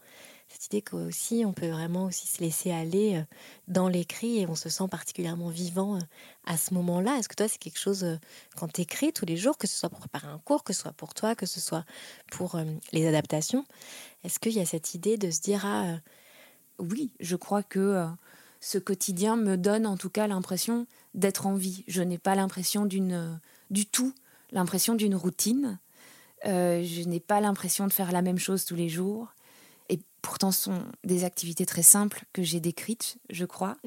Cette 0.48 0.66
idée 0.66 0.82
qu'aussi 0.82 1.44
on 1.46 1.54
peut 1.54 1.68
vraiment 1.68 2.04
aussi 2.04 2.26
se 2.26 2.40
laisser 2.42 2.70
aller 2.70 3.16
euh, 3.16 3.22
dans 3.68 3.88
l'écrit 3.88 4.40
et 4.40 4.46
on 4.46 4.54
se 4.54 4.68
sent 4.68 4.86
particulièrement 4.90 5.48
vivant 5.48 5.96
euh, 5.96 6.00
à 6.44 6.58
ce 6.58 6.74
moment-là. 6.74 7.16
Est-ce 7.16 7.28
que 7.28 7.34
toi, 7.34 7.48
c'est 7.48 7.58
quelque 7.58 7.78
chose, 7.78 8.04
euh, 8.04 8.18
quand 8.56 8.70
tu 8.70 8.82
écris 8.82 9.14
tous 9.14 9.24
les 9.24 9.38
jours, 9.38 9.56
que 9.56 9.66
ce 9.66 9.74
soit 9.74 9.88
pour 9.88 10.00
préparer 10.00 10.28
un 10.28 10.38
cours, 10.38 10.62
que 10.62 10.74
ce 10.74 10.82
soit 10.82 10.92
pour 10.92 11.14
toi, 11.14 11.34
que 11.34 11.46
ce 11.46 11.58
soit 11.58 11.86
pour 12.30 12.58
les 12.92 13.06
adaptations, 13.06 13.64
est-ce 14.24 14.38
qu'il 14.38 14.52
y 14.52 14.60
a 14.60 14.66
cette 14.66 14.94
idée 14.94 15.16
de 15.16 15.30
se 15.30 15.40
dire, 15.40 15.64
ah, 15.64 15.96
oui, 16.78 17.12
je 17.20 17.36
crois 17.36 17.62
que 17.62 18.06
ce 18.62 18.78
quotidien 18.78 19.36
me 19.36 19.56
donne 19.56 19.86
en 19.86 19.96
tout 19.96 20.08
cas 20.08 20.28
l'impression 20.28 20.86
d'être 21.14 21.46
en 21.46 21.56
vie. 21.56 21.84
Je 21.88 22.00
n'ai 22.00 22.16
pas 22.16 22.36
l'impression 22.36 22.86
d'une 22.86 23.40
du 23.70 23.86
tout 23.86 24.14
l'impression 24.52 24.94
d'une 24.94 25.16
routine. 25.16 25.80
Euh, 26.44 26.84
je 26.84 27.02
n'ai 27.02 27.20
pas 27.20 27.40
l'impression 27.40 27.86
de 27.86 27.92
faire 27.92 28.12
la 28.12 28.22
même 28.22 28.38
chose 28.38 28.64
tous 28.64 28.76
les 28.76 28.88
jours. 28.88 29.34
Et 29.88 30.00
pourtant, 30.20 30.52
ce 30.52 30.64
sont 30.64 30.84
des 31.02 31.24
activités 31.24 31.66
très 31.66 31.82
simples 31.82 32.24
que 32.32 32.42
j'ai 32.42 32.60
décrites, 32.60 33.18
je 33.30 33.44
crois. 33.44 33.76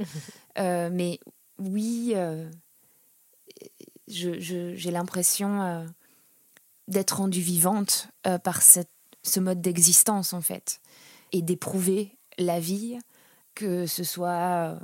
Euh, 0.57 0.89
mais 0.89 1.19
oui, 1.59 2.13
euh, 2.15 2.49
j'ai 4.07 4.89
l'impression 4.89 5.86
d'être 6.88 7.17
rendue 7.17 7.41
vivante 7.41 8.07
par 8.45 8.61
cette, 8.61 8.89
ce 9.21 9.41
mode 9.41 9.59
d'existence, 9.59 10.32
en 10.32 10.39
fait, 10.39 10.80
et 11.34 11.41
d'éprouver 11.41 12.15
la 12.38 12.61
vie 12.61 12.97
que 13.55 13.85
ce 13.85 14.03
soit 14.03 14.77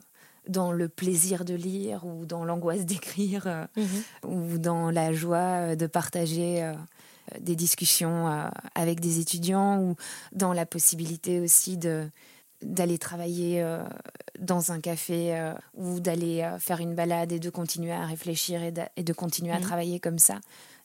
dans 0.47 0.71
le 0.71 0.89
plaisir 0.89 1.45
de 1.45 1.53
lire 1.53 2.05
ou 2.05 2.25
dans 2.25 2.43
l'angoisse 2.43 2.85
d'écrire 2.85 3.47
euh, 3.47 3.65
mhm. 3.77 4.31
ou 4.31 4.57
dans 4.57 4.89
la 4.89 5.13
joie 5.13 5.75
de 5.75 5.87
partager 5.87 6.63
euh, 6.63 6.73
des 7.39 7.55
discussions 7.55 8.49
avec 8.75 8.99
des 8.99 9.19
étudiants 9.19 9.79
ou 9.79 9.95
dans 10.33 10.53
la 10.53 10.65
possibilité 10.65 11.39
aussi 11.39 11.77
de 11.77 12.09
d'aller 12.61 12.97
travailler 12.99 13.65
dans 14.37 14.71
un 14.71 14.79
café 14.81 15.53
ou 15.73 15.99
d'aller 15.99 16.47
faire 16.59 16.79
une 16.79 16.93
balade 16.93 17.31
et 17.31 17.39
de 17.39 17.49
continuer 17.49 17.91
à 17.91 18.05
réfléchir 18.05 18.61
et 18.61 18.71
de, 18.71 19.13
continuer 19.13 19.51
à 19.51 19.57
mhm. 19.57 19.63
travailler 19.63 19.99
comme 19.99 20.19
ça. 20.19 20.41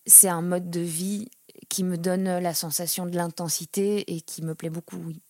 C'est 0.07 0.29
un 0.29 0.41
mode 0.41 0.71
de 0.71 0.81
vie 0.81 1.29
qui 1.69 1.85
me 1.85 1.99
donne 1.99 2.39
la 2.39 2.55
sensation 2.55 3.07
de 3.07 3.17
l'intensité 3.17 4.15
et 4.15 4.21
qui 4.21 4.43
me 4.43 4.55
plaît 4.55 4.71
beaucoup, 4.71 4.99
oui. 5.05 5.21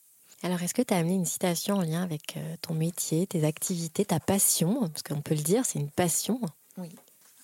Alors, 0.43 0.63
est-ce 0.63 0.75
que 0.75 0.83
tu 0.83 0.93
as 0.93 0.99
amené 0.99 1.15
une 1.15 1.25
citation 1.25 1.77
en 1.77 1.81
lien 1.81 2.03
avec 2.03 2.37
euh, 2.37 2.57
ton 2.61 2.75
métier, 2.75 3.27
tes 3.27 3.45
activités, 3.45 4.05
ta 4.05 4.21
passion? 4.21 4.89
Parce 4.89 5.03
qu'on 5.03 5.23
peut 5.23 5.35
le 5.35 5.43
dire, 5.43 5.65
c'est 5.65 5.79
une 5.79 5.91
passion. 5.91 6.41
Oui. 6.77 6.91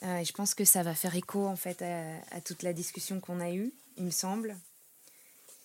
Euh, 0.03 0.23
je 0.23 0.33
pense 0.33 0.55
que 0.55 0.65
ça 0.65 0.83
va 0.83 0.95
faire 0.95 1.15
écho 1.15 1.47
en 1.47 1.57
fait 1.57 1.83
à, 1.83 2.41
toute 2.41 2.63
la 2.63 2.73
discussion 2.73 3.21
qu'on 3.21 3.41
a 3.41 3.53
eue, 3.53 3.73
il 3.97 4.05
me 4.05 4.11
semble. 4.11 4.57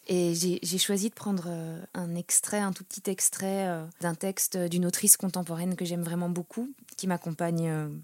Et 0.10 0.36
j'ai 0.36 0.78
choisi 0.78 1.10
de 1.10 1.16
prendre 1.16 1.46
euh, 1.48 1.82
un 1.94 2.16
extrait, 2.16 2.60
un 2.60 2.72
tout 2.72 2.86
petit 2.86 3.10
extrait 3.10 3.68
d'un 4.00 4.16
texte 4.16 4.56
d'une 4.56 4.86
autrice 4.86 5.18
contemporaine 5.18 5.76
que 5.76 5.84
j'aime 5.84 6.04
vraiment 6.04 6.30
beaucoup, 6.30 6.72
qui 6.96 7.08
m'accompagne 7.08 8.02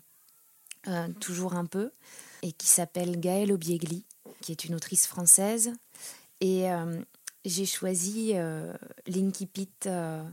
toujours 1.21 1.53
un 1.53 1.65
peu, 1.65 1.91
et 2.41 2.51
qui 2.51 2.67
s'appelle 2.67 3.21
Gaëlle 3.21 3.53
Obiegli, 3.53 4.03
qui 4.41 4.51
est 4.51 4.65
une 4.65 4.75
autrice 4.75 5.07
française. 5.07 5.71
Et 6.41 6.65
j'ai 7.45 7.65
choisi 7.65 8.31
euh, 8.33 8.73
l'incipit 9.07 9.69
euh, 9.85 10.23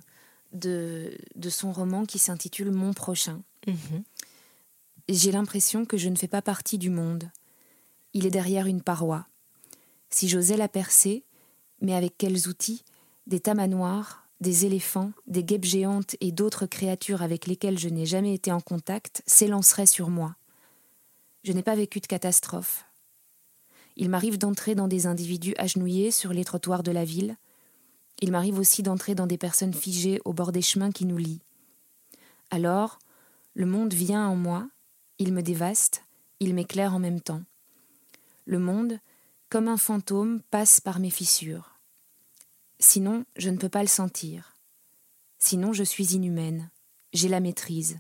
de, 0.53 1.17
de, 1.35 1.51
son 1.51 1.73
roman 1.73 2.05
qui 2.05 2.19
s'intitule 2.19 2.71
Mon 2.71 2.93
prochain. 2.93 3.43
Mhm. 3.67 4.03
J'ai 5.09 5.33
l'impression 5.33 5.85
que 5.85 5.97
je 5.97 6.09
ne 6.09 6.17
fais 6.17 6.29
pas 6.29 6.43
partie 6.43 6.79
du 6.79 6.91
monde. 6.91 7.31
Il 8.15 8.27
est 8.27 8.31
derrière 8.31 8.67
une 8.67 8.83
paroi. 8.83 9.27
Si 10.09 10.29
j'osais 10.29 10.57
la 10.57 10.69
percer, 10.69 11.25
mais 11.81 11.95
avec 11.95 12.17
quels 12.17 12.49
outils? 12.49 12.85
Des 13.27 13.41
tamanoirs, 13.41 14.27
des 14.41 14.67
éléphants, 14.67 15.13
des 15.27 15.45
guêpes 15.45 15.65
géantes 15.65 16.17
et 16.21 16.33
d'autres 16.33 16.67
créatures 16.67 17.23
avec 17.23 17.47
lesquelles 17.47 17.79
je 17.79 17.89
n'ai 17.89 18.07
jamais 18.07 18.35
été 18.35 18.51
en 18.53 18.61
contact 18.61 19.23
s'élanceraient 19.27 19.87
sur 19.87 20.11
moi. 20.11 20.37
Je 21.45 21.53
n'ai 21.53 21.63
pas 21.63 21.75
vécu 21.75 22.01
de 22.01 22.07
catastrophe. 22.07 22.85
Il 24.01 24.09
m'arrive 24.09 24.39
d'entrer 24.39 24.75
dans 24.75 24.89
des 24.89 25.07
individus 25.07 25.53
agenouillés 25.59 26.11
sur 26.11 26.33
les 26.33 26.43
trottoirs 26.43 26.83
de 26.83 26.91
la 26.91 27.05
ville. 27.05 27.37
Il 28.23 28.33
m'arrive 28.33 28.59
aussi 28.59 28.83
d'entrer 28.83 29.15
dans 29.15 29.27
des 29.27 29.37
personnes 29.37 29.75
figées 29.75 30.23
au 30.25 30.33
bord 30.33 30.53
des 30.53 30.63
chemins 30.63 30.91
qui 30.91 31.05
nous 31.05 31.19
lient. 31.19 31.43
Alors, 32.51 32.99
le 33.53 33.67
monde 33.67 33.93
vient 33.93 34.27
en 34.27 34.37
moi, 34.37 34.67
il 35.19 35.35
me 35.35 35.43
dévaste, 35.43 36.07
il 36.41 36.55
m'éclaire 36.55 36.95
en 36.95 36.99
même 36.99 37.21
temps. 37.21 37.43
Le 38.47 38.59
monde, 38.59 38.99
comme 39.51 39.69
un 39.69 39.77
fantôme, 39.77 40.41
passe 40.51 40.81
par 40.81 40.99
mes 40.99 41.11
fissures. 41.11 41.79
Sinon, 42.79 43.27
je 43.37 43.51
ne 43.51 43.59
peux 43.59 43.69
pas 43.69 43.83
le 43.83 43.87
sentir. 43.87 44.57
Sinon, 45.39 45.75
je 45.75 45.85
suis 45.85 46.15
inhumaine. 46.15 46.71
J'ai 47.13 47.29
la 47.29 47.41
maîtrise. 47.41 47.99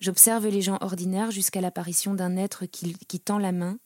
J'observe 0.00 0.48
les 0.48 0.62
gens 0.62 0.78
ordinaires 0.80 1.30
jusqu'à 1.30 1.60
l'apparition 1.60 2.12
d'un 2.12 2.36
être 2.36 2.66
qui, 2.66 3.20
tend 3.20 3.38
la 3.38 3.52
main 3.52 3.78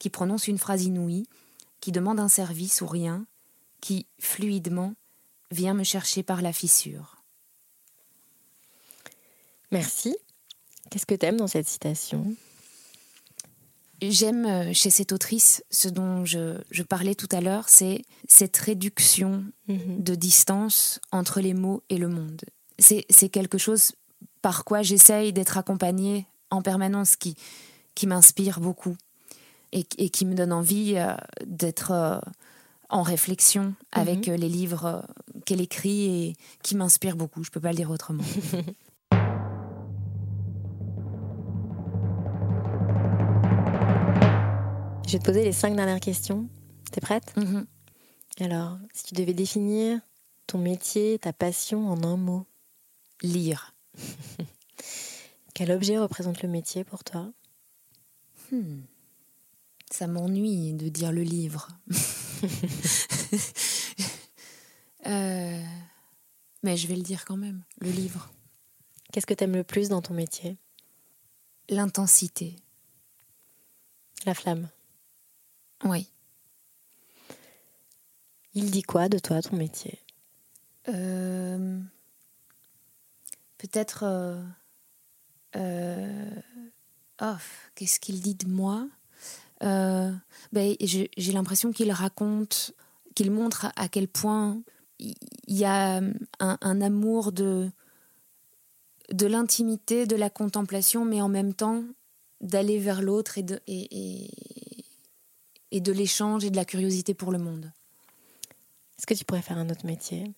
qui 0.00 0.10
prononce 0.10 0.48
une 0.48 0.58
phrase 0.58 0.84
inouïe, 0.84 1.28
qui 1.80 1.92
demande 1.92 2.18
un 2.18 2.28
service 2.28 2.80
ou 2.80 2.86
rien, 2.86 3.26
qui, 3.80 4.06
fluidement, 4.18 4.94
vient 5.52 5.74
me 5.74 5.84
chercher 5.84 6.24
par 6.24 6.42
la 6.42 6.52
fissure. 6.52 7.22
Merci. 9.70 10.16
Qu'est-ce 10.90 11.06
que 11.06 11.14
tu 11.14 11.26
aimes 11.26 11.36
dans 11.36 11.46
cette 11.46 11.68
citation? 11.68 12.34
J'aime 14.02 14.46
euh, 14.46 14.72
chez 14.72 14.88
cette 14.88 15.12
autrice 15.12 15.62
ce 15.70 15.88
dont 15.88 16.24
je, 16.24 16.82
parlais 16.82 17.14
tout 17.14 17.28
à 17.30 17.42
l'heure, 17.42 17.68
c'est 17.68 18.02
cette 18.26 18.56
réduction 18.56 19.44
mhm. 19.68 20.02
de 20.02 20.14
distance 20.14 20.98
entre 21.12 21.40
les 21.40 21.52
mots 21.52 21.82
et 21.90 21.98
le 21.98 22.08
monde. 22.08 22.40
C'est 22.78 23.28
quelque 23.28 23.58
chose 23.58 23.92
par 24.40 24.64
quoi 24.64 24.80
j'essaye 24.80 25.34
d'être 25.34 25.58
accompagnée 25.58 26.26
en 26.48 26.62
permanence, 26.62 27.16
qui, 27.16 27.36
qui 27.94 28.06
m'inspire 28.06 28.58
beaucoup 28.58 28.96
et, 29.72 29.84
qui 29.84 30.26
me 30.26 30.34
donne 30.34 30.52
envie 30.52 30.94
euh, 30.96 31.14
d'être 31.46 31.92
euh, 31.92 32.18
en 32.88 33.02
réflexion 33.02 33.74
avec 33.92 34.26
mhm. 34.26 34.34
euh, 34.34 34.36
les 34.36 34.48
livres 34.48 35.06
qu'elle 35.46 35.60
écrit 35.60 36.04
et 36.06 36.36
qui 36.62 36.76
m'inspirent 36.76 37.16
beaucoup. 37.16 37.42
Je 37.44 37.50
ne 37.50 37.52
peux 37.52 37.60
pas 37.60 37.70
le 37.70 37.76
dire 37.76 37.90
autrement. 37.90 38.24
Je 45.06 45.16
vais 45.16 45.18
te 45.18 45.24
poser 45.24 45.42
les 45.42 45.52
cinq 45.52 45.74
dernières 45.74 45.98
questions. 45.98 46.48
T'es 46.92 47.00
prête? 47.00 47.34
Mhm. 47.36 47.66
Alors, 48.38 48.78
si 48.92 49.02
tu 49.04 49.14
devais 49.14 49.34
définir 49.34 49.98
ton 50.46 50.58
métier, 50.58 51.18
ta 51.18 51.32
passion 51.32 51.88
en 51.90 52.04
un 52.04 52.16
mot? 52.16 52.46
Lire. 53.22 53.74
Quel 55.54 55.72
objet 55.72 55.98
représente 55.98 56.42
le 56.42 56.48
métier 56.48 56.84
pour 56.84 57.02
toi? 57.02 57.32
Hmm. 58.52 58.82
Ça 59.90 60.06
m'ennuie 60.06 60.72
de 60.72 60.88
dire 60.88 61.12
le 61.12 61.22
livre. 61.22 61.68
Euh, 65.06 65.64
mais 66.62 66.76
je 66.76 66.86
vais 66.86 66.94
le 66.94 67.02
dire 67.02 67.24
quand 67.24 67.38
même, 67.38 67.64
le 67.80 67.90
livre. 67.90 68.30
Qu'est-ce 69.10 69.26
que 69.26 69.32
tu 69.32 69.44
aimes 69.44 69.56
le 69.56 69.64
plus 69.64 69.88
dans 69.88 70.02
ton 70.02 70.12
métier? 70.12 70.58
L'intensité. 71.70 72.54
La 74.26 74.34
flamme. 74.34 74.68
Oui. 75.84 76.06
Il 78.52 78.70
dit 78.70 78.82
quoi 78.82 79.08
de 79.08 79.18
toi, 79.18 79.40
ton 79.40 79.56
métier? 79.56 79.98
Euh, 80.88 81.80
Peut-être... 83.60 84.04
Euh, 85.56 86.30
oh, 87.20 87.36
qu'est-ce 87.74 88.00
qu'il 88.00 88.20
dit 88.22 88.34
de 88.34 88.48
moi? 88.48 88.88
Euh, 89.62 90.12
ben, 90.52 90.74
j'ai 90.80 91.32
l'impression 91.32 91.72
qu'il 91.72 91.90
raconte, 91.92 92.72
qu'il 93.14 93.30
montre 93.30 93.66
à, 93.76 93.88
quel 93.88 94.08
point 94.08 94.60
il 94.98 95.14
y 95.48 95.64
a 95.64 96.00
un, 96.38 96.80
amour 96.80 97.32
de, 97.32 97.70
de 99.12 99.26
l'intimité, 99.26 100.06
de 100.06 100.16
la 100.16 100.30
contemplation, 100.30 101.04
mais 101.04 101.20
en 101.20 101.28
même 101.28 101.54
temps 101.54 101.84
d'aller 102.40 102.78
vers 102.78 103.02
l'autre 103.02 103.38
et 103.38 103.42
de, 103.42 103.60
et, 103.66 104.30
et, 105.70 105.80
de 105.80 105.92
l'échange 105.92 106.44
et 106.44 106.50
de 106.50 106.56
la 106.56 106.64
curiosité 106.64 107.12
pour 107.12 107.32
le 107.32 107.38
monde. 107.38 107.70
Est-ce 108.98 109.06
que 109.06 109.14
tu 109.14 109.24
pourrais 109.24 109.42
faire 109.42 109.58
un 109.58 109.68
autre 109.68 109.86
métier? 109.86 110.32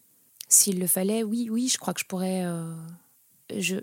S'il 0.49 0.79
le 0.79 0.87
fallait, 0.87 1.23
oui, 1.23 1.49
oui, 1.51 1.69
je 1.69 1.79
crois 1.79 1.95
que 1.95 2.01
je 2.01 2.07
pourrais. 2.07 2.45
Euh, 2.45 2.75
je, 3.57 3.77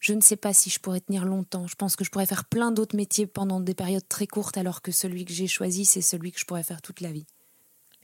je 0.00 0.14
ne 0.14 0.20
sais 0.20 0.36
pas 0.36 0.54
si 0.54 0.70
je 0.70 0.80
pourrais 0.80 1.00
tenir 1.00 1.24
longtemps. 1.24 1.66
Je 1.66 1.74
pense 1.76 1.94
que 1.94 2.04
je 2.04 2.10
pourrais 2.10 2.26
faire 2.26 2.46
plein 2.46 2.72
d'autres 2.72 2.96
métiers 2.96 3.26
pendant 3.26 3.60
des 3.60 3.74
périodes 3.74 4.08
très 4.08 4.26
courtes, 4.26 4.56
alors 4.56 4.80
que 4.80 4.92
celui 4.92 5.26
que 5.26 5.32
j'ai 5.32 5.46
choisi, 5.46 5.84
c'est 5.84 6.00
celui 6.00 6.32
que 6.32 6.40
je 6.40 6.46
pourrais 6.46 6.62
faire 6.62 6.80
toute 6.80 7.00
la 7.00 7.12
vie. 7.12 7.26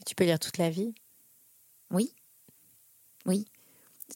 tu 0.04 0.14
peux 0.14 0.24
lire 0.24 0.38
toute 0.38 0.58
la 0.58 0.68
vie? 0.68 0.94
Oui. 1.90 2.14
Oui. 3.24 3.46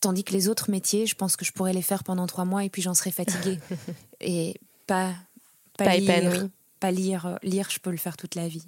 Tandis 0.00 0.24
que 0.24 0.32
les 0.32 0.48
autres 0.48 0.70
métiers, 0.70 1.06
je 1.06 1.14
pense 1.14 1.36
que 1.36 1.44
je 1.44 1.52
pourrais 1.52 1.72
les 1.72 1.82
faire 1.82 2.04
pendant 2.04 2.26
trois 2.26 2.44
mois 2.44 2.64
et 2.64 2.70
puis 2.70 2.82
j'en 2.82 2.94
serais 2.94 3.10
fatiguée. 3.10 3.58
et 4.20 4.54
pas, 4.86 5.14
pas, 5.76 5.96
lire. 5.96 6.48
Pas 6.78 6.90
lire. 6.90 7.38
Lire, 7.42 7.68
je 7.70 7.78
peux 7.78 7.90
le 7.90 7.96
faire 7.96 8.16
toute 8.16 8.34
la 8.34 8.46
vie. 8.46 8.66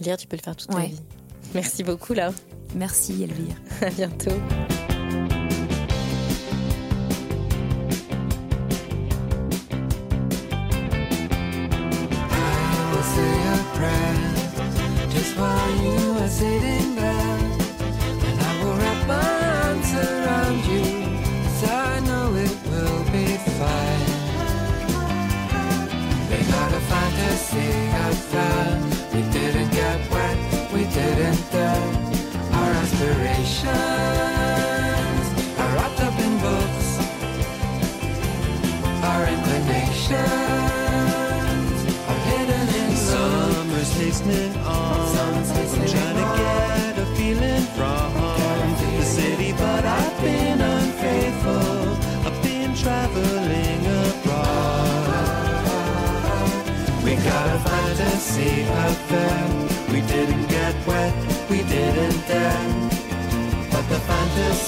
Lire, 0.00 0.18
tu 0.18 0.26
peux 0.26 0.36
le 0.36 0.42
faire 0.42 0.56
toute 0.56 0.72
la 0.74 0.86
vie. 0.86 1.00
Merci 1.54 1.82
beaucoup, 1.82 2.12
là. 2.12 2.32
Merci, 2.74 3.22
Elvire. 3.22 3.56
À 3.80 3.90
bientôt. 3.90 4.32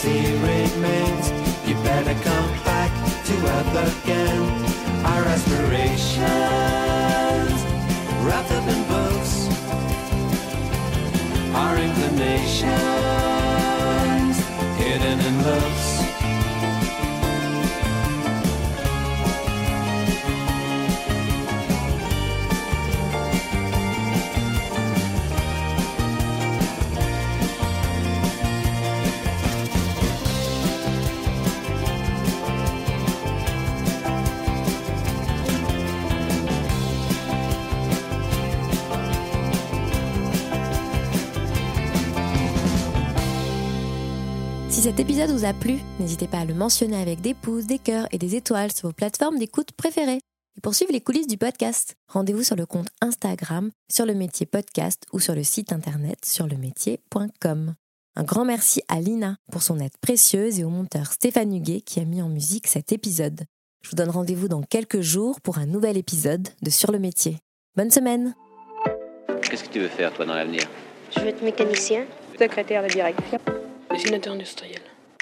Remains. 0.04 1.30
You 1.66 1.74
better 1.82 2.14
come 2.22 2.50
back 2.64 2.90
to 3.24 3.34
earth 3.54 4.04
again. 4.04 4.42
Our 5.04 5.24
aspirations, 5.24 6.26
rather 8.24 8.60
than 8.66 8.80
books. 8.88 9.48
Our 11.54 11.76
inclinations, 11.78 13.15
cet 44.96 45.10
épisode 45.10 45.28
vous 45.28 45.44
a 45.44 45.52
plu, 45.52 45.74
n'hésitez 46.00 46.26
pas 46.26 46.38
à 46.38 46.46
le 46.46 46.54
mentionner 46.54 46.96
avec 46.96 47.20
des 47.20 47.34
pouces, 47.34 47.66
des 47.66 47.78
cœurs 47.78 48.06
et 48.12 48.18
des 48.18 48.34
étoiles 48.34 48.72
sur 48.72 48.88
vos 48.88 48.94
plateformes 48.94 49.38
d'écoute 49.38 49.72
préférées. 49.72 50.22
Et 50.56 50.60
pour 50.62 50.74
suivre 50.74 50.90
les 50.90 51.02
coulisses 51.02 51.26
du 51.26 51.36
podcast, 51.36 51.96
rendez-vous 52.08 52.42
sur 52.42 52.56
le 52.56 52.64
compte 52.64 52.88
Instagram 53.02 53.70
sur 53.92 54.06
le 54.06 54.14
métier 54.14 54.46
podcast 54.46 55.02
ou 55.12 55.20
sur 55.20 55.34
le 55.34 55.42
site 55.42 55.70
internet 55.70 56.24
sur 56.24 56.46
lemétier.com. 56.46 57.74
Un 58.16 58.22
grand 58.22 58.46
merci 58.46 58.80
à 58.88 58.98
Lina 58.98 59.36
pour 59.52 59.62
son 59.62 59.80
aide 59.80 59.98
précieuse 60.00 60.60
et 60.60 60.64
au 60.64 60.70
monteur 60.70 61.12
Stéphane 61.12 61.54
Huguet 61.54 61.82
qui 61.82 62.00
a 62.00 62.06
mis 62.06 62.22
en 62.22 62.30
musique 62.30 62.66
cet 62.66 62.90
épisode. 62.90 63.42
Je 63.82 63.90
vous 63.90 63.96
donne 63.96 64.08
rendez-vous 64.08 64.48
dans 64.48 64.62
quelques 64.62 65.02
jours 65.02 65.42
pour 65.42 65.58
un 65.58 65.66
nouvel 65.66 65.98
épisode 65.98 66.48
de 66.62 66.70
Sur 66.70 66.90
le 66.90 66.98
métier. 66.98 67.36
Bonne 67.76 67.90
semaine 67.90 68.34
Qu'est-ce 69.42 69.64
que 69.64 69.72
tu 69.74 69.80
veux 69.80 69.88
faire, 69.88 70.14
toi, 70.14 70.24
dans 70.24 70.34
l'avenir? 70.34 70.62
Je 71.14 71.20
veux 71.20 71.26
être 71.26 71.42
mécanicien. 71.42 72.06
Secrétaire 72.40 72.82
de 72.82 72.88
direction. 72.88 73.38
Dessinateur 73.90 74.32
industriel. 74.32 74.85